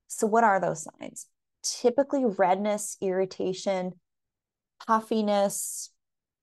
So, 0.06 0.26
what 0.26 0.44
are 0.44 0.60
those 0.60 0.84
signs? 0.84 1.26
Typically, 1.62 2.24
redness, 2.24 2.96
irritation, 3.00 3.94
puffiness 4.86 5.90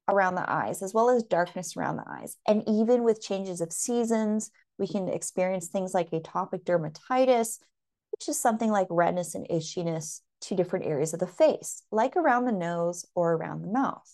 around 0.09 0.35
the 0.35 0.51
eyes, 0.51 0.81
as 0.81 0.93
well 0.93 1.09
as 1.09 1.23
darkness 1.23 1.77
around 1.77 1.97
the 1.97 2.09
eyes. 2.09 2.35
And 2.47 2.63
even 2.67 3.03
with 3.03 3.21
changes 3.21 3.61
of 3.61 3.71
seasons, 3.71 4.51
we 4.77 4.87
can 4.87 5.07
experience 5.07 5.67
things 5.67 5.93
like 5.93 6.11
atopic 6.11 6.63
dermatitis, 6.63 7.59
which 8.11 8.27
is 8.27 8.39
something 8.39 8.71
like 8.71 8.87
redness 8.89 9.35
and 9.35 9.47
itchiness 9.49 10.21
to 10.41 10.55
different 10.55 10.85
areas 10.85 11.13
of 11.13 11.19
the 11.19 11.27
face, 11.27 11.83
like 11.91 12.15
around 12.15 12.45
the 12.45 12.51
nose 12.51 13.05
or 13.15 13.33
around 13.33 13.61
the 13.61 13.71
mouth. 13.71 14.09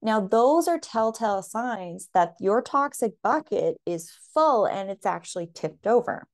Now, 0.00 0.20
those 0.20 0.68
are 0.68 0.78
telltale 0.78 1.42
signs 1.42 2.08
that 2.14 2.34
your 2.38 2.62
toxic 2.62 3.14
bucket 3.22 3.78
is 3.84 4.12
full 4.32 4.64
and 4.64 4.90
it's 4.90 5.06
actually 5.06 5.50
tipped 5.52 5.86
over. 5.86 6.28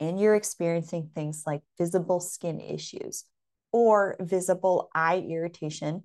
And 0.00 0.18
you're 0.18 0.34
experiencing 0.34 1.10
things 1.14 1.44
like 1.46 1.60
visible 1.78 2.20
skin 2.20 2.60
issues 2.60 3.24
or 3.70 4.16
visible 4.18 4.90
eye 4.94 5.24
irritation 5.28 6.04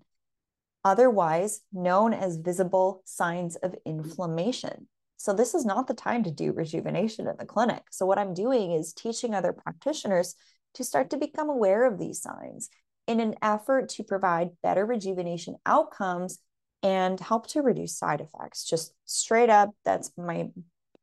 otherwise 0.87 1.61
known 1.73 2.13
as 2.13 2.37
visible 2.37 3.01
signs 3.03 3.57
of 3.57 3.75
inflammation. 3.85 4.87
So, 5.17 5.33
this 5.33 5.53
is 5.53 5.65
not 5.65 5.87
the 5.87 5.93
time 5.93 6.23
to 6.23 6.31
do 6.31 6.53
rejuvenation 6.53 7.27
in 7.27 7.35
the 7.37 7.45
clinic. 7.45 7.83
So, 7.91 8.05
what 8.05 8.17
I'm 8.17 8.33
doing 8.33 8.71
is 8.71 8.93
teaching 8.93 9.33
other 9.33 9.53
practitioners 9.53 10.35
to 10.75 10.83
start 10.83 11.09
to 11.09 11.17
become 11.17 11.49
aware 11.49 11.85
of 11.85 11.97
these 11.97 12.21
signs 12.21 12.69
in 13.07 13.19
an 13.19 13.35
effort 13.41 13.89
to 13.89 14.03
provide 14.03 14.61
better 14.61 14.85
rejuvenation 14.85 15.55
outcomes 15.65 16.39
and 16.83 17.19
help 17.19 17.47
to 17.47 17.61
reduce 17.61 17.97
side 17.97 18.21
effects. 18.21 18.63
Just 18.63 18.93
straight 19.05 19.49
up, 19.49 19.71
that's 19.83 20.11
my 20.17 20.49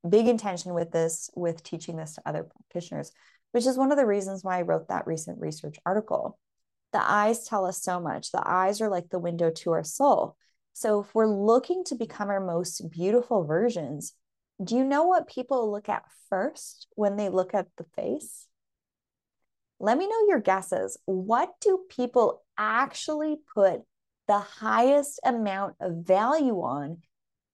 big 0.09 0.29
intention 0.29 0.75
with 0.75 0.93
this, 0.93 1.31
with 1.35 1.63
teaching 1.63 1.97
this 1.97 2.15
to 2.15 2.23
other 2.27 2.45
practitioners, 2.45 3.11
which 3.53 3.67
is 3.67 3.77
one 3.77 3.91
of 3.91 3.99
the 3.99 4.07
reasons 4.07 4.45
why 4.45 4.59
I 4.59 4.63
wrote 4.63 4.89
that 4.89 5.07
recent 5.07 5.41
research 5.41 5.77
article 5.85 6.39
the 6.95 7.03
eyes 7.03 7.45
tell 7.45 7.67
us 7.67 7.83
so 7.83 8.01
much. 8.01 8.31
The 8.31 8.49
eyes 8.49 8.81
are 8.81 8.89
like 8.89 9.11
the 9.11 9.19
window 9.19 9.51
to 9.51 9.73
our 9.73 9.83
soul. 9.83 10.37
So 10.75 11.01
if 11.01 11.15
we're 11.15 11.27
looking 11.27 11.85
to 11.85 11.95
become 11.95 12.29
our 12.29 12.45
most 12.45 12.91
beautiful 12.91 13.45
versions, 13.45 14.13
do 14.63 14.77
you 14.77 14.85
know 14.85 15.05
what 15.05 15.29
people 15.29 15.71
look 15.71 15.89
at 15.89 16.05
first 16.29 16.89
when 16.97 17.17
they 17.17 17.29
look 17.29 17.55
at 17.55 17.69
the 17.79 17.85
face? 17.97 18.49
Let 19.79 19.97
me 19.97 20.09
know 20.09 20.27
your 20.29 20.41
guesses. 20.41 20.99
What 21.05 21.51
do 21.61 21.85
people 21.89 22.43
actually 22.59 23.37
put 23.55 23.83
the 24.27 24.39
highest 24.39 25.21
amount 25.25 25.77
of 25.81 26.05
value 26.05 26.57
on 26.61 27.03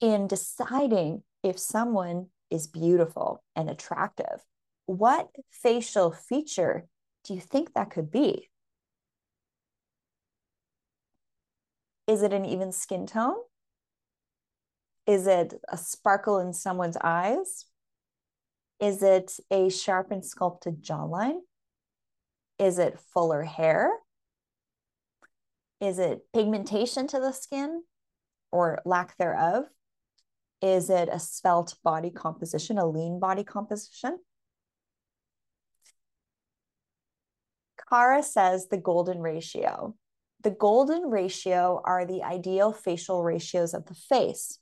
in 0.00 0.26
deciding 0.26 1.22
if 1.42 1.58
someone 1.58 2.28
is 2.50 2.66
beautiful 2.66 3.42
and 3.54 3.68
attractive? 3.68 4.44
What 4.86 5.28
facial 5.50 6.10
feature 6.10 6.86
do 7.24 7.34
you 7.34 7.40
think 7.40 7.74
that 7.74 7.90
could 7.90 8.10
be? 8.10 8.48
Is 12.06 12.22
it 12.22 12.32
an 12.32 12.44
even 12.44 12.72
skin 12.72 13.06
tone? 13.06 13.36
Is 15.06 15.26
it 15.26 15.54
a 15.68 15.76
sparkle 15.76 16.38
in 16.38 16.52
someone's 16.52 16.96
eyes? 17.02 17.66
Is 18.80 19.02
it 19.02 19.38
a 19.50 19.68
sharp 19.68 20.10
and 20.10 20.24
sculpted 20.24 20.82
jawline? 20.82 21.40
Is 22.58 22.78
it 22.78 22.98
fuller 23.12 23.42
hair? 23.42 23.90
Is 25.80 25.98
it 25.98 26.20
pigmentation 26.32 27.06
to 27.08 27.20
the 27.20 27.32
skin 27.32 27.82
or 28.52 28.80
lack 28.84 29.16
thereof? 29.16 29.64
Is 30.62 30.90
it 30.90 31.08
a 31.10 31.18
svelte 31.18 31.76
body 31.82 32.10
composition, 32.10 32.78
a 32.78 32.86
lean 32.86 33.18
body 33.18 33.44
composition? 33.44 34.18
Kara 37.88 38.22
says 38.22 38.68
the 38.68 38.76
golden 38.76 39.20
ratio 39.20 39.96
the 40.42 40.50
golden 40.50 41.10
ratio 41.10 41.80
are 41.84 42.06
the 42.06 42.22
ideal 42.22 42.72
facial 42.72 43.22
ratios 43.22 43.74
of 43.74 43.86
the 43.86 43.94
face. 43.94 44.58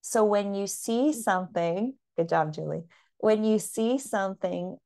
So 0.00 0.24
when 0.24 0.54
you 0.54 0.66
see 0.66 1.10
mm-hmm. 1.10 1.20
something, 1.20 1.94
good 2.16 2.28
job, 2.28 2.52
Julie. 2.52 2.84
When 3.18 3.44
you 3.44 3.58
see 3.58 3.98
something, 3.98 4.76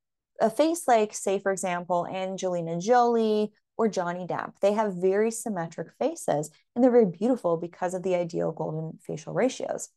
a 0.41 0.51
face 0.51 0.89
like, 0.89 1.15
say, 1.15 1.39
for 1.39 1.53
example, 1.53 2.07
Angelina 2.07 2.81
Jolie 2.81 3.53
or 3.77 3.89
Johnny 3.89 4.27
Depp, 4.27 4.55
they 4.61 4.73
have 4.73 4.95
very 4.95 5.31
symmetric 5.31 5.89
faces 5.99 6.51
and 6.75 6.83
they're 6.83 6.91
very 6.91 7.07
beautiful 7.07 7.57
because 7.57 7.95
of 7.95 8.03
the 8.03 8.17
ideal 8.17 8.53
golden 8.53 8.99
facial 9.07 9.33
ratios. 9.33 9.89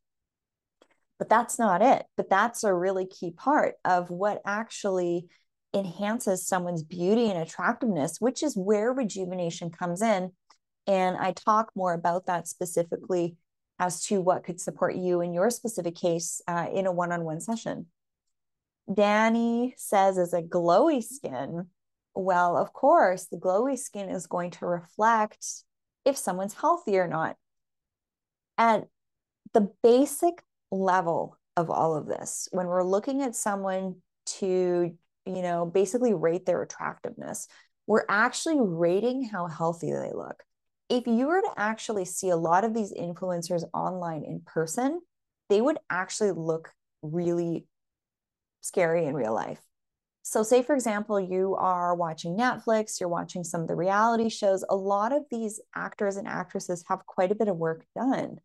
But 1.18 1.30
that's 1.30 1.58
not 1.58 1.82
it. 1.82 2.06
But 2.16 2.30
that's 2.30 2.64
a 2.64 2.74
really 2.74 3.08
key 3.08 3.32
part 3.32 3.76
of 3.84 4.12
what 4.12 4.42
actually 4.46 5.28
enhances 5.74 6.48
someone's 6.48 6.84
beauty 6.84 7.30
and 7.30 7.40
attractiveness, 7.40 8.20
which 8.20 8.42
is 8.44 8.56
where 8.56 8.92
rejuvenation 8.92 9.70
comes 9.70 10.02
in. 10.02 10.32
And 10.88 11.18
I 11.18 11.34
talk 11.34 11.72
more 11.76 11.94
about 11.94 12.26
that 12.28 12.48
specifically 12.48 13.36
as 13.80 14.04
to 14.06 14.22
what 14.22 14.44
could 14.44 14.60
support 14.60 14.96
you 14.96 15.22
in 15.22 15.34
your 15.34 15.50
specific 15.50 15.96
case 15.96 16.42
uh, 16.48 16.68
in 16.74 16.86
a 16.86 16.92
one 16.92 17.12
on 17.12 17.24
one 17.24 17.42
session. 17.42 17.88
Danny 18.92 19.74
says, 19.78 20.18
as 20.18 20.34
a 20.34 20.42
glowy 20.42 21.04
skin, 21.04 21.68
well, 22.16 22.58
of 22.58 22.74
course, 22.74 23.26
the 23.26 23.38
glowy 23.38 23.78
skin 23.78 24.10
is 24.10 24.26
going 24.26 24.52
to 24.52 24.66
reflect 24.66 25.46
if 26.06 26.18
someone's 26.18 26.54
healthy 26.54 26.98
or 26.98 27.08
not. 27.08 27.36
At 28.58 28.88
the 29.54 29.70
basic 29.84 30.42
level 30.72 31.38
of 31.56 31.70
all 31.70 31.96
of 31.96 32.08
this, 32.08 32.48
when 32.52 32.68
we're 32.68 32.84
looking 32.84 33.22
at 33.22 33.36
someone 33.36 33.98
to 34.38 34.96
you 35.28 35.42
know, 35.42 35.66
basically 35.66 36.14
rate 36.14 36.46
their 36.46 36.62
attractiveness. 36.62 37.48
We're 37.88 38.06
actually 38.10 38.60
rating 38.62 39.24
how 39.24 39.48
healthy 39.48 39.92
they 39.92 40.12
look. 40.14 40.44
if 40.90 41.06
you 41.08 41.28
were 41.28 41.42
to 41.42 41.52
actually 41.58 42.06
see 42.06 42.30
a 42.30 42.38
lot 42.38 42.64
of 42.64 42.74
these 42.74 42.94
influencers 42.94 43.64
online 43.74 44.24
in 44.24 44.42
person, 44.46 45.02
they 45.50 45.62
would 45.62 45.78
actually 45.90 46.32
look 46.32 46.72
really 47.02 47.66
scary 48.62 49.06
in 49.06 49.16
real 49.16 49.34
life. 49.34 49.62
So, 50.24 50.44
say 50.44 50.62
for 50.62 50.76
example, 50.76 51.20
you 51.20 51.56
are 51.56 51.96
watching 51.96 52.38
Netflix, 52.38 53.00
you're 53.00 53.10
watching 53.10 53.44
some 53.44 53.62
of 53.62 53.68
the 53.68 53.76
reality 53.76 54.30
shows, 54.30 54.64
a 54.70 54.76
lot 54.76 55.14
of 55.14 55.24
these 55.32 55.60
actors 55.76 56.18
and 56.18 56.28
actresses 56.28 56.84
have 56.90 57.06
quite 57.06 57.32
a 57.32 57.36
bit 57.36 57.48
of 57.48 57.58
work 57.58 57.86
done. 57.96 58.38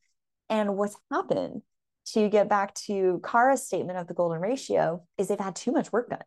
And 0.49 0.77
what's 0.77 0.97
happened 1.11 1.63
to 2.07 2.29
get 2.29 2.49
back 2.49 2.75
to 2.75 3.21
Kara's 3.25 3.67
statement 3.67 3.99
of 3.99 4.07
the 4.07 4.15
golden 4.15 4.41
ratio 4.41 5.05
is 5.19 5.29
they've 5.29 5.39
had 5.39 5.57
too 5.57 5.73
much 5.73 5.93
work 5.93 6.11
done 6.11 6.23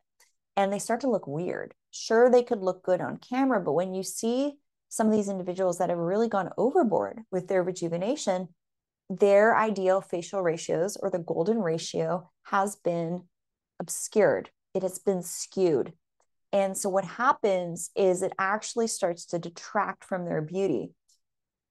and 0.56 0.72
they 0.72 0.80
start 0.80 1.02
to 1.02 1.10
look 1.10 1.28
weird. 1.28 1.74
Sure, 1.92 2.30
they 2.30 2.44
could 2.44 2.62
look 2.62 2.84
good 2.84 3.02
on 3.02 3.18
camera, 3.18 3.60
but 3.60 3.74
when 3.74 3.94
you 3.94 4.04
see 4.04 4.54
some 4.90 5.08
of 5.08 5.14
these 5.14 5.30
individuals 5.30 5.78
that 5.78 5.90
have 5.90 5.98
really 5.98 6.30
gone 6.30 6.50
overboard 6.58 7.22
with 7.32 7.48
their 7.48 7.64
rejuvenation, 7.64 8.50
their 9.10 9.56
ideal 9.56 10.02
facial 10.02 10.42
ratios 10.42 10.98
or 10.98 11.10
the 11.10 11.20
golden 11.20 11.60
ratio 11.60 12.30
has 12.44 12.76
been 12.76 13.24
obscured 13.80 14.50
it 14.76 14.84
has 14.84 15.00
been 15.00 15.24
skewed. 15.24 15.94
And 16.52 16.78
so 16.78 16.90
what 16.90 17.06
happens 17.06 17.90
is 17.96 18.22
it 18.22 18.34
actually 18.38 18.88
starts 18.88 19.26
to 19.28 19.40
detract 19.40 20.04
from 20.04 20.26
their 20.26 20.42
beauty. 20.42 20.92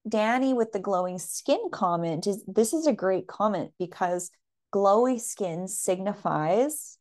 Danny 0.07 0.53
with 0.53 0.71
the 0.71 0.79
glowing 0.79 1.17
skin 1.17 1.69
comment 1.71 2.27
is 2.27 2.43
this 2.45 2.73
is 2.73 2.85
a 2.85 2.93
great 2.93 3.27
comment 3.27 3.71
because 3.79 4.31
glowy 4.73 5.21
skin 5.21 5.67
signifies 5.67 6.97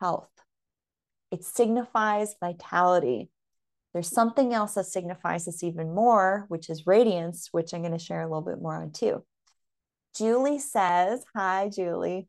health. 0.00 0.30
It 1.30 1.44
signifies 1.44 2.34
vitality. 2.40 3.30
There's 3.92 4.08
something 4.08 4.52
else 4.54 4.74
that 4.74 4.86
signifies 4.86 5.44
this 5.44 5.62
even 5.62 5.94
more, 5.94 6.44
which 6.48 6.70
is 6.70 6.86
radiance, 6.86 7.48
which 7.52 7.72
I'm 7.72 7.82
going 7.82 7.92
to 7.92 7.98
share 7.98 8.22
a 8.22 8.26
little 8.26 8.42
bit 8.42 8.60
more 8.60 8.76
on 8.76 8.92
too. 8.92 9.24
Julie 10.16 10.58
says, 10.58 11.24
Hi, 11.34 11.68
Julie. 11.68 12.28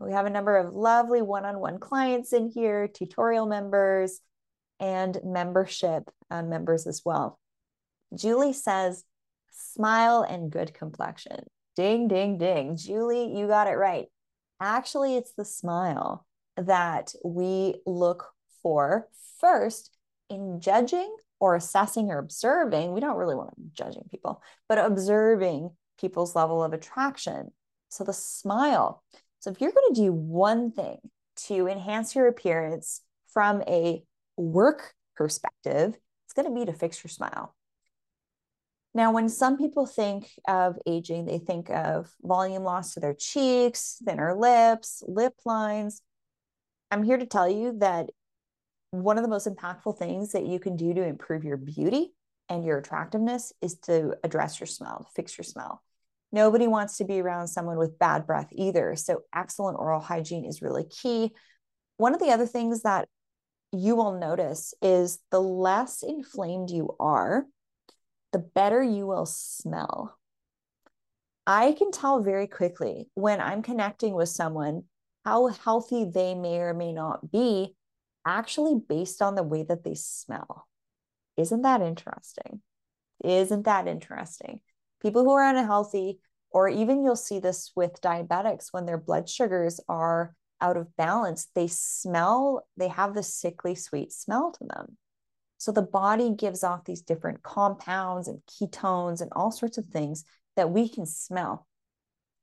We 0.00 0.12
have 0.12 0.26
a 0.26 0.30
number 0.30 0.58
of 0.58 0.74
lovely 0.74 1.22
one-on-one 1.22 1.78
clients 1.78 2.34
in 2.34 2.50
here 2.50 2.88
tutorial 2.88 3.46
members 3.46 4.20
and 4.80 5.18
membership 5.24 6.10
uh, 6.30 6.42
members 6.42 6.86
as 6.86 7.02
well. 7.04 7.38
Julie 8.14 8.52
says 8.52 9.04
smile 9.50 10.22
and 10.22 10.50
good 10.50 10.74
complexion. 10.74 11.46
Ding 11.76 12.08
ding 12.08 12.36
ding. 12.36 12.76
Julie 12.76 13.34
you 13.34 13.46
got 13.46 13.66
it 13.66 13.76
right. 13.76 14.06
Actually 14.60 15.16
it's 15.16 15.32
the 15.32 15.44
smile 15.44 16.26
that 16.56 17.14
we 17.24 17.76
look 17.86 18.26
for 18.62 19.08
first 19.40 19.90
in 20.30 20.60
judging 20.60 21.14
or 21.40 21.56
assessing 21.56 22.10
or 22.10 22.18
observing 22.18 22.92
we 22.92 23.00
don't 23.00 23.16
really 23.16 23.34
want 23.34 23.50
to 23.50 23.60
be 23.60 23.70
judging 23.74 24.04
people 24.10 24.42
but 24.68 24.78
observing 24.78 25.70
people's 26.00 26.34
level 26.34 26.62
of 26.62 26.72
attraction 26.72 27.50
so 27.88 28.04
the 28.04 28.12
smile 28.12 29.02
so 29.40 29.50
if 29.50 29.60
you're 29.60 29.72
going 29.72 29.94
to 29.94 30.00
do 30.00 30.12
one 30.12 30.70
thing 30.70 30.98
to 31.48 31.66
enhance 31.66 32.14
your 32.14 32.28
appearance 32.28 33.00
from 33.32 33.62
a 33.62 34.04
work 34.36 34.94
perspective, 35.16 35.96
it's 36.24 36.34
going 36.34 36.48
to 36.48 36.54
be 36.54 36.64
to 36.66 36.72
fix 36.72 37.02
your 37.02 37.08
smile. 37.08 37.54
Now, 38.94 39.12
when 39.12 39.28
some 39.28 39.56
people 39.56 39.86
think 39.86 40.30
of 40.46 40.78
aging, 40.86 41.24
they 41.24 41.38
think 41.38 41.70
of 41.70 42.12
volume 42.22 42.62
loss 42.62 42.94
to 42.94 43.00
their 43.00 43.14
cheeks, 43.14 44.00
thinner 44.04 44.34
lips, 44.34 45.02
lip 45.06 45.34
lines. 45.44 46.02
I'm 46.90 47.02
here 47.02 47.16
to 47.16 47.26
tell 47.26 47.48
you 47.48 47.78
that 47.78 48.10
one 48.92 49.16
of 49.16 49.24
the 49.24 49.30
most 49.30 49.48
impactful 49.48 49.98
things 49.98 50.32
that 50.32 50.46
you 50.46 50.60
can 50.60 50.76
do 50.76 50.94
to 50.94 51.02
improve 51.02 51.44
your 51.44 51.56
beauty 51.56 52.12
and 52.48 52.64
your 52.64 52.78
attractiveness 52.78 53.52
is 53.62 53.78
to 53.80 54.14
address 54.22 54.60
your 54.60 54.66
smell, 54.66 55.08
fix 55.16 55.36
your 55.36 55.44
smell. 55.44 55.82
Nobody 56.30 56.66
wants 56.66 56.98
to 56.98 57.04
be 57.04 57.20
around 57.20 57.48
someone 57.48 57.78
with 57.78 57.98
bad 57.98 58.26
breath 58.26 58.48
either. 58.52 58.94
So, 58.96 59.22
excellent 59.34 59.78
oral 59.78 60.00
hygiene 60.00 60.44
is 60.44 60.62
really 60.62 60.84
key. 60.84 61.32
One 61.96 62.14
of 62.14 62.20
the 62.20 62.30
other 62.30 62.46
things 62.46 62.82
that 62.82 63.08
you 63.72 63.96
will 63.96 64.18
notice 64.18 64.74
is 64.82 65.18
the 65.30 65.40
less 65.40 66.02
inflamed 66.02 66.70
you 66.70 66.94
are, 67.00 67.46
the 68.32 68.38
better 68.38 68.82
you 68.82 69.06
will 69.06 69.26
smell. 69.26 70.18
I 71.46 71.72
can 71.72 71.90
tell 71.90 72.22
very 72.22 72.46
quickly 72.46 73.08
when 73.14 73.40
I'm 73.40 73.62
connecting 73.62 74.14
with 74.14 74.28
someone 74.28 74.84
how 75.24 75.48
healthy 75.48 76.04
they 76.04 76.34
may 76.34 76.58
or 76.58 76.74
may 76.74 76.92
not 76.92 77.30
be, 77.30 77.74
actually 78.26 78.74
based 78.88 79.22
on 79.22 79.34
the 79.34 79.42
way 79.42 79.62
that 79.62 79.84
they 79.84 79.94
smell. 79.94 80.68
Isn't 81.36 81.62
that 81.62 81.82
interesting? 81.82 82.60
Isn't 83.24 83.64
that 83.64 83.88
interesting? 83.88 84.60
people 85.02 85.24
who 85.24 85.32
are 85.32 85.44
unhealthy, 85.44 86.20
or 86.50 86.68
even 86.68 87.02
you'll 87.02 87.16
see 87.16 87.40
this 87.40 87.72
with 87.74 88.00
diabetics 88.00 88.68
when 88.70 88.86
their 88.86 88.98
blood 88.98 89.28
sugars 89.28 89.80
are 89.88 90.34
out 90.60 90.76
of 90.76 90.96
balance, 90.96 91.48
they 91.54 91.66
smell, 91.66 92.64
they 92.76 92.88
have 92.88 93.14
this 93.14 93.34
sickly 93.34 93.74
sweet 93.74 94.12
smell 94.12 94.52
to 94.52 94.64
them. 94.64 94.96
So 95.58 95.72
the 95.72 95.82
body 95.82 96.30
gives 96.30 96.62
off 96.62 96.84
these 96.84 97.02
different 97.02 97.42
compounds 97.42 98.28
and 98.28 98.40
ketones 98.46 99.20
and 99.20 99.30
all 99.34 99.50
sorts 99.50 99.78
of 99.78 99.86
things 99.86 100.24
that 100.56 100.70
we 100.70 100.88
can 100.88 101.06
smell. 101.06 101.66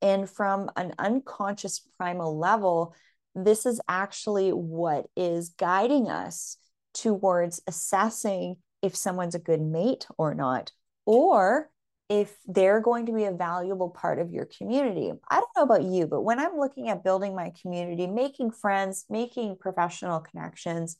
And 0.02 0.30
from 0.30 0.70
an 0.76 0.94
unconscious 0.98 1.82
primal 1.98 2.38
level, 2.38 2.94
this 3.36 3.66
is 3.66 3.80
actually 3.88 4.50
what 4.52 5.08
is 5.16 5.50
guiding 5.50 6.10
us 6.10 6.58
towards 6.94 7.62
assessing 7.68 8.58
if 8.82 8.96
someone's 8.96 9.36
a 9.36 9.40
good 9.40 9.62
mate 9.62 10.08
or 10.18 10.34
not, 10.34 10.72
or 11.06 11.70
if 12.10 12.36
they're 12.48 12.82
going 12.82 13.06
to 13.06 13.12
be 13.14 13.26
a 13.26 13.32
valuable 13.32 13.90
part 13.90 14.20
of 14.20 14.32
your 14.32 14.48
community. 14.58 15.12
I 15.30 15.36
don't 15.36 15.50
know 15.56 15.64
about 15.64 15.84
you, 15.84 16.08
but 16.08 16.22
when 16.22 16.40
I'm 16.40 16.58
looking 16.58 16.90
at 16.90 17.04
building 17.04 17.36
my 17.36 17.52
community, 17.62 18.08
making 18.08 18.52
friends, 18.52 19.06
making 19.10 19.58
professional 19.60 20.20
connections, 20.20 20.98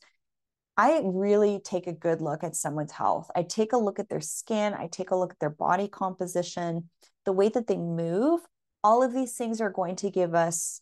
I 0.76 1.02
really 1.04 1.60
take 1.64 1.88
a 1.88 1.92
good 1.92 2.22
look 2.22 2.44
at 2.44 2.54
someone's 2.54 2.92
health. 2.92 3.28
I 3.34 3.42
take 3.42 3.72
a 3.72 3.78
look 3.78 3.98
at 3.98 4.08
their 4.08 4.20
skin, 4.20 4.72
I 4.72 4.86
take 4.86 5.10
a 5.10 5.16
look 5.16 5.32
at 5.32 5.40
their 5.40 5.50
body 5.50 5.88
composition, 5.88 6.88
the 7.26 7.32
way 7.32 7.48
that 7.48 7.66
they 7.66 7.76
move. 7.76 8.40
All 8.82 9.02
of 9.02 9.12
these 9.12 9.36
things 9.36 9.60
are 9.60 9.70
going 9.70 9.96
to 9.96 10.10
give 10.10 10.34
us 10.34 10.80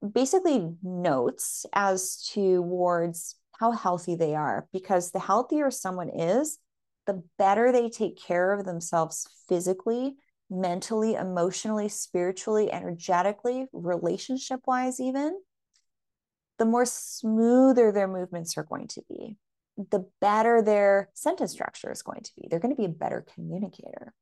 basically 0.00 0.74
notes 0.82 1.66
as 1.72 2.28
towards 2.32 3.36
how 3.58 3.72
healthy 3.72 4.14
they 4.14 4.34
are 4.34 4.66
because 4.72 5.10
the 5.10 5.18
healthier 5.18 5.70
someone 5.70 6.08
is, 6.08 6.58
the 7.06 7.22
better 7.38 7.72
they 7.72 7.90
take 7.90 8.20
care 8.20 8.52
of 8.52 8.64
themselves 8.64 9.28
physically, 9.48 10.16
mentally, 10.48 11.14
emotionally, 11.14 11.88
spiritually, 11.88 12.72
energetically, 12.72 13.66
relationship 13.72 14.60
wise, 14.66 15.00
even, 15.00 15.38
the 16.58 16.64
more 16.64 16.84
smoother 16.84 17.92
their 17.92 18.08
movements 18.08 18.56
are 18.56 18.64
going 18.64 18.86
to 18.88 19.02
be, 19.08 19.36
the 19.90 20.06
better 20.20 20.62
their 20.62 21.10
sentence 21.14 21.52
structure 21.52 21.90
is 21.90 22.02
going 22.02 22.22
to 22.22 22.32
be. 22.36 22.48
They're 22.48 22.60
going 22.60 22.74
to 22.74 22.80
be 22.80 22.86
a 22.86 22.90
better 22.90 23.24
communicator. 23.34 24.12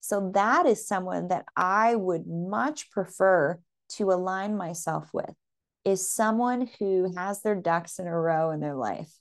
So, 0.00 0.30
that 0.34 0.66
is 0.66 0.86
someone 0.86 1.28
that 1.28 1.46
I 1.56 1.94
would 1.94 2.26
much 2.26 2.90
prefer 2.90 3.58
to 3.90 4.12
align 4.12 4.56
myself 4.56 5.10
with, 5.12 5.34
is 5.84 6.10
someone 6.10 6.68
who 6.78 7.12
has 7.16 7.42
their 7.42 7.54
ducks 7.54 7.98
in 7.98 8.06
a 8.06 8.18
row 8.18 8.50
in 8.50 8.60
their 8.60 8.74
life. 8.74 9.12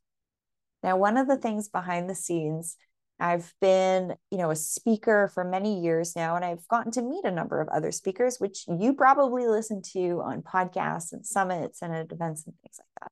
Now, 0.84 0.98
one 0.98 1.18
of 1.18 1.28
the 1.28 1.38
things 1.38 1.70
behind 1.70 2.10
the 2.10 2.16
scenes 2.16 2.78
I've 3.20 3.52
been, 3.62 4.14
you 4.30 4.38
know, 4.38 4.52
a 4.52 4.56
speaker 4.56 5.32
for 5.34 5.44
many 5.44 5.82
years 5.82 6.16
now, 6.16 6.36
and 6.36 6.46
I've 6.46 6.68
gotten 6.68 6.92
to 6.94 7.02
meet 7.02 7.26
a 7.26 7.32
number 7.32 7.60
of 7.60 7.68
other 7.70 7.92
speakers, 7.92 8.38
which 8.38 8.66
you 8.68 8.94
probably 8.94 9.48
listen 9.48 9.82
to 9.94 10.22
on 10.24 10.44
podcasts 10.44 11.14
and 11.14 11.26
summits 11.26 11.82
and 11.82 11.96
at 11.96 12.12
events 12.12 12.46
and 12.46 12.54
things 12.62 12.80
like 12.80 13.02
that. 13.02 13.12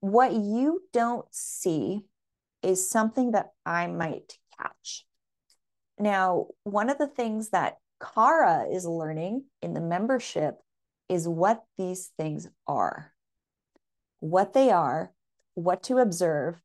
What 0.00 0.32
you 0.34 0.82
don't 0.92 1.26
see 1.32 2.04
is 2.62 2.88
something 2.88 3.32
that 3.32 3.48
I 3.64 3.88
might 3.88 4.38
catch. 4.60 5.04
Now, 5.98 6.46
one 6.62 6.88
of 6.88 6.98
the 6.98 7.08
things 7.08 7.50
that 7.50 7.78
Kara 8.00 8.66
is 8.70 8.84
learning 8.84 9.44
in 9.62 9.74
the 9.74 9.80
membership 9.80 10.58
is 11.08 11.28
what 11.28 11.64
these 11.78 12.10
things 12.18 12.48
are, 12.66 13.12
what 14.20 14.52
they 14.52 14.70
are, 14.70 15.12
what 15.54 15.82
to 15.84 15.98
observe, 15.98 16.60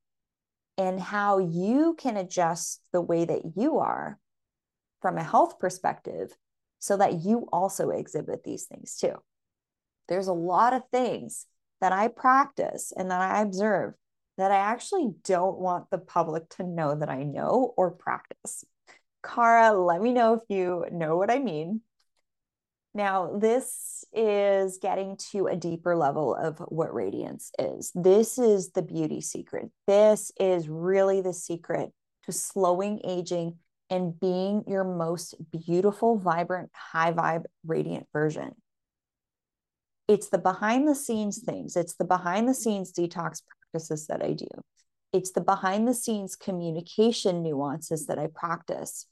and 0.78 1.00
how 1.00 1.38
you 1.38 1.96
can 1.98 2.18
adjust 2.18 2.82
the 2.92 3.02
way 3.02 3.26
that 3.26 3.42
you 3.56 3.80
are 3.80 4.20
from 5.02 5.18
a 5.18 5.24
health 5.24 5.60
perspective 5.60 6.36
so 6.80 6.98
that 6.98 7.22
you 7.22 7.48
also 7.52 7.90
exhibit 7.90 8.44
these 8.44 8.66
things 8.66 8.98
too. 8.98 9.14
There's 10.08 10.28
a 10.28 10.34
lot 10.34 10.74
of 10.74 10.88
things 10.90 11.46
that 11.80 11.92
I 11.92 12.08
practice 12.08 12.92
and 12.96 13.12
that 13.12 13.22
I 13.22 13.42
observe 13.42 13.94
that 14.38 14.52
I 14.52 14.58
actually 14.58 15.12
don't 15.24 15.60
want 15.60 15.90
the 15.92 15.98
public 15.98 16.50
to 16.58 16.64
know 16.64 16.96
that 16.96 17.10
I 17.10 17.24
know 17.24 17.74
or 17.78 17.92
practice. 17.92 18.66
Kara, 19.24 19.72
let 19.74 20.02
me 20.02 20.14
know 20.14 20.34
if 20.34 20.42
you 20.50 20.86
know 20.92 21.18
what 21.18 21.32
I 21.32 21.40
mean. 21.40 21.82
Now, 22.94 23.38
this 23.38 24.04
is 24.12 24.80
getting 24.82 25.16
to 25.32 25.48
a 25.48 25.56
deeper 25.56 25.96
level 25.96 26.36
of 26.36 26.60
what 26.68 26.94
radiance 26.94 27.52
is. 27.58 27.92
This 27.96 28.38
is 28.38 28.72
the 28.72 28.82
beauty 28.82 29.22
secret. 29.22 29.70
This 29.88 30.32
is 30.40 30.68
really 30.68 31.22
the 31.22 31.34
secret 31.34 31.92
to 32.26 32.32
slowing 32.32 33.00
aging 33.06 33.58
and 33.90 34.20
being 34.20 34.64
your 34.68 34.84
most 34.84 35.36
beautiful, 35.52 36.18
vibrant, 36.18 36.70
high 36.74 37.14
vibe, 37.14 37.46
radiant 37.66 38.08
version. 38.12 38.56
It's 40.08 40.30
the 40.30 40.38
behind 40.38 40.88
the 40.88 40.96
scenes 40.96 41.42
things, 41.42 41.78
it's 41.78 41.96
the 41.96 42.06
behind 42.06 42.48
the 42.48 42.54
scenes 42.54 42.92
detox 42.92 43.42
practices 43.46 44.08
that 44.08 44.22
I 44.24 44.34
do. 44.34 44.48
It's 45.14 45.32
the 45.32 45.42
behind 45.42 45.88
the 45.88 45.94
scenes 45.94 46.36
communication 46.36 47.44
nuances 47.44 48.08
that 48.08 48.18
I 48.18 48.28
practice. 48.28 49.08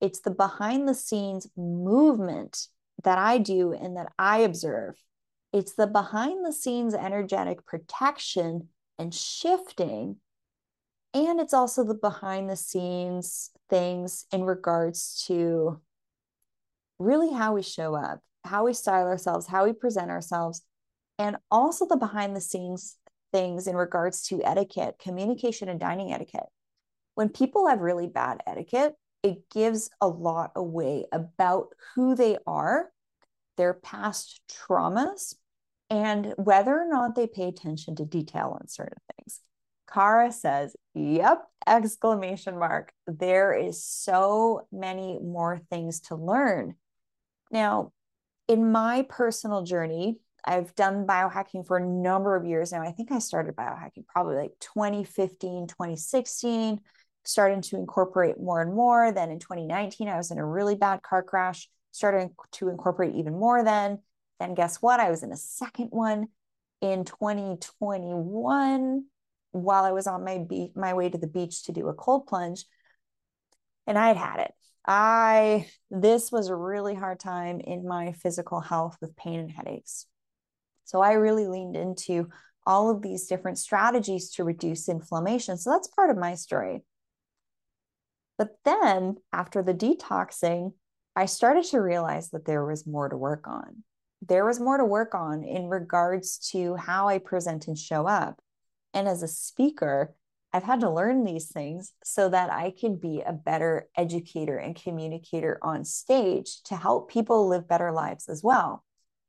It's 0.00 0.20
the 0.20 0.30
behind 0.30 0.86
the 0.86 0.94
scenes 0.94 1.48
movement 1.56 2.68
that 3.02 3.18
I 3.18 3.38
do 3.38 3.72
and 3.72 3.96
that 3.96 4.12
I 4.18 4.38
observe. 4.38 5.02
It's 5.52 5.74
the 5.74 5.86
behind 5.86 6.44
the 6.44 6.52
scenes 6.52 6.94
energetic 6.94 7.64
protection 7.64 8.68
and 8.98 9.14
shifting. 9.14 10.16
And 11.14 11.40
it's 11.40 11.54
also 11.54 11.84
the 11.84 11.94
behind 11.94 12.50
the 12.50 12.56
scenes 12.56 13.50
things 13.70 14.26
in 14.30 14.44
regards 14.44 15.24
to 15.26 15.80
really 16.98 17.32
how 17.32 17.54
we 17.54 17.62
show 17.62 17.94
up, 17.94 18.20
how 18.44 18.66
we 18.66 18.74
style 18.74 19.06
ourselves, 19.06 19.46
how 19.46 19.64
we 19.64 19.72
present 19.72 20.10
ourselves, 20.10 20.62
and 21.18 21.36
also 21.50 21.86
the 21.86 21.96
behind 21.96 22.36
the 22.36 22.40
scenes 22.40 22.96
things 23.32 23.66
in 23.66 23.76
regards 23.76 24.22
to 24.28 24.42
etiquette, 24.44 24.98
communication, 24.98 25.68
and 25.68 25.80
dining 25.80 26.12
etiquette. 26.12 26.46
When 27.14 27.28
people 27.28 27.68
have 27.68 27.80
really 27.80 28.06
bad 28.06 28.42
etiquette, 28.46 28.94
it 29.22 29.50
gives 29.50 29.90
a 30.00 30.08
lot 30.08 30.52
away 30.54 31.06
about 31.12 31.68
who 31.94 32.14
they 32.14 32.38
are, 32.46 32.90
their 33.56 33.74
past 33.74 34.40
traumas, 34.48 35.34
and 35.90 36.34
whether 36.36 36.78
or 36.78 36.88
not 36.88 37.14
they 37.14 37.26
pay 37.26 37.48
attention 37.48 37.96
to 37.96 38.04
detail 38.04 38.56
on 38.60 38.68
certain 38.68 38.98
things. 39.16 39.40
Kara 39.92 40.30
says, 40.30 40.76
Yep, 40.94 41.44
exclamation 41.66 42.58
mark. 42.58 42.92
There 43.06 43.52
is 43.52 43.82
so 43.82 44.66
many 44.70 45.18
more 45.18 45.60
things 45.70 46.00
to 46.02 46.14
learn. 46.14 46.74
Now, 47.50 47.92
in 48.46 48.70
my 48.70 49.06
personal 49.08 49.62
journey, 49.62 50.18
I've 50.44 50.74
done 50.74 51.06
biohacking 51.06 51.66
for 51.66 51.76
a 51.76 51.86
number 51.86 52.36
of 52.36 52.46
years 52.46 52.72
now. 52.72 52.82
I 52.82 52.92
think 52.92 53.12
I 53.12 53.18
started 53.18 53.56
biohacking 53.56 54.06
probably 54.06 54.36
like 54.36 54.52
2015, 54.60 55.66
2016, 55.66 56.80
starting 57.24 57.60
to 57.62 57.76
incorporate 57.76 58.40
more 58.40 58.62
and 58.62 58.74
more. 58.74 59.12
Then 59.12 59.30
in 59.30 59.38
2019, 59.38 60.08
I 60.08 60.16
was 60.16 60.30
in 60.30 60.38
a 60.38 60.46
really 60.46 60.74
bad 60.74 61.02
car 61.02 61.22
crash, 61.22 61.68
starting 61.90 62.34
to 62.52 62.68
incorporate 62.68 63.14
even 63.16 63.38
more 63.38 63.64
then. 63.64 63.98
Then 64.40 64.54
guess 64.54 64.80
what? 64.80 65.00
I 65.00 65.10
was 65.10 65.22
in 65.22 65.32
a 65.32 65.36
second 65.36 65.88
one 65.90 66.28
in 66.80 67.04
2021 67.04 69.04
while 69.50 69.84
I 69.84 69.92
was 69.92 70.06
on 70.06 70.24
my 70.24 70.38
be- 70.38 70.72
my 70.74 70.94
way 70.94 71.10
to 71.10 71.18
the 71.18 71.26
beach 71.26 71.64
to 71.64 71.72
do 71.72 71.88
a 71.88 71.94
cold 71.94 72.26
plunge. 72.26 72.64
And 73.86 73.98
I 73.98 74.08
had 74.08 74.16
had 74.16 74.40
it. 74.40 74.54
I 74.86 75.68
this 75.90 76.32
was 76.32 76.48
a 76.48 76.56
really 76.56 76.94
hard 76.94 77.20
time 77.20 77.60
in 77.60 77.86
my 77.86 78.12
physical 78.12 78.60
health 78.60 78.96
with 79.00 79.16
pain 79.16 79.40
and 79.40 79.50
headaches. 79.50 80.06
So 80.88 81.02
I 81.02 81.12
really 81.12 81.46
leaned 81.46 81.76
into 81.76 82.30
all 82.66 82.88
of 82.88 83.02
these 83.02 83.26
different 83.26 83.58
strategies 83.58 84.30
to 84.30 84.44
reduce 84.44 84.88
inflammation. 84.88 85.58
So 85.58 85.70
that's 85.70 85.88
part 85.88 86.08
of 86.08 86.16
my 86.16 86.34
story. 86.34 86.82
But 88.38 88.56
then 88.64 89.16
after 89.30 89.62
the 89.62 89.74
detoxing, 89.74 90.72
I 91.14 91.26
started 91.26 91.64
to 91.64 91.82
realize 91.82 92.30
that 92.30 92.46
there 92.46 92.64
was 92.64 92.86
more 92.86 93.06
to 93.10 93.18
work 93.18 93.46
on. 93.46 93.84
There 94.26 94.46
was 94.46 94.60
more 94.60 94.78
to 94.78 94.84
work 94.86 95.14
on 95.14 95.44
in 95.44 95.68
regards 95.68 96.38
to 96.52 96.76
how 96.76 97.06
I 97.06 97.18
present 97.18 97.68
and 97.68 97.76
show 97.76 98.06
up. 98.06 98.40
And 98.94 99.06
as 99.06 99.22
a 99.22 99.28
speaker, 99.28 100.14
I've 100.54 100.62
had 100.62 100.80
to 100.80 100.90
learn 100.90 101.24
these 101.24 101.52
things 101.52 101.92
so 102.02 102.30
that 102.30 102.50
I 102.50 102.70
can 102.70 102.96
be 102.96 103.20
a 103.20 103.34
better 103.34 103.90
educator 103.94 104.56
and 104.56 104.74
communicator 104.74 105.58
on 105.60 105.84
stage 105.84 106.62
to 106.62 106.76
help 106.76 107.10
people 107.10 107.46
live 107.46 107.68
better 107.68 107.92
lives 107.92 108.26
as 108.30 108.42
well. 108.42 108.84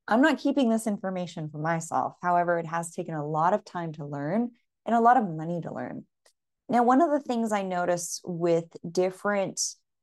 I'm 0.10 0.22
not 0.22 0.40
keeping 0.40 0.70
this 0.70 0.88
information 0.88 1.50
for 1.50 1.60
myself. 1.60 2.16
However, 2.22 2.58
it 2.58 2.66
has 2.66 2.92
taken 2.92 3.14
a 3.14 3.26
lot 3.26 3.54
of 3.54 3.64
time 3.64 3.94
to 3.94 4.06
learn 4.06 4.52
and 4.86 4.96
a 4.96 5.00
lot 5.00 5.18
of 5.18 5.30
money 5.30 5.62
to 5.62 5.74
learn. 5.74 6.06
Now, 6.68 6.84
one 6.84 7.02
of 7.02 7.12
the 7.12 7.20
things 7.20 7.52
I 7.52 7.62
notice 7.62 8.20
with 8.24 8.66
different 8.90 9.62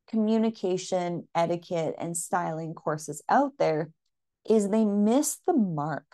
communication, 0.08 1.26
etiquette, 1.34 1.96
and 1.98 2.16
styling 2.16 2.74
courses 2.74 3.20
out 3.28 3.54
there 3.58 3.90
is 4.48 4.68
they 4.68 4.84
miss 4.84 5.38
the 5.44 5.52
mark 5.52 6.06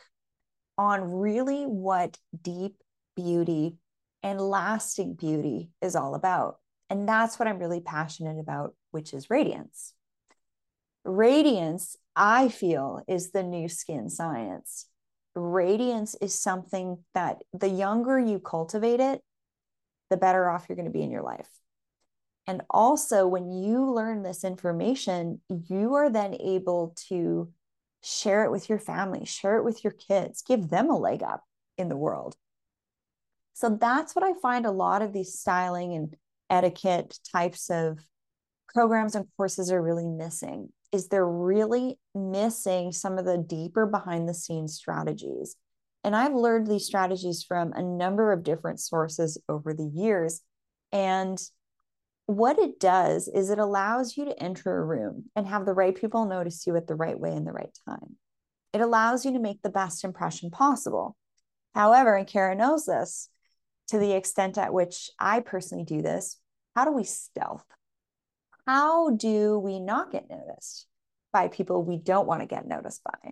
on 0.79 1.13
really 1.13 1.65
what 1.65 2.17
deep 2.41 2.77
beauty 3.15 3.77
and 4.23 4.41
lasting 4.41 5.15
beauty 5.15 5.69
is 5.83 5.95
all 5.95 6.15
about. 6.15 6.57
And 6.89 7.07
that's 7.07 7.39
what 7.39 7.47
I'm 7.47 7.59
really 7.59 7.81
passionate 7.81 8.39
about, 8.39 8.75
which 8.91 9.13
is 9.13 9.29
radiance. 9.29 9.93
Radiance 11.05 11.97
I 12.15 12.49
feel 12.49 13.03
is 13.09 13.33
the 13.33 13.43
new 13.43 13.69
skin 13.69 14.09
science. 14.09 14.87
Radiance 15.35 16.15
is 16.21 16.39
something 16.39 16.99
that 17.15 17.39
the 17.53 17.69
younger 17.69 18.21
you 18.21 18.39
cultivate 18.39 19.01
it, 19.01 19.23
the 20.11 20.17
better 20.17 20.49
off 20.49 20.67
you're 20.69 20.77
going 20.77 20.87
to 20.87 20.93
be 20.93 21.03
in 21.03 21.11
your 21.11 21.23
life. 21.23 21.49
And 22.47 22.63
also, 22.71 23.27
when 23.27 23.51
you 23.51 23.91
learn 23.93 24.23
this 24.23 24.45
information, 24.45 25.41
you 25.49 25.95
are 25.95 26.11
then 26.11 26.35
able 26.35 26.95
to 27.09 27.53
share 28.03 28.45
it 28.45 28.51
with 28.51 28.69
your 28.69 28.81
family, 28.81 29.25
share 29.25 29.57
it 29.57 29.65
with 29.65 29.85
your 29.85 29.93
kids, 29.93 30.43
give 30.43 30.69
them 30.69 30.91
a 30.91 30.99
leg 30.99 31.23
up 31.23 31.45
in 31.79 31.89
the 31.89 31.97
world. 31.97 32.37
So 33.55 33.71
that's 33.71 34.15
what 34.15 34.25
I 34.25 34.33
find 34.41 34.67
a 34.67 34.73
lot 34.73 35.03
of 35.03 35.13
these 35.13 35.39
styling 35.39 35.95
and 35.95 36.17
etiquette 36.51 37.19
types 37.31 37.71
of 37.71 38.01
programs 38.69 39.15
and 39.15 39.27
courses 39.37 39.71
are 39.71 39.83
really 39.83 40.07
missing 40.07 40.71
is 40.93 41.09
they're 41.09 41.27
really 41.27 41.99
missing 42.15 42.93
some 42.93 43.19
of 43.19 43.25
the 43.25 43.39
deeper 43.39 43.87
behind 43.87 44.29
the 44.29 44.35
scenes 44.35 44.75
strategies. 44.75 45.57
And 46.05 46.15
I've 46.15 46.35
learned 46.35 46.67
these 46.67 46.87
strategies 46.87 47.43
from 47.43 47.73
a 47.73 47.83
number 47.83 48.33
of 48.33 48.43
different 48.43 48.81
sources 48.81 49.41
over 49.49 49.73
the 49.73 49.91
years. 49.95 50.43
And 50.93 51.41
what 52.27 52.59
it 52.59 52.79
does 52.79 53.29
is 53.29 53.51
it 53.51 53.59
allows 53.59 54.17
you 54.17 54.27
to 54.27 54.43
enter 54.43 54.77
a 54.77 54.85
room 54.85 55.25
and 55.35 55.47
have 55.47 55.65
the 55.65 55.75
right 55.75 55.95
people 55.95 56.27
notice 56.27 56.67
you 56.67 56.77
at 56.77 56.87
the 56.87 56.95
right 56.95 57.19
way 57.19 57.33
in 57.33 57.45
the 57.45 57.53
right 57.53 57.77
time. 57.89 58.17
It 58.73 58.81
allows 58.81 59.25
you 59.25 59.33
to 59.33 59.39
make 59.39 59.63
the 59.63 59.71
best 59.71 60.05
impression 60.05 60.51
possible. 60.51 61.17
However, 61.75 62.17
and 62.17 62.27
Kara 62.27 62.55
knows 62.55 62.85
this 62.85 63.29
to 63.89 63.99
the 63.99 64.13
extent 64.13 64.59
at 64.59 64.73
which 64.73 65.11
I 65.19 65.41
personally 65.41 65.85
do 65.85 66.03
this, 66.03 66.39
how 66.75 66.85
do 66.85 66.93
we 66.93 67.05
stealth? 67.05 67.65
How 68.67 69.11
do 69.11 69.59
we 69.59 69.81
not 69.81 70.13
get 70.13 70.31
noticed 70.31 70.87
by 71.33 71.49
people 71.49 71.83
we 71.83 71.97
don't 71.97 72.27
want 72.27 72.41
to 72.41 72.47
get 72.47 72.67
noticed 72.67 73.03
by? 73.05 73.31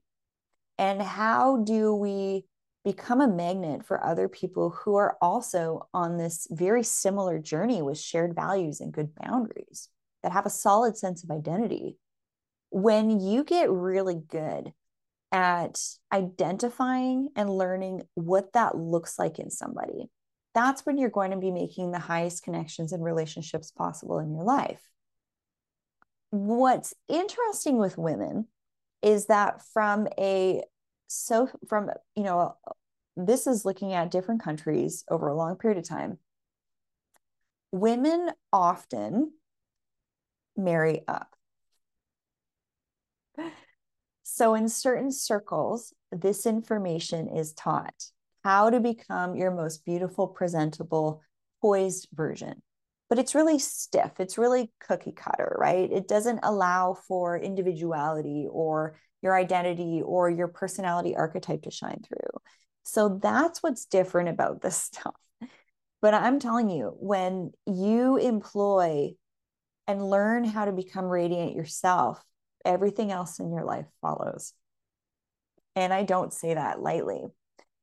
And 0.78 1.00
how 1.00 1.58
do 1.58 1.94
we 1.94 2.44
become 2.84 3.20
a 3.20 3.28
magnet 3.28 3.84
for 3.84 4.02
other 4.02 4.28
people 4.28 4.70
who 4.70 4.96
are 4.96 5.16
also 5.20 5.88
on 5.92 6.16
this 6.16 6.46
very 6.50 6.82
similar 6.82 7.38
journey 7.38 7.82
with 7.82 7.98
shared 7.98 8.34
values 8.34 8.80
and 8.80 8.92
good 8.92 9.14
boundaries 9.14 9.88
that 10.22 10.32
have 10.32 10.46
a 10.46 10.50
solid 10.50 10.96
sense 10.96 11.22
of 11.22 11.30
identity? 11.30 11.98
When 12.70 13.20
you 13.20 13.44
get 13.44 13.70
really 13.70 14.20
good 14.28 14.72
at 15.32 15.78
identifying 16.12 17.28
and 17.36 17.50
learning 17.50 18.02
what 18.14 18.52
that 18.54 18.76
looks 18.76 19.18
like 19.18 19.38
in 19.38 19.50
somebody, 19.50 20.10
that's 20.54 20.84
when 20.84 20.98
you're 20.98 21.10
going 21.10 21.30
to 21.30 21.36
be 21.36 21.52
making 21.52 21.92
the 21.92 21.98
highest 21.98 22.42
connections 22.42 22.92
and 22.92 23.04
relationships 23.04 23.70
possible 23.70 24.18
in 24.18 24.32
your 24.32 24.42
life 24.42 24.80
what's 26.30 26.94
interesting 27.08 27.76
with 27.78 27.98
women 27.98 28.46
is 29.02 29.26
that 29.26 29.62
from 29.72 30.08
a 30.18 30.62
so 31.08 31.48
from 31.68 31.90
you 32.14 32.22
know 32.22 32.56
this 33.16 33.46
is 33.46 33.64
looking 33.64 33.92
at 33.92 34.10
different 34.10 34.42
countries 34.42 35.04
over 35.10 35.28
a 35.28 35.36
long 35.36 35.56
period 35.56 35.78
of 35.78 35.88
time. 35.88 36.18
Women 37.72 38.30
often 38.52 39.32
marry 40.56 41.02
up. 41.06 41.36
So 44.22 44.54
in 44.54 44.68
certain 44.68 45.10
circles 45.10 45.92
this 46.12 46.46
information 46.46 47.28
is 47.28 47.52
taught. 47.52 48.06
How 48.42 48.70
to 48.70 48.80
become 48.80 49.34
your 49.34 49.50
most 49.50 49.84
beautiful 49.84 50.26
presentable 50.26 51.22
poised 51.60 52.08
version 52.12 52.62
but 53.10 53.18
it's 53.18 53.34
really 53.34 53.58
stiff. 53.58 54.12
It's 54.20 54.38
really 54.38 54.70
cookie 54.78 55.12
cutter, 55.12 55.56
right? 55.58 55.90
It 55.90 56.06
doesn't 56.06 56.38
allow 56.44 56.94
for 56.94 57.36
individuality 57.36 58.46
or 58.48 58.96
your 59.20 59.36
identity 59.36 60.00
or 60.02 60.30
your 60.30 60.46
personality 60.46 61.16
archetype 61.16 61.62
to 61.62 61.72
shine 61.72 62.00
through. 62.06 62.40
So 62.84 63.18
that's 63.20 63.64
what's 63.64 63.84
different 63.84 64.28
about 64.28 64.62
this 64.62 64.76
stuff. 64.82 65.16
But 66.00 66.14
I'm 66.14 66.38
telling 66.38 66.70
you, 66.70 66.94
when 66.98 67.50
you 67.66 68.16
employ 68.16 69.10
and 69.88 70.08
learn 70.08 70.44
how 70.44 70.64
to 70.64 70.72
become 70.72 71.04
radiant 71.04 71.54
yourself, 71.54 72.22
everything 72.64 73.10
else 73.10 73.40
in 73.40 73.50
your 73.50 73.64
life 73.64 73.86
follows. 74.00 74.54
And 75.74 75.92
I 75.92 76.04
don't 76.04 76.32
say 76.32 76.54
that 76.54 76.80
lightly. 76.80 77.24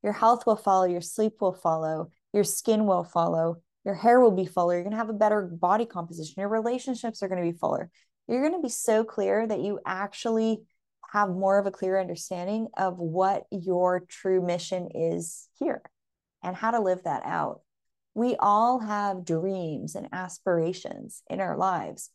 Your 0.04 0.14
health 0.14 0.46
will 0.46 0.56
follow, 0.56 0.86
your 0.86 1.02
sleep 1.02 1.34
will 1.42 1.54
follow, 1.54 2.12
your 2.32 2.46
skin 2.46 2.86
will 2.86 3.04
follow, 3.04 3.58
Your 3.88 3.96
hair 3.96 4.20
will 4.20 4.32
be 4.32 4.46
fuller. 4.46 4.74
You're 4.74 4.84
going 4.84 4.92
to 4.92 4.98
have 4.98 5.10
a 5.10 5.14
better 5.14 5.44
body 5.44 5.86
composition. 5.86 6.42
Your 6.42 6.50
relationships 6.50 7.24
are 7.24 7.30
going 7.30 7.42
to 7.42 7.50
be 7.50 7.58
fuller. 7.58 7.90
You're 8.28 8.42
going 8.42 8.62
to 8.62 8.62
be 8.62 8.70
so 8.70 9.06
clear 9.06 9.48
that 9.48 9.62
you 9.62 9.80
actually 9.86 10.60
have 11.14 11.30
more 11.30 11.58
of 11.58 11.68
a 11.68 11.72
clear 11.72 11.98
understanding 11.98 12.68
of 12.78 13.00
what 13.00 13.46
your 13.50 14.02
true 14.02 14.46
mission 14.46 14.90
is 14.94 15.48
here 15.58 15.82
and 16.44 16.54
how 16.54 16.72
to 16.72 16.82
live 16.82 17.04
that 17.06 17.24
out. 17.26 17.62
We 18.14 18.36
all 18.36 18.80
have 18.80 19.24
dreams 19.24 19.96
and 19.96 20.10
aspirations 20.12 21.24
in 21.30 21.40
our 21.40 21.56
lives. 21.56 22.10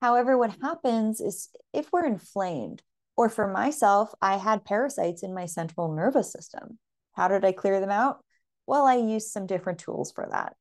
However, 0.00 0.38
what 0.38 0.56
happens 0.62 1.20
is 1.20 1.50
if 1.74 1.92
we're 1.92 2.06
inflamed, 2.06 2.82
or 3.14 3.28
for 3.28 3.46
myself, 3.46 4.14
I 4.22 4.38
had 4.38 4.64
parasites 4.64 5.22
in 5.22 5.34
my 5.34 5.44
central 5.44 5.94
nervous 5.94 6.32
system. 6.32 6.78
How 7.12 7.28
did 7.28 7.44
I 7.44 7.52
clear 7.52 7.78
them 7.78 7.90
out? 7.90 8.24
Well, 8.66 8.86
I 8.86 8.94
used 8.94 9.28
some 9.28 9.46
different 9.46 9.80
tools 9.80 10.12
for 10.12 10.26
that, 10.30 10.54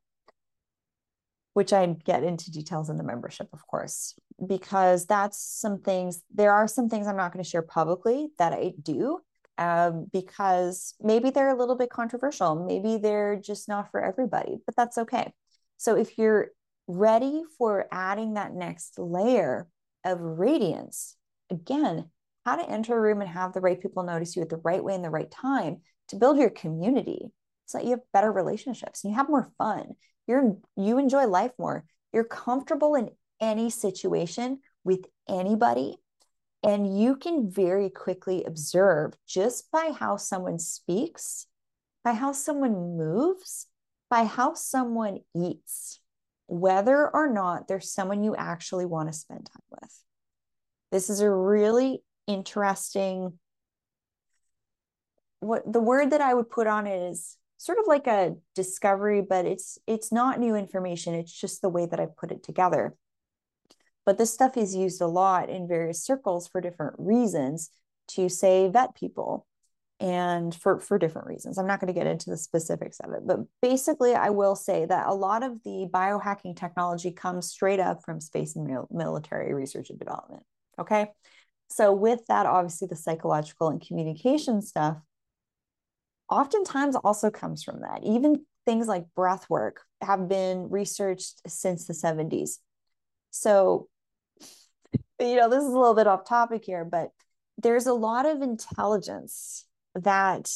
which 1.54 1.74
I 1.74 1.86
get 1.88 2.24
into 2.24 2.52
details 2.52 2.90
in 2.90 2.98
the 2.98 3.04
membership, 3.04 3.50
of 3.54 3.66
course, 3.68 4.16
because 4.46 5.06
that's 5.06 5.42
some 5.42 5.82
things, 5.82 6.24
there 6.34 6.54
are 6.54 6.68
some 6.68 6.90
things 6.90 7.08
I'm 7.08 7.18
not 7.18 7.34
going 7.34 7.44
to 7.44 7.50
share 7.50 7.62
publicly 7.62 8.30
that 8.38 8.54
I 8.54 8.74
do 8.82 9.20
um, 9.58 10.08
because 10.14 10.96
maybe 11.02 11.32
they're 11.32 11.54
a 11.54 11.58
little 11.58 11.76
bit 11.76 11.90
controversial. 11.90 12.66
Maybe 12.66 12.98
they're 12.98 13.36
just 13.36 13.68
not 13.68 13.92
for 13.92 14.02
everybody, 14.02 14.58
but 14.66 14.76
that's 14.76 14.98
okay. 14.98 15.34
So 15.78 15.98
if 15.98 16.18
you're 16.18 16.50
ready 16.88 17.44
for 17.58 17.88
adding 17.92 18.36
that 18.36 18.54
next 18.54 18.98
layer 18.98 19.68
of 20.06 20.20
radiance, 20.22 21.16
again, 21.50 22.10
how 22.46 22.56
to 22.56 22.70
enter 22.70 22.98
a 22.98 23.02
room 23.02 23.22
and 23.22 23.30
have 23.30 23.54
the 23.54 23.62
right 23.62 23.80
people 23.80 24.04
notice 24.04 24.36
you 24.36 24.42
at 24.42 24.50
the 24.50 24.62
right 24.64 24.84
way 24.84 24.96
in 24.96 25.02
the 25.02 25.10
right 25.10 25.30
time 25.30 25.82
to 26.08 26.16
build 26.16 26.38
your 26.38 26.50
community 26.50 27.32
so 27.66 27.78
that 27.78 27.86
you 27.86 27.92
have 27.92 28.00
better 28.14 28.32
relationships 28.32 29.04
and 29.04 29.12
you 29.12 29.18
have 29.18 29.30
more 29.30 29.52
fun. 29.58 29.94
You're 30.30 30.58
you 30.78 31.00
enjoy 31.00 31.26
life 31.26 31.54
more. 31.58 31.86
You're 32.14 32.24
comfortable 32.24 32.94
in 32.94 33.10
any 33.42 33.72
situation 33.72 34.60
with 34.84 35.06
anybody 35.28 35.98
and 36.62 37.00
you 37.00 37.16
can 37.16 37.50
very 37.50 37.90
quickly 37.90 38.44
observe 38.44 39.14
just 39.28 39.72
by 39.72 39.92
how 39.98 40.18
someone 40.18 40.60
speaks, 40.60 41.48
by 42.04 42.14
how 42.14 42.32
someone 42.32 42.96
moves, 42.96 43.66
by 44.08 44.26
how 44.26 44.54
someone 44.54 45.20
eats, 45.36 46.00
whether 46.48 47.10
or 47.10 47.32
not 47.32 47.68
there's 47.68 47.92
someone 47.92 48.24
you 48.24 48.36
actually 48.36 48.86
want 48.86 49.10
to 49.10 49.18
spend 49.18 49.48
time 49.48 49.82
with. 49.82 50.04
This 50.92 51.10
is 51.10 51.22
a 51.22 51.32
really 51.32 52.04
interesting 52.28 53.40
what 55.40 55.72
the 55.72 55.80
word 55.80 56.12
that 56.12 56.22
I 56.22 56.36
would 56.36 56.52
put 56.52 56.68
on 56.68 56.86
it 56.86 57.10
is 57.12 57.38
sort 57.60 57.78
of 57.78 57.86
like 57.88 58.08
a 58.08 58.36
discovery 58.56 59.22
but 59.22 59.46
it's 59.46 59.78
it's 59.86 60.12
not 60.12 60.40
new 60.40 60.56
information. 60.56 61.14
It's 61.14 61.32
just 61.32 61.62
the 61.62 61.70
way 61.70 61.86
that 61.86 62.00
I 62.00 62.08
put 62.08 62.32
it 62.32 62.44
together. 62.44 62.96
But 64.06 64.18
this 64.18 64.34
stuff 64.34 64.58
is 64.58 64.76
used 64.76 65.02
a 65.02 65.08
lot 65.08 65.50
in 65.50 65.68
various 65.68 66.04
circles 66.04 66.48
for 66.48 66.62
different 66.62 66.96
reasons 66.98 67.70
to 68.10 68.30
say 68.30 68.68
vet 68.70 68.96
people 68.96 69.46
and 70.00 70.56
for 70.56 70.80
for 70.80 70.98
different 70.98 71.28
reasons. 71.28 71.58
I'm 71.58 71.68
not 71.68 71.80
going 71.80 71.94
to 71.94 72.00
get 72.00 72.08
into 72.08 72.30
the 72.32 72.38
specifics 72.38 73.00
of 73.02 73.12
it 73.14 73.22
but 73.26 73.40
basically 73.62 74.16
i 74.16 74.30
will 74.30 74.56
say 74.56 74.86
that 74.86 75.08
a 75.08 75.14
lot 75.14 75.44
of 75.44 75.62
the 75.64 75.88
biohacking 75.92 76.56
technology 76.56 77.12
comes 77.12 77.52
straight 77.52 77.80
up 77.80 78.04
from 78.04 78.22
space 78.22 78.56
and 78.56 78.88
military 78.90 79.54
research 79.54 79.90
and 79.90 80.00
development 80.00 80.44
okay? 80.80 81.08
So, 81.70 81.94
with 81.94 82.26
that, 82.28 82.46
obviously, 82.46 82.88
the 82.88 82.96
psychological 82.96 83.70
and 83.70 83.86
communication 83.86 84.62
stuff 84.62 84.98
oftentimes 86.30 86.96
also 86.96 87.30
comes 87.30 87.64
from 87.64 87.82
that. 87.82 88.02
Even 88.04 88.46
things 88.66 88.88
like 88.88 89.06
breath 89.16 89.50
work 89.50 89.82
have 90.02 90.28
been 90.30 90.70
researched 90.70 91.42
since 91.48 91.86
the 91.86 91.94
70s. 91.94 92.60
So, 93.32 93.88
you 95.20 95.36
know, 95.36 95.50
this 95.50 95.64
is 95.64 95.70
a 95.70 95.78
little 95.78 95.96
bit 95.96 96.08
off 96.08 96.26
topic 96.26 96.64
here, 96.66 96.86
but 96.86 97.10
there's 97.58 97.88
a 97.88 97.94
lot 97.94 98.26
of 98.26 98.42
intelligence 98.42 99.66
that 99.96 100.50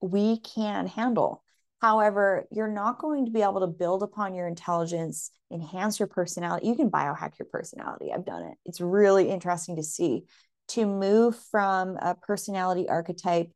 we 0.00 0.38
can 0.40 0.86
handle. 0.86 1.42
However, 1.80 2.46
you're 2.50 2.72
not 2.72 2.98
going 2.98 3.26
to 3.26 3.30
be 3.30 3.42
able 3.42 3.60
to 3.60 3.66
build 3.66 4.02
upon 4.02 4.34
your 4.34 4.46
intelligence, 4.46 5.30
enhance 5.52 5.98
your 5.98 6.08
personality. 6.08 6.66
You 6.66 6.74
can 6.74 6.90
biohack 6.90 7.38
your 7.38 7.46
personality. 7.50 8.12
I've 8.12 8.26
done 8.26 8.42
it. 8.42 8.58
It's 8.64 8.80
really 8.80 9.30
interesting 9.30 9.76
to 9.76 9.82
see 9.82 10.24
to 10.68 10.86
move 10.86 11.36
from 11.50 11.96
a 11.96 12.14
personality 12.14 12.88
archetype 12.88 13.50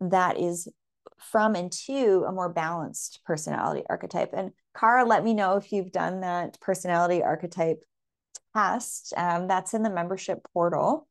that 0.00 0.38
is 0.38 0.68
from 1.18 1.54
and 1.54 1.70
to 1.70 2.24
a 2.26 2.32
more 2.32 2.48
balanced 2.48 3.20
personality 3.24 3.82
archetype. 3.88 4.30
And 4.32 4.52
Kara, 4.78 5.04
let 5.04 5.24
me 5.24 5.34
know 5.34 5.56
if 5.56 5.72
you've 5.72 5.92
done 5.92 6.20
that 6.20 6.60
personality 6.60 7.22
archetype 7.22 7.84
test. 8.54 9.14
Um, 9.16 9.48
that's 9.48 9.74
in 9.74 9.82
the 9.82 9.90
membership 9.90 10.46
portal. 10.52 11.08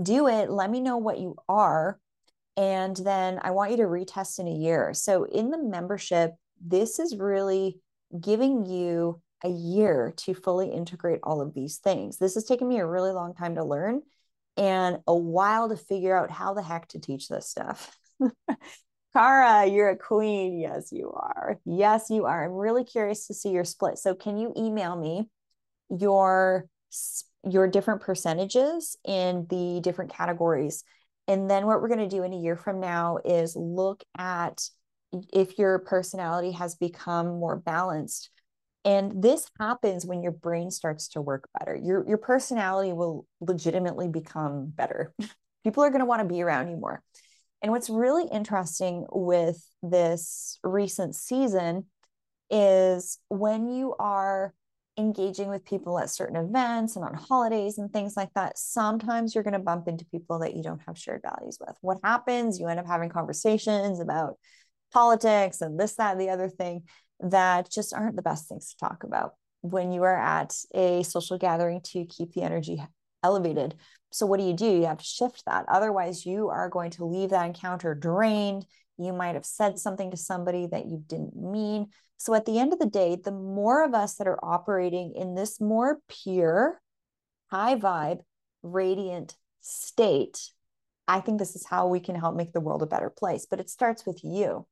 Do 0.00 0.28
it. 0.28 0.50
Let 0.50 0.70
me 0.70 0.80
know 0.80 0.96
what 0.96 1.18
you 1.18 1.36
are 1.48 1.98
and 2.56 2.96
then 2.96 3.40
I 3.42 3.52
want 3.52 3.70
you 3.70 3.78
to 3.78 3.84
retest 3.84 4.38
in 4.38 4.46
a 4.46 4.52
year. 4.54 4.92
So 4.94 5.24
in 5.24 5.50
the 5.50 5.62
membership, 5.62 6.32
this 6.60 6.98
is 6.98 7.16
really 7.16 7.80
giving 8.18 8.66
you 8.66 9.20
a 9.44 9.48
year 9.48 10.12
to 10.18 10.34
fully 10.34 10.70
integrate 10.70 11.20
all 11.22 11.40
of 11.40 11.54
these 11.54 11.78
things. 11.78 12.18
This 12.18 12.34
has 12.34 12.44
taken 12.44 12.68
me 12.68 12.78
a 12.78 12.86
really 12.86 13.10
long 13.10 13.34
time 13.34 13.54
to 13.56 13.64
learn 13.64 14.02
and 14.56 14.98
a 15.06 15.16
while 15.16 15.70
to 15.70 15.76
figure 15.76 16.16
out 16.16 16.30
how 16.30 16.52
the 16.54 16.62
heck 16.62 16.88
to 16.88 17.00
teach 17.00 17.28
this 17.28 17.48
stuff. 17.48 17.96
Kara, 19.12 19.66
you're 19.66 19.90
a 19.90 19.96
queen. 19.96 20.58
Yes, 20.58 20.90
you 20.90 21.12
are. 21.12 21.58
Yes, 21.64 22.08
you 22.08 22.24
are. 22.24 22.44
I'm 22.44 22.52
really 22.52 22.84
curious 22.84 23.26
to 23.26 23.34
see 23.34 23.50
your 23.50 23.64
split. 23.64 23.98
So 23.98 24.14
can 24.14 24.38
you 24.38 24.52
email 24.56 24.96
me 24.96 25.28
your 25.90 26.66
your 27.44 27.66
different 27.66 28.00
percentages 28.00 28.96
in 29.04 29.46
the 29.48 29.80
different 29.80 30.12
categories 30.12 30.84
and 31.28 31.50
then 31.50 31.66
what 31.66 31.80
we're 31.80 31.88
going 31.88 32.08
to 32.08 32.14
do 32.16 32.22
in 32.24 32.32
a 32.32 32.38
year 32.38 32.56
from 32.56 32.80
now 32.80 33.18
is 33.24 33.54
look 33.56 34.02
at 34.18 34.68
if 35.32 35.58
your 35.58 35.78
personality 35.78 36.52
has 36.52 36.74
become 36.74 37.38
more 37.38 37.56
balanced. 37.56 38.30
And 38.84 39.22
this 39.22 39.48
happens 39.60 40.04
when 40.04 40.22
your 40.22 40.32
brain 40.32 40.70
starts 40.70 41.08
to 41.08 41.20
work 41.20 41.48
better. 41.58 41.76
Your, 41.76 42.06
your 42.08 42.18
personality 42.18 42.92
will 42.92 43.26
legitimately 43.40 44.08
become 44.08 44.66
better. 44.66 45.14
People 45.64 45.84
are 45.84 45.90
going 45.90 46.00
to 46.00 46.06
want 46.06 46.20
to 46.22 46.34
be 46.34 46.42
around 46.42 46.68
you 46.70 46.76
more. 46.76 47.02
And 47.62 47.70
what's 47.70 47.88
really 47.88 48.26
interesting 48.32 49.06
with 49.10 49.64
this 49.82 50.58
recent 50.64 51.14
season 51.14 51.86
is 52.50 53.18
when 53.28 53.70
you 53.70 53.94
are 53.98 54.52
engaging 54.98 55.48
with 55.48 55.64
people 55.64 55.98
at 55.98 56.10
certain 56.10 56.36
events 56.36 56.96
and 56.96 57.04
on 57.04 57.14
holidays 57.14 57.78
and 57.78 57.90
things 57.92 58.14
like 58.16 58.30
that, 58.34 58.58
sometimes 58.58 59.34
you're 59.34 59.44
going 59.44 59.52
to 59.52 59.58
bump 59.60 59.88
into 59.88 60.04
people 60.06 60.40
that 60.40 60.54
you 60.54 60.62
don't 60.62 60.82
have 60.86 60.98
shared 60.98 61.22
values 61.22 61.58
with. 61.60 61.76
What 61.80 61.98
happens? 62.02 62.58
You 62.58 62.66
end 62.66 62.80
up 62.80 62.86
having 62.86 63.08
conversations 63.08 64.00
about 64.00 64.36
politics 64.92 65.60
and 65.60 65.78
this, 65.78 65.94
that, 65.94 66.12
and 66.12 66.20
the 66.20 66.30
other 66.30 66.48
thing 66.48 66.82
that 67.20 67.70
just 67.70 67.94
aren't 67.94 68.16
the 68.16 68.22
best 68.22 68.48
things 68.48 68.70
to 68.70 68.76
talk 68.76 69.04
about 69.04 69.34
when 69.62 69.92
you 69.92 70.02
are 70.02 70.18
at 70.18 70.54
a 70.74 71.04
social 71.04 71.38
gathering 71.38 71.80
to 71.84 72.04
keep 72.04 72.32
the 72.32 72.42
energy 72.42 72.82
elevated. 73.22 73.74
So, 74.10 74.26
what 74.26 74.38
do 74.38 74.46
you 74.46 74.54
do? 74.54 74.66
You 74.66 74.86
have 74.86 74.98
to 74.98 75.04
shift 75.04 75.44
that. 75.46 75.64
Otherwise, 75.68 76.26
you 76.26 76.48
are 76.48 76.68
going 76.68 76.90
to 76.92 77.04
leave 77.04 77.30
that 77.30 77.46
encounter 77.46 77.94
drained. 77.94 78.66
You 78.98 79.12
might 79.12 79.34
have 79.34 79.46
said 79.46 79.78
something 79.78 80.10
to 80.10 80.16
somebody 80.16 80.66
that 80.66 80.86
you 80.86 81.02
didn't 81.06 81.34
mean. 81.34 81.88
So 82.22 82.34
at 82.34 82.46
the 82.46 82.60
end 82.60 82.72
of 82.72 82.78
the 82.78 82.86
day, 82.86 83.16
the 83.16 83.32
more 83.32 83.84
of 83.84 83.94
us 83.94 84.14
that 84.14 84.28
are 84.28 84.38
operating 84.44 85.14
in 85.16 85.34
this 85.34 85.60
more 85.60 85.98
pure, 86.08 86.80
high 87.50 87.74
vibe, 87.74 88.20
radiant 88.62 89.34
state, 89.60 90.38
I 91.08 91.18
think 91.18 91.40
this 91.40 91.56
is 91.56 91.66
how 91.66 91.88
we 91.88 91.98
can 91.98 92.14
help 92.14 92.36
make 92.36 92.52
the 92.52 92.60
world 92.60 92.80
a 92.80 92.86
better 92.86 93.10
place. 93.10 93.44
But 93.50 93.58
it 93.58 93.68
starts 93.68 94.06
with 94.06 94.20
you. 94.22 94.68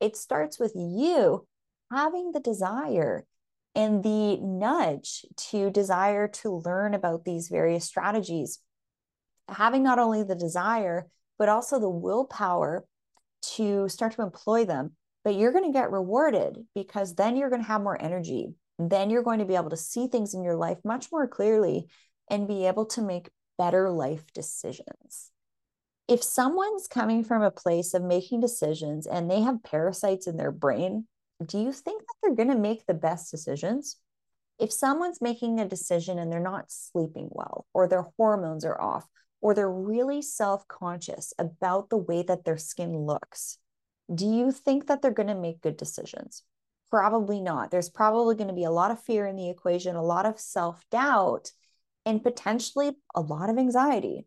It 0.00 0.16
starts 0.16 0.58
with 0.58 0.72
you 0.74 1.46
having 1.92 2.32
the 2.32 2.40
desire 2.40 3.26
and 3.74 4.02
the 4.02 4.36
nudge 4.36 5.24
to 5.50 5.70
desire 5.70 6.28
to 6.28 6.62
learn 6.64 6.94
about 6.94 7.24
these 7.24 7.48
various 7.48 7.84
strategies. 7.84 8.60
Having 9.48 9.82
not 9.82 9.98
only 9.98 10.22
the 10.22 10.34
desire, 10.34 11.08
but 11.38 11.48
also 11.48 11.78
the 11.78 11.88
willpower 11.88 12.84
to 13.56 13.88
start 13.88 14.12
to 14.12 14.22
employ 14.22 14.64
them 14.64 14.92
but 15.24 15.36
you're 15.36 15.52
going 15.52 15.64
to 15.64 15.76
get 15.76 15.90
rewarded 15.90 16.58
because 16.74 17.14
then 17.14 17.36
you're 17.36 17.48
going 17.48 17.62
to 17.62 17.68
have 17.68 17.80
more 17.80 18.00
energy. 18.00 18.54
Then 18.78 19.08
you're 19.08 19.22
going 19.22 19.38
to 19.38 19.46
be 19.46 19.56
able 19.56 19.70
to 19.70 19.76
see 19.76 20.06
things 20.06 20.34
in 20.34 20.44
your 20.44 20.56
life 20.56 20.78
much 20.84 21.10
more 21.10 21.26
clearly 21.26 21.88
and 22.30 22.46
be 22.46 22.66
able 22.66 22.86
to 22.86 23.02
make 23.02 23.30
better 23.56 23.90
life 23.90 24.24
decisions. 24.34 25.30
If 26.06 26.22
someone's 26.22 26.86
coming 26.86 27.24
from 27.24 27.42
a 27.42 27.50
place 27.50 27.94
of 27.94 28.02
making 28.02 28.40
decisions 28.40 29.06
and 29.06 29.30
they 29.30 29.40
have 29.40 29.62
parasites 29.62 30.26
in 30.26 30.36
their 30.36 30.52
brain, 30.52 31.06
do 31.44 31.58
you 31.58 31.72
think 31.72 32.02
that 32.02 32.14
they're 32.22 32.34
going 32.34 32.50
to 32.50 32.58
make 32.58 32.86
the 32.86 32.94
best 32.94 33.30
decisions? 33.30 33.96
If 34.58 34.72
someone's 34.72 35.20
making 35.20 35.58
a 35.58 35.68
decision 35.68 36.18
and 36.18 36.30
they're 36.30 36.40
not 36.40 36.70
sleeping 36.70 37.28
well, 37.30 37.66
or 37.74 37.88
their 37.88 38.06
hormones 38.16 38.64
are 38.64 38.80
off, 38.80 39.06
or 39.40 39.52
they're 39.52 39.70
really 39.70 40.22
self 40.22 40.66
conscious 40.68 41.32
about 41.38 41.90
the 41.90 41.96
way 41.96 42.22
that 42.22 42.44
their 42.44 42.56
skin 42.56 42.96
looks, 42.96 43.58
do 44.12 44.26
you 44.26 44.52
think 44.52 44.86
that 44.86 45.02
they're 45.02 45.10
going 45.10 45.28
to 45.28 45.34
make 45.34 45.60
good 45.60 45.76
decisions? 45.76 46.42
Probably 46.90 47.40
not. 47.40 47.70
There's 47.70 47.88
probably 47.90 48.36
going 48.36 48.48
to 48.48 48.54
be 48.54 48.64
a 48.64 48.70
lot 48.70 48.90
of 48.90 49.02
fear 49.02 49.26
in 49.26 49.36
the 49.36 49.50
equation, 49.50 49.96
a 49.96 50.02
lot 50.02 50.26
of 50.26 50.38
self 50.38 50.84
doubt, 50.90 51.50
and 52.06 52.22
potentially 52.22 52.92
a 53.14 53.20
lot 53.20 53.50
of 53.50 53.58
anxiety. 53.58 54.26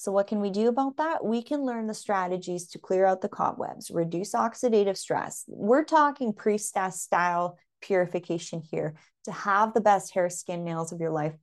So, 0.00 0.10
what 0.12 0.28
can 0.28 0.40
we 0.40 0.48
do 0.48 0.68
about 0.68 0.96
that? 0.96 1.22
We 1.22 1.42
can 1.42 1.66
learn 1.66 1.86
the 1.86 1.92
strategies 1.92 2.68
to 2.68 2.78
clear 2.78 3.04
out 3.04 3.20
the 3.20 3.28
cobwebs, 3.28 3.90
reduce 3.90 4.32
oxidative 4.32 4.96
stress. 4.96 5.44
We're 5.46 5.84
talking 5.84 6.32
priestess 6.32 7.02
style 7.02 7.58
purification 7.82 8.62
here 8.62 8.94
to 9.24 9.32
have 9.32 9.74
the 9.74 9.82
best 9.82 10.14
hair, 10.14 10.30
skin, 10.30 10.64
nails 10.64 10.92
of 10.92 11.00
your 11.00 11.10
life, 11.10 11.34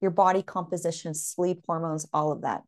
your 0.00 0.10
body 0.10 0.42
composition, 0.42 1.14
sleep, 1.14 1.60
hormones, 1.64 2.08
all 2.12 2.32
of 2.32 2.42
that. 2.42 2.62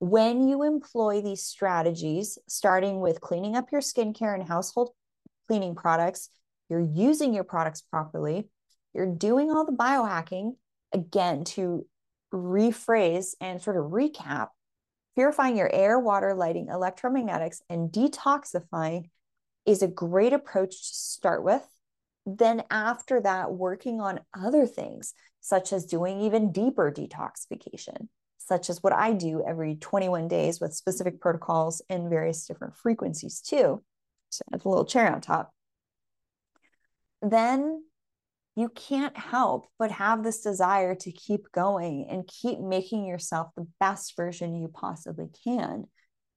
When 0.00 0.48
you 0.48 0.64
employ 0.64 1.20
these 1.20 1.44
strategies, 1.44 2.36
starting 2.48 2.98
with 2.98 3.20
cleaning 3.20 3.54
up 3.54 3.70
your 3.70 3.80
skincare 3.80 4.34
and 4.34 4.42
household 4.42 4.90
cleaning 5.46 5.76
products, 5.76 6.30
you're 6.68 6.80
using 6.80 7.32
your 7.32 7.44
products 7.44 7.80
properly, 7.80 8.48
you're 8.92 9.14
doing 9.14 9.52
all 9.52 9.64
the 9.64 9.70
biohacking, 9.70 10.56
again, 10.92 11.44
to 11.44 11.86
rephrase 12.32 13.34
and 13.40 13.60
sort 13.60 13.76
of 13.76 13.86
recap, 13.86 14.48
purifying 15.14 15.56
your 15.56 15.72
air, 15.72 15.98
water, 15.98 16.34
lighting, 16.34 16.66
electromagnetics, 16.66 17.60
and 17.68 17.90
detoxifying 17.90 19.10
is 19.66 19.82
a 19.82 19.88
great 19.88 20.32
approach 20.32 20.70
to 20.70 20.94
start 20.94 21.42
with. 21.42 21.66
Then, 22.24 22.62
after 22.70 23.20
that, 23.20 23.52
working 23.52 24.00
on 24.00 24.20
other 24.38 24.66
things, 24.66 25.14
such 25.40 25.72
as 25.72 25.86
doing 25.86 26.20
even 26.20 26.52
deeper 26.52 26.92
detoxification, 26.92 28.08
such 28.38 28.70
as 28.70 28.82
what 28.82 28.92
I 28.92 29.12
do 29.12 29.42
every 29.46 29.76
21 29.76 30.28
days 30.28 30.60
with 30.60 30.74
specific 30.74 31.20
protocols 31.20 31.82
and 31.88 32.10
various 32.10 32.46
different 32.46 32.76
frequencies, 32.76 33.40
too. 33.40 33.82
So, 34.30 34.42
add 34.52 34.64
a 34.64 34.68
little 34.68 34.84
cherry 34.84 35.08
on 35.08 35.20
top. 35.20 35.52
Then 37.22 37.82
you 38.58 38.68
can't 38.70 39.16
help 39.16 39.68
but 39.78 39.92
have 39.92 40.24
this 40.24 40.40
desire 40.40 40.96
to 40.96 41.12
keep 41.12 41.52
going 41.52 42.08
and 42.10 42.26
keep 42.26 42.58
making 42.58 43.04
yourself 43.04 43.48
the 43.56 43.68
best 43.78 44.16
version 44.16 44.56
you 44.56 44.66
possibly 44.66 45.28
can. 45.44 45.84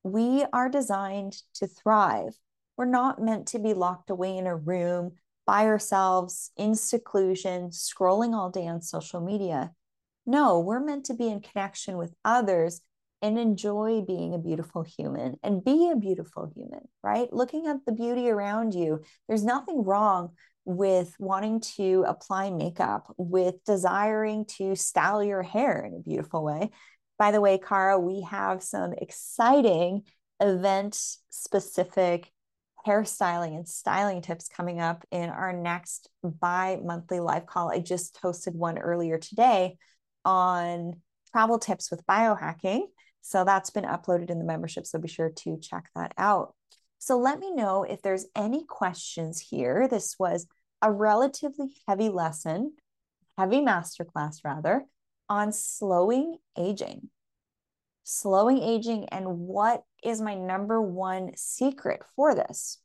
We 0.04 0.46
are 0.54 0.70
designed 0.70 1.38
to 1.56 1.66
thrive. 1.66 2.34
We're 2.78 2.86
not 2.86 3.22
meant 3.22 3.48
to 3.48 3.60
be 3.60 3.74
locked 3.74 4.12
away 4.12 4.38
in 4.38 4.46
a 4.46 4.56
room 4.56 5.14
by 5.48 5.66
ourselves 5.66 6.52
in 6.58 6.76
seclusion, 6.76 7.70
scrolling 7.70 8.36
all 8.36 8.52
day 8.52 8.68
on 8.68 8.84
social 8.84 9.20
media. 9.20 9.72
No, 10.28 10.60
we're 10.60 10.80
meant 10.80 11.06
to 11.06 11.16
be 11.16 11.28
in 11.28 11.42
connection 11.42 11.98
with 11.98 12.14
others 12.24 12.82
and 13.24 13.38
enjoy 13.38 14.02
being 14.02 14.34
a 14.34 14.40
beautiful 14.40 14.84
human 14.84 15.38
and 15.44 15.64
be 15.64 15.90
a 15.92 15.96
beautiful 15.96 16.52
human, 16.56 16.88
right? 17.04 17.32
Looking 17.34 17.68
at 17.68 17.86
the 17.86 17.92
beauty 17.92 18.30
around 18.30 18.74
you. 18.74 19.02
There's 19.28 19.44
nothing 19.44 19.84
wrong 19.84 20.32
with 20.66 21.16
wanting 21.20 21.60
to 21.60 22.06
apply 22.08 22.50
makeup, 22.52 23.14
with 23.18 23.56
desiring 23.66 24.46
to 24.46 24.76
style 24.76 25.24
your 25.24 25.42
hair 25.42 25.84
in 25.86 25.96
a 25.96 26.00
beautiful 26.00 26.44
way. 26.44 26.70
By 27.18 27.32
the 27.32 27.42
way, 27.42 27.58
Kara, 27.58 28.00
we 28.00 28.22
have 28.30 28.64
some 28.64 28.94
exciting 28.94 30.04
event 30.40 31.00
specific 31.30 32.32
hairstyling 32.86 33.56
and 33.56 33.68
styling 33.68 34.22
tips 34.22 34.48
coming 34.48 34.80
up 34.80 35.06
in 35.12 35.30
our 35.30 35.54
next 35.54 36.10
bi 36.24 36.80
monthly 36.84 37.20
live 37.20 37.46
call. 37.46 37.72
I 37.72 37.80
just 37.80 38.20
hosted 38.22 38.56
one 38.56 38.80
earlier 38.80 39.18
today 39.18 39.78
on 40.26 40.94
travel 41.32 41.60
tips 41.60 41.92
with 41.92 42.06
biohacking. 42.06 42.82
So 43.22 43.46
that's 43.46 43.70
been 43.70 43.84
uploaded 43.84 44.30
in 44.30 44.40
the 44.40 44.46
membership. 44.46 44.88
So 44.88 45.00
be 45.00 45.08
sure 45.08 45.30
to 45.30 45.58
check 45.60 45.90
that 45.96 46.14
out. 46.18 46.56
So 47.04 47.18
let 47.18 47.40
me 47.40 47.52
know 47.52 47.82
if 47.82 48.04
there's 48.04 48.28
any 48.36 48.64
questions 48.64 49.40
here. 49.40 49.88
This 49.88 50.18
was 50.20 50.46
a 50.84 50.92
relatively 50.92 51.74
heavy 51.88 52.10
lesson, 52.10 52.74
heavy 53.40 53.60
masterclass 53.60 54.46
rather, 54.46 54.86
on 55.28 55.52
slowing 55.52 56.38
aging. 56.56 57.10
Slowing 58.04 58.60
aging 58.60 59.10
and 59.10 59.40
what 59.40 59.82
is 60.04 60.22
my 60.22 60.36
number 60.36 60.80
one 60.80 61.32
secret 61.36 62.04
for 62.16 62.36
this? 62.36 62.78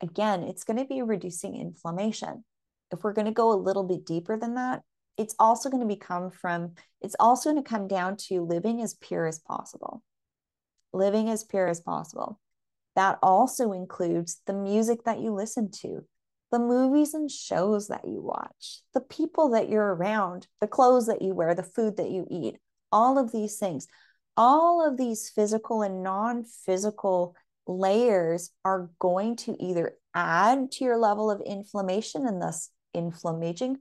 Again, 0.00 0.44
it's 0.44 0.62
going 0.62 0.78
to 0.78 0.84
be 0.84 1.02
reducing 1.02 1.56
inflammation. 1.56 2.44
If 2.92 3.02
we're 3.02 3.12
going 3.12 3.26
to 3.26 3.32
go 3.32 3.52
a 3.52 3.58
little 3.58 3.82
bit 3.82 4.06
deeper 4.06 4.36
than 4.36 4.54
that, 4.54 4.82
it's 5.18 5.34
also 5.40 5.68
going 5.68 5.82
to 5.82 5.92
become 5.92 6.30
from, 6.30 6.74
it's 7.00 7.16
also 7.18 7.50
going 7.50 7.64
to 7.64 7.68
come 7.68 7.88
down 7.88 8.18
to 8.28 8.40
living 8.40 8.80
as 8.82 8.94
pure 8.94 9.26
as 9.26 9.40
possible. 9.40 10.00
Living 10.92 11.28
as 11.28 11.42
pure 11.42 11.66
as 11.66 11.80
possible. 11.80 12.38
That 12.96 13.18
also 13.22 13.72
includes 13.72 14.40
the 14.46 14.52
music 14.52 15.04
that 15.04 15.20
you 15.20 15.32
listen 15.32 15.70
to, 15.82 16.04
the 16.52 16.58
movies 16.58 17.14
and 17.14 17.30
shows 17.30 17.88
that 17.88 18.04
you 18.06 18.20
watch, 18.22 18.82
the 18.92 19.00
people 19.00 19.50
that 19.50 19.68
you're 19.68 19.94
around, 19.94 20.46
the 20.60 20.68
clothes 20.68 21.06
that 21.06 21.22
you 21.22 21.34
wear, 21.34 21.54
the 21.54 21.62
food 21.62 21.96
that 21.96 22.10
you 22.10 22.26
eat, 22.30 22.56
all 22.92 23.18
of 23.18 23.32
these 23.32 23.58
things. 23.58 23.88
All 24.36 24.84
of 24.84 24.96
these 24.96 25.30
physical 25.30 25.82
and 25.82 26.02
non 26.02 26.44
physical 26.44 27.36
layers 27.66 28.50
are 28.64 28.90
going 28.98 29.36
to 29.36 29.56
either 29.60 29.96
add 30.14 30.70
to 30.72 30.84
your 30.84 30.98
level 30.98 31.30
of 31.30 31.40
inflammation 31.40 32.26
and 32.26 32.40
thus 32.40 32.70
inflammaging, 32.92 33.78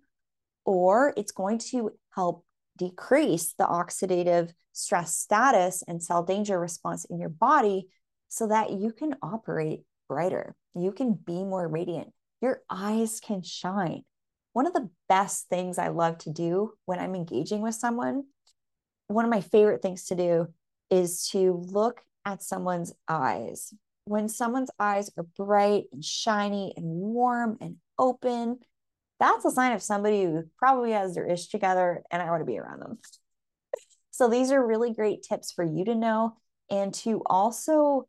or 0.66 1.14
it's 1.18 1.32
going 1.32 1.60
to 1.60 1.92
help 2.16 2.46
decrease 2.78 3.54
the 3.58 3.66
oxidative 3.66 4.52
stress 4.72 5.16
status 5.16 5.84
and 5.88 6.02
cell 6.02 6.24
danger 6.24 6.60
response 6.60 7.06
in 7.06 7.20
your 7.20 7.30
body 7.30 7.88
so 8.34 8.48
that 8.48 8.72
you 8.72 8.92
can 8.92 9.16
operate 9.22 9.82
brighter. 10.10 10.56
You 10.74 10.92
can 10.92 11.14
be 11.14 11.44
more 11.44 11.68
radiant. 11.68 12.12
Your 12.42 12.62
eyes 12.68 13.20
can 13.20 13.44
shine. 13.44 14.06
One 14.54 14.66
of 14.66 14.74
the 14.74 14.90
best 15.08 15.50
things 15.50 15.78
I 15.78 15.90
love 15.90 16.18
to 16.20 16.32
do 16.32 16.74
when 16.86 16.98
I'm 16.98 17.14
engaging 17.14 17.62
with 17.62 17.76
someone, 17.76 18.24
one 19.06 19.24
of 19.24 19.30
my 19.30 19.42
favorite 19.42 19.84
things 19.84 20.06
to 20.06 20.16
do 20.16 20.48
is 20.90 21.28
to 21.30 21.64
look 21.68 22.02
at 22.26 22.42
someone's 22.42 22.92
eyes. 23.08 23.72
When 24.06 24.28
someone's 24.28 24.72
eyes 24.80 25.12
are 25.16 25.28
bright 25.38 25.84
and 25.94 26.04
shiny 26.04 26.74
and 26.76 26.88
warm 26.88 27.60
and 27.62 27.76
open, 28.00 28.58
that's 29.20 29.46
a 29.46 29.52
sign 29.52 29.74
of 29.74 29.84
somebody 29.84 30.24
who 30.24 30.46
probably 30.58 30.94
has 30.94 31.14
their 31.14 31.28
ish 31.28 31.50
together 31.50 32.02
and 32.10 32.20
I 32.20 32.32
want 32.32 32.42
to 32.42 32.46
be 32.46 32.58
around 32.58 32.80
them. 32.80 32.98
so 34.10 34.28
these 34.28 34.52
are 34.52 34.66
really 34.66 34.92
great 34.92 35.22
tips 35.22 35.52
for 35.52 35.64
you 35.64 35.86
to 35.86 35.94
know 35.94 36.38
and 36.72 36.92
to 36.96 37.22
also 37.28 38.08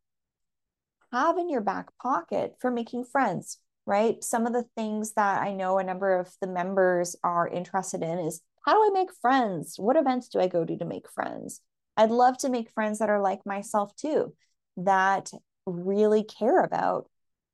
have 1.15 1.39
in 1.39 1.49
your 1.49 1.61
back 1.61 1.87
pocket 2.03 2.57
for 2.61 2.73
making 2.73 3.05
friends, 3.05 3.59
right? 3.87 4.23
Some 4.23 4.47
of 4.47 4.53
the 4.53 4.67
things 4.77 5.13
that 5.13 5.43
I 5.43 5.53
know 5.53 5.79
a 5.79 5.85
number 5.85 6.19
of 6.19 6.29
the 6.41 6.49
members 6.49 7.15
are 7.23 7.47
interested 7.47 8.03
in 8.03 8.19
is 8.19 8.41
how 8.67 8.73
do 8.73 8.91
I 8.91 9.01
make 9.01 9.15
friends? 9.23 9.77
What 9.79 9.97
events 9.97 10.29
do 10.29 10.41
I 10.41 10.49
go 10.49 10.65
to 10.65 10.77
to 10.77 10.85
make 10.85 11.09
friends? 11.09 11.61
I'd 11.97 12.11
love 12.11 12.37
to 12.39 12.49
make 12.49 12.73
friends 12.73 12.99
that 12.99 13.11
are 13.11 13.21
like 13.21 13.47
myself 13.47 13.95
too, 13.95 14.35
that 14.79 15.31
really 15.67 16.25
care 16.25 16.61
about 16.65 17.09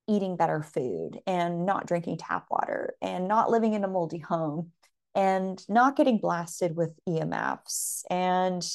eating 0.09 0.37
better 0.37 0.63
food 0.63 1.21
and 1.27 1.67
not 1.67 1.87
drinking 1.87 2.17
tap 2.17 2.47
water 2.51 2.95
and 3.03 3.29
not 3.29 3.51
living 3.51 3.75
in 3.75 3.85
a 3.85 3.89
moldy 3.89 4.19
home 4.19 4.73
and 5.15 5.63
not 5.69 5.97
getting 5.97 6.19
blasted 6.19 6.75
with 6.75 6.99
EMFs 7.07 8.05
and 8.09 8.67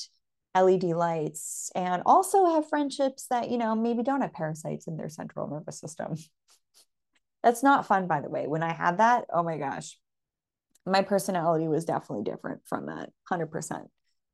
LED 0.56 0.84
lights 0.84 1.72
and 1.76 2.01
also 2.06 2.45
have 2.45 2.70
friendships 2.70 3.28
that, 3.30 3.51
you 3.51 3.58
know, 3.58 3.76
maybe 3.76 4.03
don't 4.03 4.22
have 4.22 4.34
parasites 4.34 4.88
in 4.88 4.97
their 4.97 5.10
central 5.10 5.47
nervous 5.47 5.80
system. 5.80 6.16
That's 7.43 7.62
not 7.62 7.86
fun, 7.86 8.08
by 8.08 8.22
the 8.22 8.30
way. 8.30 8.47
When 8.47 8.64
I 8.64 8.74
had 8.74 8.97
that, 8.97 9.26
oh 9.32 9.43
my 9.43 9.58
gosh, 9.58 9.97
my 10.86 11.01
personality 11.01 11.68
was 11.68 11.86
definitely 11.86 12.24
different 12.24 12.62
from 12.66 12.88
that 12.88 13.10
100%. 13.32 13.88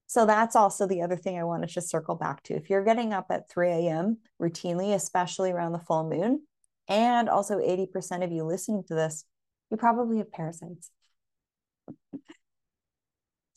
So 0.07 0.25
that's 0.25 0.55
also 0.55 0.87
the 0.87 1.01
other 1.01 1.15
thing 1.15 1.39
I 1.39 1.43
wanted 1.43 1.67
to 1.67 1.73
just 1.73 1.89
circle 1.89 2.15
back 2.15 2.43
to. 2.43 2.53
If 2.53 2.69
you're 2.69 2.83
getting 2.83 3.13
up 3.13 3.27
at 3.29 3.49
3 3.49 3.69
a.m. 3.69 4.17
routinely, 4.41 4.93
especially 4.93 5.51
around 5.51 5.71
the 5.71 5.79
full 5.79 6.09
moon, 6.09 6.41
and 6.87 7.29
also 7.29 7.57
80% 7.57 8.23
of 8.23 8.31
you 8.31 8.43
listening 8.43 8.83
to 8.89 8.95
this, 8.95 9.23
you 9.69 9.77
probably 9.77 10.17
have 10.17 10.31
parasites. 10.31 10.91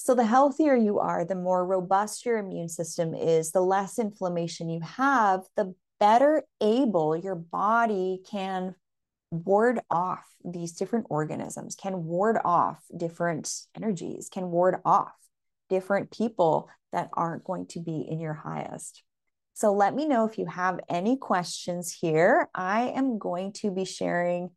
So, 0.05 0.15
the 0.15 0.27
healthier 0.27 0.77
you 0.77 0.99
are, 0.99 1.25
the 1.25 1.35
more 1.35 1.65
robust 1.65 2.27
your 2.27 2.37
immune 2.37 2.69
system 2.69 3.15
is, 3.15 3.53
the 3.53 3.63
less 3.63 3.99
inflammation 3.99 4.69
you 4.69 4.83
have, 4.83 5.45
the 5.57 5.75
better 5.99 6.43
able 6.61 7.17
your 7.17 7.37
body 7.37 8.21
can 8.31 8.75
ward 9.31 9.81
off 9.91 10.27
these 10.45 10.73
different 10.73 11.07
organisms, 11.09 11.75
can 11.75 12.05
ward 12.05 12.37
off 12.45 12.85
different 12.95 13.51
energies, 13.75 14.29
can 14.31 14.51
ward 14.51 14.77
off 14.85 15.15
different 15.71 16.11
people 16.11 16.69
that 16.93 17.09
aren't 17.15 17.45
going 17.45 17.65
to 17.69 17.81
be 17.81 18.07
in 18.07 18.21
your 18.21 18.35
highest. 18.35 19.03
So, 19.55 19.73
let 19.73 19.95
me 19.95 20.07
know 20.07 20.27
if 20.27 20.37
you 20.37 20.45
have 20.45 20.81
any 20.87 21.17
questions 21.17 21.91
here. 21.91 22.51
I 22.55 22.91
am 22.91 23.17
going 23.17 23.55
to 23.55 23.71
be 23.71 23.87
sharing 23.87 24.51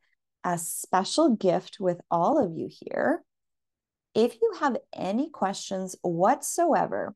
a 0.43 0.57
special 0.57 1.37
gift 1.37 1.77
with 1.79 2.01
all 2.11 2.37
of 2.37 2.51
you 2.57 2.67
here. 2.69 3.23
If 4.17 4.35
you 4.41 4.51
have 4.59 4.75
any 4.93 5.29
questions 5.29 5.95
whatsoever 6.01 7.15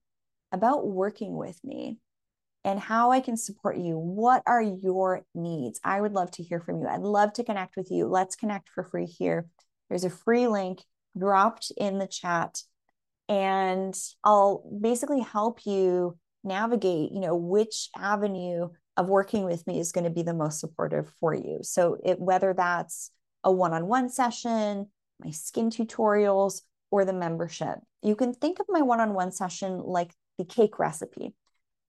about 0.53 0.87
working 0.87 1.35
with 1.35 1.61
me, 1.63 1.97
and 2.63 2.79
how 2.79 3.11
I 3.11 3.19
can 3.21 3.37
support 3.37 3.77
you. 3.77 3.97
What 3.97 4.43
are 4.45 4.61
your 4.61 5.25
needs? 5.33 5.79
I 5.83 5.99
would 5.99 6.13
love 6.13 6.31
to 6.31 6.43
hear 6.43 6.59
from 6.59 6.79
you. 6.81 6.87
I'd 6.87 7.01
love 7.01 7.33
to 7.33 7.43
connect 7.43 7.75
with 7.75 7.89
you. 7.89 8.07
Let's 8.07 8.35
connect 8.35 8.69
for 8.69 8.83
free 8.83 9.05
here. 9.05 9.47
There's 9.89 10.03
a 10.03 10.09
free 10.09 10.47
link 10.47 10.83
dropped 11.17 11.71
in 11.77 11.97
the 11.97 12.07
chat 12.07 12.61
and 13.27 13.97
I'll 14.23 14.63
basically 14.79 15.21
help 15.21 15.65
you 15.65 16.17
navigate, 16.43 17.11
you 17.11 17.19
know, 17.19 17.35
which 17.35 17.89
avenue 17.95 18.69
of 18.97 19.09
working 19.09 19.45
with 19.45 19.65
me 19.67 19.79
is 19.79 19.91
going 19.91 20.03
to 20.03 20.09
be 20.09 20.23
the 20.23 20.33
most 20.33 20.59
supportive 20.59 21.11
for 21.19 21.33
you. 21.33 21.59
So 21.61 21.97
it 22.03 22.19
whether 22.19 22.53
that's 22.53 23.11
a 23.43 23.51
one-on-one 23.51 24.09
session, 24.09 24.87
my 25.23 25.31
skin 25.31 25.69
tutorials, 25.69 26.61
or 26.91 27.05
the 27.05 27.13
membership. 27.13 27.79
You 28.03 28.15
can 28.15 28.33
think 28.33 28.59
of 28.59 28.67
my 28.69 28.81
one-on-one 28.81 29.31
session 29.31 29.79
like 29.79 30.13
the 30.37 30.45
cake 30.45 30.77
recipe. 30.77 31.33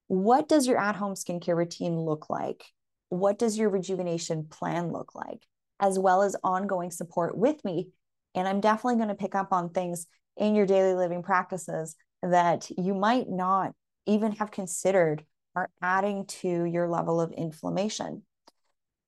What 0.07 0.49
does 0.49 0.67
your 0.67 0.79
at-home 0.79 1.15
skincare 1.15 1.57
routine 1.57 1.99
look 1.99 2.31
like? 2.31 2.65
What 3.09 3.39
does 3.39 3.59
your 3.59 3.69
rejuvenation 3.69 4.45
plan 4.45 4.93
look 4.93 5.15
like? 5.15 5.43
As 5.81 5.99
well 5.99 6.23
as 6.23 6.37
ongoing 6.43 6.91
support 6.91 7.37
with 7.37 7.63
me. 7.65 7.91
And 8.35 8.49
I'm 8.49 8.61
definitely 8.61 8.97
going 8.97 9.09
to 9.09 9.15
pick 9.15 9.35
up 9.35 9.53
on 9.53 9.71
things 9.71 10.07
in 10.37 10.55
your 10.55 10.65
daily 10.65 10.95
living 10.95 11.23
practices 11.23 11.97
that 12.23 12.71
you 12.79 12.95
might 12.95 13.29
not 13.29 13.73
even 14.07 14.33
have 14.33 14.51
considered 14.51 15.25
are 15.55 15.69
adding 15.83 16.25
to 16.27 16.65
your 16.65 16.89
level 16.89 17.21
of 17.21 17.33
inflammation, 17.33 18.23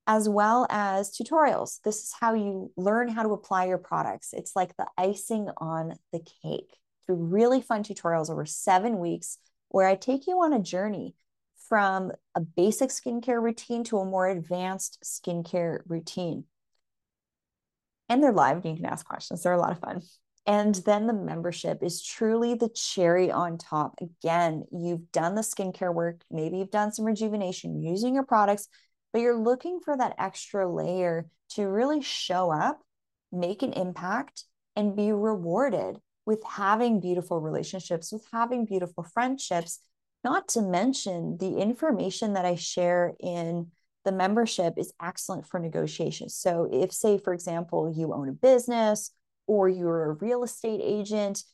as 0.07 0.29
well 0.29 0.67
as 0.71 1.11
tutorials. 1.11 1.81
This 1.83 2.03
is 2.05 2.15
how 2.19 2.35
you 2.35 2.71
learn 2.77 3.09
how 3.09 3.23
to 3.23 3.33
apply 3.33 3.67
your 3.67 3.79
products. 3.79 4.33
It's 4.33 4.55
like 4.55 4.77
the 4.77 4.87
icing 4.99 5.49
on 5.57 5.95
the 6.13 6.21
cake 6.43 6.77
through 7.07 7.17
really 7.17 7.61
fun 7.61 7.83
tutorials 7.83 8.31
over 8.31 8.45
seven 8.45 8.99
weeks, 8.99 9.39
where 9.69 9.89
I 9.89 9.95
take 9.95 10.27
you 10.27 10.43
on 10.43 10.53
a 10.53 10.63
journey 10.63 11.15
from 11.69 12.13
a 12.35 12.41
basic 12.41 12.91
skincare 12.91 13.43
routine 13.43 13.85
to 13.85 13.99
a 13.99 14.05
more 14.05 14.27
advanced 14.27 14.99
skincare 15.05 15.81
routine. 15.87 16.45
And 18.09 18.23
they're 18.23 18.33
live 18.33 18.57
and 18.57 18.65
you 18.67 18.77
can 18.77 18.87
ask 18.87 19.07
questions. 19.07 19.43
They're 19.43 19.53
a 19.53 19.59
lot 19.59 19.73
of 19.73 19.81
fun. 19.81 20.03
And 20.47 20.75
then 20.75 21.07
the 21.07 21.15
membership 21.15 21.83
is 21.83 22.03
truly 22.03 22.55
the 22.55 22.69
cherry 22.69 23.31
on 23.31 23.57
top. 23.57 23.95
Again, 24.01 24.65
you've 24.71 25.11
done 25.11 25.35
the 25.35 25.41
skincare 25.41 25.93
work, 25.93 26.21
maybe 26.31 26.59
you've 26.59 26.71
done 26.71 26.93
some 26.93 27.07
rejuvenation 27.07 27.83
using 27.83 28.15
your 28.15 28.25
products, 28.27 28.69
but 29.15 29.23
you're 29.23 29.39
looking 29.39 29.79
for 29.79 29.97
that 29.97 30.17
extra 30.19 30.69
layer 30.69 31.27
to 31.51 31.69
really 31.69 32.03
show 32.03 32.51
up, 32.51 32.83
make 33.31 33.63
an 33.63 33.73
impact, 33.73 34.43
and 34.75 34.97
be 34.97 35.13
rewarded 35.13 35.99
with 36.27 36.43
having 36.45 36.99
beautiful 36.99 37.41
relationships, 37.41 38.11
with 38.11 38.27
having 38.33 38.65
beautiful 38.65 39.05
friendships, 39.05 39.79
not 40.25 40.49
to 40.49 40.63
mention 40.63 41.39
the 41.39 41.59
information 41.59 42.33
that 42.33 42.45
I 42.45 42.57
share 42.57 43.15
in 43.21 43.69
the 44.05 44.11
membership 44.11 44.75
is 44.77 44.93
excellent 45.01 45.47
for 45.47 45.61
negotiations. 45.61 46.35
So, 46.35 46.69
if, 46.73 46.93
say, 46.93 47.17
for 47.17 47.33
example, 47.33 47.95
you 47.97 48.13
own 48.13 48.29
a 48.29 48.33
business, 48.33 49.13
or 49.47 49.69
you're 49.69 50.11
a 50.11 50.15
real 50.15 50.43
estate 50.43 50.81
agent 50.83 51.45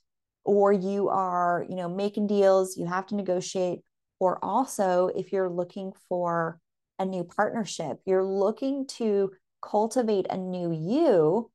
or 0.45 0.73
you 0.73 1.09
are 1.09 1.67
you 1.69 1.77
know 1.77 1.89
making 1.89 2.27
deals 2.27 2.77
you 2.77 2.87
have 2.87 3.07
to 3.07 3.15
negotiate 3.15 3.81
or 4.19 4.43
also 4.45 5.11
if 5.15 5.33
you're 5.33 5.51
looking 5.51 5.93
for 6.09 6.59
a 7.01 7.05
new 7.05 7.25
partnership. 7.25 8.01
You're 8.07 8.25
looking 8.25 8.87
to 8.99 9.33
cultivate 9.61 10.27
a 10.31 10.37
new 10.37 10.71
you 10.71 11.51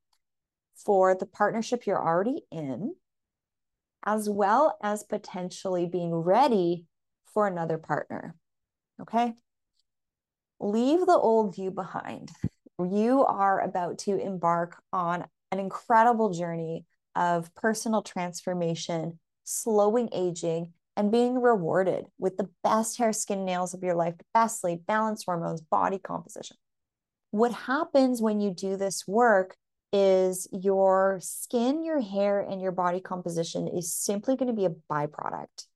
for 0.75 1.15
the 1.15 1.25
partnership 1.25 1.85
you're 1.85 2.05
already 2.05 2.41
in 2.51 2.95
as 4.05 4.29
well 4.29 4.77
as 4.83 5.03
potentially 5.03 5.85
being 5.85 6.13
ready 6.13 6.85
for 7.33 7.47
another 7.47 7.77
partner 7.77 8.35
okay? 9.01 9.33
Leave 10.59 11.05
the 11.05 11.17
old 11.17 11.57
you 11.57 11.71
behind. 11.71 12.31
You 12.79 13.23
are 13.25 13.59
about 13.61 13.99
to 13.99 14.17
embark 14.17 14.81
on 14.91 15.25
an 15.51 15.59
incredible 15.59 16.31
journey 16.31 16.85
of 17.15 17.53
personal 17.55 18.01
transformation, 18.01 19.19
slowing 19.43 20.09
aging, 20.13 20.73
and 20.97 21.11
being 21.11 21.41
rewarded 21.41 22.05
with 22.17 22.37
the 22.37 22.49
best 22.63 22.97
hair, 22.97 23.13
skin, 23.13 23.45
nails 23.45 23.73
of 23.73 23.83
your 23.83 23.95
life, 23.95 24.15
best 24.33 24.61
sleep, 24.61 24.85
balanced 24.85 25.25
hormones, 25.25 25.61
body 25.61 25.99
composition. 25.99 26.57
What 27.31 27.51
happens 27.51 28.21
when 28.21 28.39
you 28.39 28.51
do 28.51 28.77
this 28.77 29.05
work 29.07 29.55
is 29.91 30.47
your 30.51 31.19
skin, 31.21 31.83
your 31.83 32.01
hair, 32.01 32.39
and 32.39 32.61
your 32.61 32.71
body 32.71 32.99
composition 32.99 33.67
is 33.67 33.93
simply 33.93 34.35
going 34.35 34.47
to 34.47 34.53
be 34.53 34.65
a 34.65 34.75
byproduct. 34.91 35.67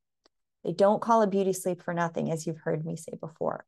They 0.64 0.74
don't 0.74 1.02
call 1.02 1.22
it 1.22 1.30
beauty 1.30 1.54
sleep 1.54 1.82
for 1.84 1.94
nothing, 1.94 2.32
as 2.32 2.46
you've 2.46 2.60
heard 2.60 2.86
me 2.86 2.96
say 2.96 3.14
before. 3.20 3.66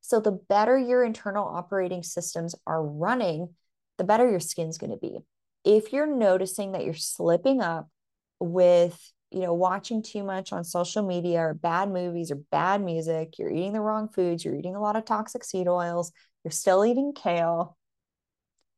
So, 0.00 0.20
the 0.20 0.32
better 0.32 0.78
your 0.78 1.02
internal 1.04 1.46
operating 1.46 2.02
systems 2.02 2.54
are 2.66 2.84
running, 2.84 3.54
the 3.96 4.04
better 4.04 4.28
your 4.28 4.40
skin's 4.40 4.76
going 4.76 4.90
to 4.90 4.98
be 4.98 5.20
if 5.64 5.92
you're 5.92 6.06
noticing 6.06 6.72
that 6.72 6.84
you're 6.84 6.94
slipping 6.94 7.60
up 7.60 7.88
with 8.38 9.12
you 9.34 9.40
know 9.40 9.52
watching 9.52 10.02
too 10.02 10.22
much 10.22 10.52
on 10.52 10.64
social 10.64 11.06
media 11.06 11.40
or 11.40 11.54
bad 11.54 11.90
movies 11.90 12.30
or 12.30 12.36
bad 12.50 12.82
music 12.82 13.38
you're 13.38 13.50
eating 13.50 13.72
the 13.72 13.80
wrong 13.80 14.08
foods 14.08 14.44
you're 14.44 14.54
eating 14.54 14.76
a 14.76 14.80
lot 14.80 14.96
of 14.96 15.04
toxic 15.04 15.44
seed 15.44 15.68
oils 15.68 16.12
you're 16.44 16.52
still 16.52 16.84
eating 16.84 17.12
kale 17.12 17.76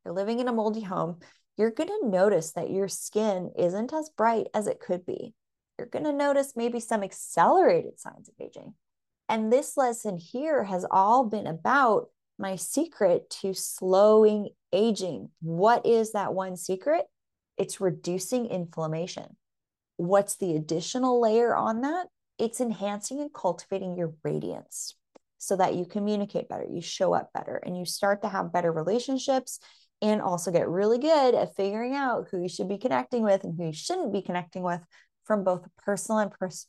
you're 0.04 0.14
living 0.14 0.38
in 0.38 0.48
a 0.48 0.52
moldy 0.52 0.82
home 0.82 1.18
you're 1.56 1.70
going 1.70 1.88
to 1.88 2.08
notice 2.08 2.52
that 2.52 2.70
your 2.70 2.88
skin 2.88 3.50
isn't 3.58 3.92
as 3.92 4.10
bright 4.16 4.46
as 4.54 4.66
it 4.66 4.80
could 4.80 5.04
be 5.04 5.34
you're 5.78 5.88
going 5.88 6.04
to 6.04 6.12
notice 6.12 6.54
maybe 6.56 6.80
some 6.80 7.02
accelerated 7.02 8.00
signs 8.00 8.28
of 8.28 8.34
aging 8.40 8.74
and 9.28 9.52
this 9.52 9.76
lesson 9.76 10.16
here 10.16 10.64
has 10.64 10.86
all 10.90 11.24
been 11.24 11.46
about 11.46 12.08
my 12.38 12.56
secret 12.56 13.30
to 13.30 13.54
slowing 13.54 14.50
aging. 14.72 15.30
What 15.40 15.86
is 15.86 16.12
that 16.12 16.34
one 16.34 16.56
secret? 16.56 17.06
It's 17.56 17.80
reducing 17.80 18.46
inflammation. 18.46 19.36
What's 19.96 20.36
the 20.36 20.56
additional 20.56 21.20
layer 21.20 21.54
on 21.54 21.82
that? 21.82 22.06
It's 22.38 22.60
enhancing 22.60 23.20
and 23.20 23.32
cultivating 23.32 23.96
your 23.96 24.14
radiance 24.22 24.94
so 25.38 25.56
that 25.56 25.74
you 25.74 25.86
communicate 25.86 26.48
better, 26.48 26.66
you 26.70 26.80
show 26.82 27.14
up 27.14 27.30
better, 27.32 27.56
and 27.56 27.76
you 27.76 27.84
start 27.84 28.22
to 28.22 28.28
have 28.28 28.52
better 28.52 28.72
relationships 28.72 29.58
and 30.02 30.20
also 30.20 30.50
get 30.50 30.68
really 30.68 30.98
good 30.98 31.34
at 31.34 31.56
figuring 31.56 31.94
out 31.94 32.28
who 32.30 32.42
you 32.42 32.48
should 32.48 32.68
be 32.68 32.78
connecting 32.78 33.22
with 33.22 33.44
and 33.44 33.56
who 33.56 33.66
you 33.66 33.72
shouldn't 33.72 34.12
be 34.12 34.22
connecting 34.22 34.62
with 34.62 34.84
from 35.24 35.44
both 35.44 35.64
a 35.64 35.82
personal 35.82 36.18
and 36.18 36.30
pers- 36.30 36.68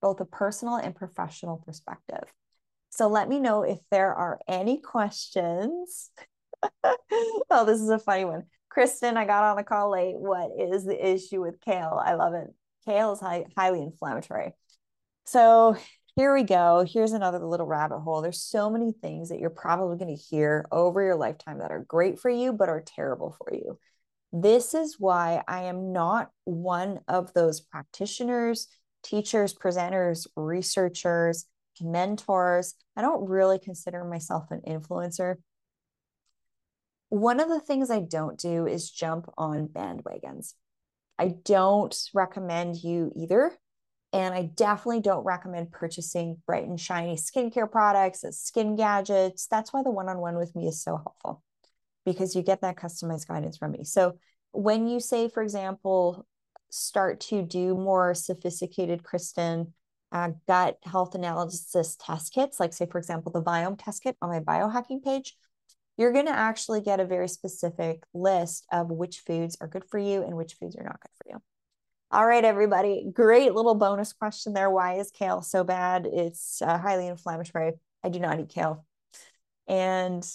both 0.00 0.20
a 0.20 0.24
personal 0.24 0.76
and 0.76 0.94
professional 0.94 1.58
perspective. 1.58 2.32
So 2.90 3.08
let 3.08 3.28
me 3.28 3.38
know 3.38 3.62
if 3.62 3.78
there 3.90 4.14
are 4.14 4.40
any 4.48 4.80
questions. 4.80 6.10
oh, 6.82 7.64
this 7.64 7.80
is 7.80 7.90
a 7.90 7.98
funny 7.98 8.24
one. 8.24 8.44
Kristen, 8.68 9.16
I 9.16 9.24
got 9.24 9.44
on 9.44 9.56
the 9.56 9.62
call 9.62 9.90
late. 9.90 10.16
What 10.16 10.50
is 10.58 10.84
the 10.84 11.12
issue 11.12 11.40
with 11.40 11.60
kale? 11.60 12.00
I 12.04 12.14
love 12.14 12.34
it. 12.34 12.48
Kale 12.84 13.12
is 13.12 13.20
high, 13.20 13.46
highly 13.56 13.82
inflammatory. 13.82 14.52
So 15.26 15.76
here 16.16 16.34
we 16.34 16.42
go. 16.42 16.84
Here's 16.86 17.12
another 17.12 17.38
little 17.38 17.66
rabbit 17.66 18.00
hole. 18.00 18.22
There's 18.22 18.42
so 18.42 18.70
many 18.70 18.92
things 18.92 19.28
that 19.28 19.38
you're 19.38 19.50
probably 19.50 19.96
going 19.96 20.14
to 20.14 20.22
hear 20.22 20.66
over 20.72 21.02
your 21.02 21.16
lifetime 21.16 21.58
that 21.58 21.70
are 21.70 21.84
great 21.86 22.18
for 22.18 22.30
you, 22.30 22.52
but 22.52 22.68
are 22.68 22.82
terrible 22.84 23.36
for 23.38 23.54
you. 23.54 23.78
This 24.32 24.74
is 24.74 24.96
why 24.98 25.42
I 25.48 25.64
am 25.64 25.92
not 25.92 26.30
one 26.44 27.00
of 27.08 27.32
those 27.32 27.60
practitioners, 27.60 28.68
teachers, 29.02 29.54
presenters, 29.54 30.26
researchers 30.36 31.46
mentors. 31.80 32.74
I 32.96 33.02
don't 33.02 33.28
really 33.28 33.58
consider 33.58 34.04
myself 34.04 34.50
an 34.50 34.62
influencer. 34.66 35.36
One 37.08 37.40
of 37.40 37.48
the 37.48 37.60
things 37.60 37.90
I 37.90 38.00
don't 38.00 38.38
do 38.38 38.66
is 38.66 38.90
jump 38.90 39.32
on 39.38 39.68
bandwagons. 39.68 40.54
I 41.18 41.34
don't 41.44 41.96
recommend 42.14 42.82
you 42.82 43.12
either. 43.16 43.52
And 44.12 44.34
I 44.34 44.42
definitely 44.42 45.00
don't 45.00 45.24
recommend 45.24 45.70
purchasing 45.70 46.38
bright 46.46 46.66
and 46.66 46.80
shiny 46.80 47.16
skincare 47.16 47.70
products 47.70 48.24
as 48.24 48.40
skin 48.40 48.74
gadgets. 48.74 49.46
That's 49.46 49.72
why 49.72 49.82
the 49.82 49.90
one 49.90 50.08
on 50.08 50.18
one 50.18 50.36
with 50.38 50.56
me 50.56 50.66
is 50.66 50.82
so 50.82 50.96
helpful 50.96 51.42
because 52.06 52.34
you 52.34 52.42
get 52.42 52.62
that 52.62 52.76
customized 52.76 53.28
guidance 53.28 53.58
from 53.58 53.72
me. 53.72 53.84
So, 53.84 54.18
when 54.52 54.88
you 54.88 54.98
say, 54.98 55.28
for 55.28 55.42
example, 55.42 56.26
start 56.70 57.20
to 57.20 57.42
do 57.42 57.74
more 57.74 58.14
sophisticated 58.14 59.02
Kristen 59.02 59.74
uh, 60.10 60.30
gut 60.46 60.78
health 60.84 61.14
analysis 61.14 61.96
test 61.96 62.32
kits, 62.32 62.58
like 62.58 62.72
say, 62.72 62.86
for 62.86 62.96
example, 62.96 63.30
the 63.30 63.42
Viome 63.42 63.78
test 63.78 64.02
kit 64.02 64.16
on 64.22 64.30
my 64.30 64.40
biohacking 64.40 65.02
page, 65.02 65.36
you're 65.98 66.12
going 66.12 66.26
to 66.26 66.32
actually 66.32 66.80
get 66.80 67.00
a 67.00 67.04
very 67.04 67.28
specific 67.28 68.02
list 68.14 68.64
of 68.72 68.88
which 68.88 69.18
foods 69.26 69.58
are 69.60 69.66
good 69.66 69.84
for 69.90 69.98
you 69.98 70.22
and 70.22 70.36
which 70.36 70.54
foods 70.54 70.76
are 70.76 70.84
not 70.84 71.00
good 71.00 71.10
for 71.22 71.30
you. 71.30 71.42
All 72.10 72.26
right, 72.26 72.44
everybody. 72.44 73.04
Great 73.12 73.52
little 73.52 73.74
bonus 73.74 74.14
question 74.14 74.54
there. 74.54 74.70
Why 74.70 74.94
is 74.94 75.10
kale 75.10 75.42
so 75.42 75.64
bad? 75.64 76.08
It's 76.10 76.62
uh, 76.62 76.78
highly 76.78 77.08
inflammatory. 77.08 77.72
I 78.02 78.08
do 78.08 78.20
not 78.20 78.40
eat 78.40 78.48
kale. 78.48 78.86
And 79.66 80.26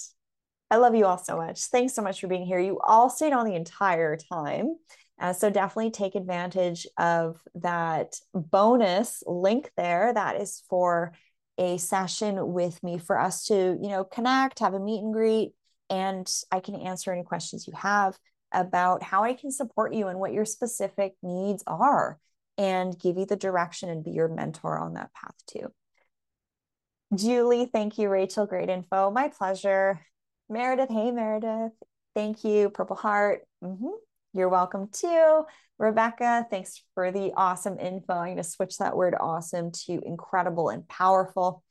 I 0.70 0.76
love 0.76 0.94
you 0.94 1.06
all 1.06 1.18
so 1.18 1.36
much. 1.36 1.62
Thanks 1.64 1.94
so 1.94 2.02
much 2.02 2.20
for 2.20 2.28
being 2.28 2.46
here. 2.46 2.60
You 2.60 2.78
all 2.80 3.10
stayed 3.10 3.32
on 3.32 3.46
the 3.46 3.56
entire 3.56 4.16
time. 4.16 4.76
Uh, 5.20 5.32
so 5.32 5.48
definitely 5.48 5.90
take 5.90 6.14
advantage 6.14 6.86
of 6.98 7.40
that 7.56 8.16
bonus 8.34 9.22
link 9.26 9.70
there. 9.76 10.12
That 10.12 10.40
is 10.40 10.62
for 10.68 11.12
a 11.58 11.78
session 11.78 12.52
with 12.52 12.82
me 12.82 12.98
for 12.98 13.18
us 13.18 13.44
to, 13.46 13.54
you 13.54 13.88
know, 13.88 14.04
connect, 14.04 14.58
have 14.58 14.74
a 14.74 14.80
meet 14.80 15.02
and 15.02 15.12
greet, 15.12 15.52
and 15.90 16.30
I 16.50 16.60
can 16.60 16.74
answer 16.74 17.12
any 17.12 17.22
questions 17.22 17.66
you 17.66 17.72
have 17.76 18.18
about 18.52 19.02
how 19.02 19.24
I 19.24 19.34
can 19.34 19.50
support 19.50 19.94
you 19.94 20.08
and 20.08 20.18
what 20.18 20.32
your 20.32 20.44
specific 20.44 21.14
needs 21.22 21.62
are 21.66 22.18
and 22.56 22.98
give 22.98 23.16
you 23.18 23.26
the 23.26 23.36
direction 23.36 23.88
and 23.88 24.04
be 24.04 24.12
your 24.12 24.28
mentor 24.28 24.78
on 24.78 24.94
that 24.94 25.12
path 25.12 25.34
too. 25.46 25.72
Julie, 27.14 27.66
thank 27.66 27.98
you. 27.98 28.08
Rachel, 28.08 28.46
great 28.46 28.70
info. 28.70 29.10
My 29.10 29.28
pleasure. 29.28 30.00
Meredith, 30.48 30.90
hey, 30.90 31.10
Meredith. 31.10 31.72
Thank 32.14 32.44
you. 32.44 32.70
Purple 32.70 32.96
Heart. 32.96 33.42
Mm-hmm. 33.62 33.88
You're 34.32 34.48
welcome 34.48 34.88
too. 34.92 35.44
Rebecca, 35.78 36.46
thanks 36.50 36.82
for 36.94 37.10
the 37.10 37.32
awesome 37.36 37.78
info. 37.78 38.14
I'm 38.14 38.26
going 38.26 38.36
to 38.36 38.44
switch 38.44 38.78
that 38.78 38.96
word 38.96 39.14
awesome 39.18 39.72
to 39.86 40.00
incredible 40.04 40.68
and 40.68 40.86
powerful. 40.88 41.62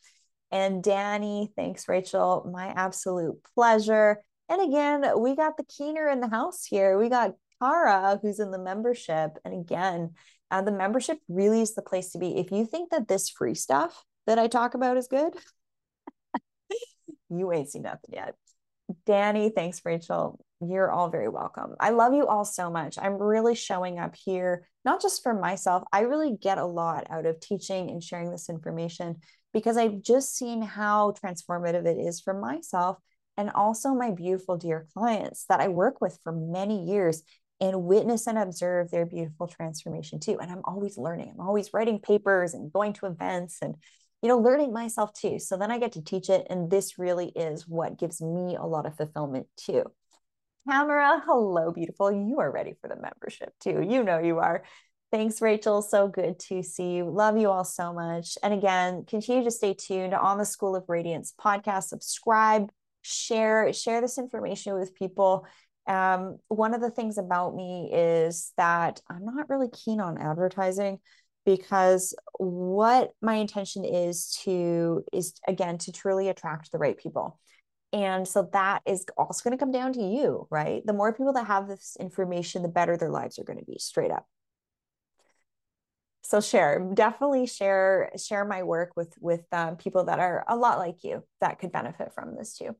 And 0.52 0.84
Danny, 0.84 1.52
thanks, 1.56 1.88
Rachel. 1.88 2.50
My 2.52 2.68
absolute 2.68 3.36
pleasure. 3.56 4.22
And 4.50 4.62
again, 4.62 5.20
we 5.20 5.36
got 5.36 5.58
the 5.58 5.64
keener 5.64 6.08
in 6.10 6.20
the 6.20 6.28
house 6.28 6.66
here. 6.66 6.98
We 6.98 7.10
got 7.10 7.34
Kara, 7.62 8.20
who's 8.22 8.40
in 8.40 8.52
the 8.52 8.60
membership. 8.60 9.38
And 9.46 9.54
again, 9.54 10.12
uh, 10.52 10.62
the 10.62 10.72
membership 10.72 11.18
really 11.28 11.62
is 11.62 11.74
the 11.74 11.82
place 11.82 12.12
to 12.12 12.20
be. 12.20 12.38
If 12.38 12.52
you 12.52 12.66
think 12.66 12.92
that 12.92 13.08
this 13.08 13.30
free 13.30 13.56
stuff 13.56 14.04
that 14.28 14.38
I 14.38 14.48
talk 14.48 14.74
about 14.74 14.98
is 14.98 15.08
good, 15.08 15.34
you 17.30 17.52
ain't 17.52 17.70
seen 17.70 17.84
nothing 17.84 18.14
yet. 18.14 18.36
Danny, 19.06 19.50
thanks, 19.50 19.82
Rachel. 19.86 20.44
You're 20.70 20.92
all 20.92 21.10
very 21.10 21.30
welcome. 21.30 21.76
I 21.80 21.92
love 21.92 22.14
you 22.14 22.28
all 22.28 22.46
so 22.46 22.70
much. 22.70 22.98
I'm 22.98 23.22
really 23.22 23.56
showing 23.56 24.00
up 24.00 24.16
here, 24.16 24.68
not 24.86 25.02
just 25.02 25.24
for 25.24 25.34
myself. 25.34 25.84
I 25.92 26.02
really 26.02 26.38
get 26.42 26.58
a 26.58 26.66
lot 26.66 27.08
out 27.10 27.26
of 27.26 27.40
teaching 27.40 27.90
and 27.90 28.04
sharing 28.04 28.32
this 28.32 28.50
information 28.50 29.18
because 29.54 29.78
I've 29.78 30.02
just 30.02 30.36
seen 30.36 30.62
how 30.62 31.14
transformative 31.24 31.86
it 31.86 31.98
is 31.98 32.22
for 32.22 32.34
myself 32.34 32.98
and 33.38 33.50
also 33.52 33.94
my 33.94 34.12
beautiful 34.12 34.58
dear 34.58 34.88
clients 34.94 35.46
that 35.50 35.60
I 35.60 35.68
work 35.68 36.02
with 36.02 36.20
for 36.24 36.32
many 36.32 36.86
years 36.86 37.24
and 37.60 37.84
witness 37.84 38.28
and 38.28 38.38
observe 38.38 38.92
their 38.92 39.06
beautiful 39.06 39.48
transformation 39.48 40.20
too. 40.20 40.38
And 40.40 40.52
I'm 40.52 40.62
always 40.66 40.98
learning. 40.98 41.32
I'm 41.34 41.46
always 41.46 41.74
writing 41.74 42.00
papers 42.00 42.54
and 42.54 42.72
going 42.72 42.94
to 42.94 43.06
events 43.06 43.60
and 43.62 43.76
you 44.22 44.30
know 44.30 44.38
learning 44.38 44.74
myself 44.74 45.14
too. 45.14 45.40
So 45.40 45.58
then 45.58 45.72
I 45.72 45.80
get 45.80 45.94
to 45.94 46.04
teach 46.04 46.30
it 46.30 46.48
and 46.50 46.70
this 46.70 46.98
really 47.00 47.28
is 47.30 47.68
what 47.68 48.00
gives 48.00 48.22
me 48.22 48.56
a 48.56 48.66
lot 48.66 48.86
of 48.86 48.98
fulfillment 48.98 49.48
too. 49.58 49.84
Tamara, 50.68 51.22
hello 51.26 51.72
beautiful. 51.72 52.12
You 52.12 52.40
are 52.40 52.52
ready 52.52 52.74
for 52.82 52.88
the 52.88 52.96
membership 52.96 53.54
too. 53.60 53.82
You 53.82 54.04
know 54.04 54.20
you 54.20 54.40
are. 54.40 54.64
Thanks, 55.12 55.42
Rachel. 55.42 55.82
So 55.82 56.08
good 56.08 56.40
to 56.40 56.64
see 56.64 56.94
you. 56.94 57.10
Love 57.10 57.38
you 57.38 57.50
all 57.50 57.66
so 57.66 57.94
much. 57.94 58.38
And 58.42 58.54
again, 58.54 59.06
continue 59.06 59.44
to 59.44 59.52
stay 59.52 59.74
tuned 59.74 60.14
on 60.14 60.38
the 60.38 60.46
School 60.46 60.76
of 60.76 60.86
Radiance 60.88 61.34
podcast. 61.40 61.84
Subscribe, 61.84 62.72
share 63.04 63.72
share 63.74 64.02
this 64.02 64.18
information 64.18 64.74
with 64.80 64.96
people 64.96 65.46
um, 65.86 66.38
one 66.48 66.74
of 66.74 66.80
the 66.80 66.90
things 66.90 67.18
about 67.18 67.54
me 67.54 67.90
is 67.94 68.54
that 68.58 69.02
i'm 69.10 69.26
not 69.26 69.50
really 69.50 69.68
keen 69.70 70.00
on 70.00 70.18
advertising 70.18 71.00
because 71.46 72.16
what 72.38 73.12
my 73.22 73.36
intention 73.36 73.84
is 73.84 74.40
to 74.44 75.04
is 75.12 75.34
again 75.48 75.78
to 75.80 75.92
truly 75.92 76.30
attract 76.30 76.72
the 76.72 76.78
right 76.78 76.98
people 76.98 77.40
and 77.94 78.28
so 78.28 78.50
that 78.52 78.82
is 78.86 79.06
also 79.16 79.48
going 79.48 79.58
to 79.58 79.64
come 79.64 79.72
down 79.72 79.94
to 79.94 80.02
you 80.02 80.48
right 80.50 80.86
the 80.86 80.94
more 80.94 81.14
people 81.14 81.34
that 81.34 81.48
have 81.48 81.68
this 81.68 81.96
information 82.00 82.62
the 82.64 82.68
better 82.68 82.98
their 82.98 83.12
lives 83.12 83.40
are 83.40 83.44
going 83.44 83.60
to 83.60 83.66
be 83.66 83.78
straight 83.78 84.12
up 84.12 84.28
so 86.24 86.42
share 86.42 86.92
definitely 86.94 87.46
share 87.46 88.12
share 88.18 88.44
my 88.44 88.64
work 88.64 88.92
with 88.96 89.14
with 89.22 89.46
um, 89.52 89.78
people 89.78 90.06
that 90.06 90.20
are 90.20 90.44
a 90.48 90.56
lot 90.56 90.80
like 90.80 91.04
you 91.04 91.24
that 91.40 91.60
could 91.60 91.72
benefit 91.72 92.12
from 92.14 92.36
this 92.36 92.58
too 92.58 92.76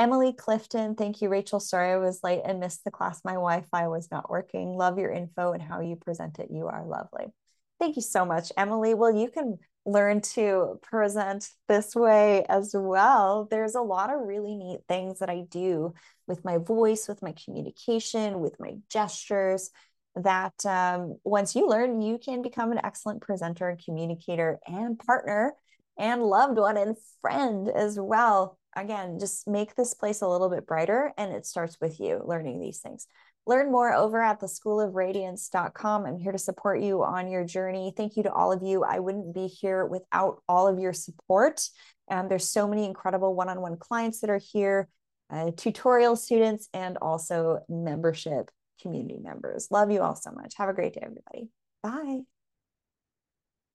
Emily 0.00 0.32
Clifton, 0.32 0.94
thank 0.94 1.20
you, 1.20 1.28
Rachel. 1.28 1.58
Sorry 1.58 1.90
I 1.90 1.96
was 1.96 2.22
late 2.22 2.42
and 2.44 2.60
missed 2.60 2.84
the 2.84 2.90
class. 2.92 3.24
My 3.24 3.32
Wi 3.32 3.62
Fi 3.62 3.88
was 3.88 4.12
not 4.12 4.30
working. 4.30 4.76
Love 4.76 4.96
your 4.96 5.10
info 5.10 5.52
and 5.52 5.60
how 5.60 5.80
you 5.80 5.96
present 5.96 6.38
it. 6.38 6.52
You 6.52 6.68
are 6.68 6.86
lovely. 6.86 7.34
Thank 7.80 7.96
you 7.96 8.02
so 8.02 8.24
much, 8.24 8.52
Emily. 8.56 8.94
Well, 8.94 9.10
you 9.10 9.28
can 9.28 9.58
learn 9.88 10.20
to 10.20 10.78
present 10.82 11.50
this 11.66 11.94
way 11.94 12.44
as 12.48 12.72
well. 12.74 13.48
There's 13.50 13.74
a 13.74 13.80
lot 13.80 14.12
of 14.12 14.26
really 14.26 14.54
neat 14.54 14.80
things 14.88 15.18
that 15.18 15.30
I 15.30 15.44
do 15.48 15.94
with 16.26 16.44
my 16.44 16.58
voice, 16.58 17.08
with 17.08 17.22
my 17.22 17.34
communication, 17.44 18.40
with 18.40 18.58
my 18.60 18.74
gestures. 18.90 19.70
That 20.14 20.54
um, 20.66 21.18
once 21.22 21.54
you 21.54 21.68
learn, 21.68 22.00
you 22.00 22.18
can 22.18 22.42
become 22.42 22.72
an 22.72 22.80
excellent 22.82 23.20
presenter 23.20 23.68
and 23.68 23.82
communicator 23.82 24.58
and 24.66 24.98
partner 24.98 25.54
and 25.96 26.22
loved 26.22 26.58
one 26.58 26.76
and 26.76 26.96
friend 27.20 27.68
as 27.68 27.98
well 28.00 28.58
again, 28.78 29.18
just 29.18 29.48
make 29.48 29.74
this 29.74 29.94
place 29.94 30.22
a 30.22 30.28
little 30.28 30.48
bit 30.48 30.66
brighter. 30.66 31.12
And 31.16 31.32
it 31.32 31.46
starts 31.46 31.78
with 31.80 32.00
you 32.00 32.22
learning 32.24 32.60
these 32.60 32.78
things. 32.78 33.06
Learn 33.48 33.72
more 33.72 33.94
over 33.94 34.20
at 34.20 34.40
the 34.40 34.46
schoolofradiance.com. 34.46 36.04
I'm 36.04 36.18
here 36.18 36.32
to 36.32 36.38
support 36.38 36.82
you 36.82 37.02
on 37.02 37.30
your 37.30 37.44
journey. 37.44 37.94
Thank 37.96 38.18
you 38.18 38.22
to 38.24 38.32
all 38.32 38.52
of 38.52 38.62
you. 38.62 38.84
I 38.84 38.98
wouldn't 38.98 39.34
be 39.34 39.46
here 39.46 39.86
without 39.86 40.42
all 40.46 40.68
of 40.68 40.78
your 40.78 40.92
support. 40.92 41.62
And 42.10 42.30
there's 42.30 42.50
so 42.50 42.68
many 42.68 42.84
incredible 42.84 43.34
one 43.34 43.48
on 43.48 43.62
one 43.62 43.78
clients 43.78 44.20
that 44.20 44.28
are 44.28 44.40
here, 44.52 44.86
uh, 45.30 45.52
tutorial 45.56 46.14
students, 46.14 46.68
and 46.74 46.98
also 46.98 47.60
membership 47.70 48.50
community 48.82 49.18
members. 49.18 49.68
Love 49.70 49.90
you 49.90 50.02
all 50.02 50.14
so 50.14 50.30
much. 50.30 50.52
Have 50.58 50.68
a 50.68 50.74
great 50.74 50.92
day, 50.92 51.00
everybody. 51.02 51.48
Bye. 51.82 52.20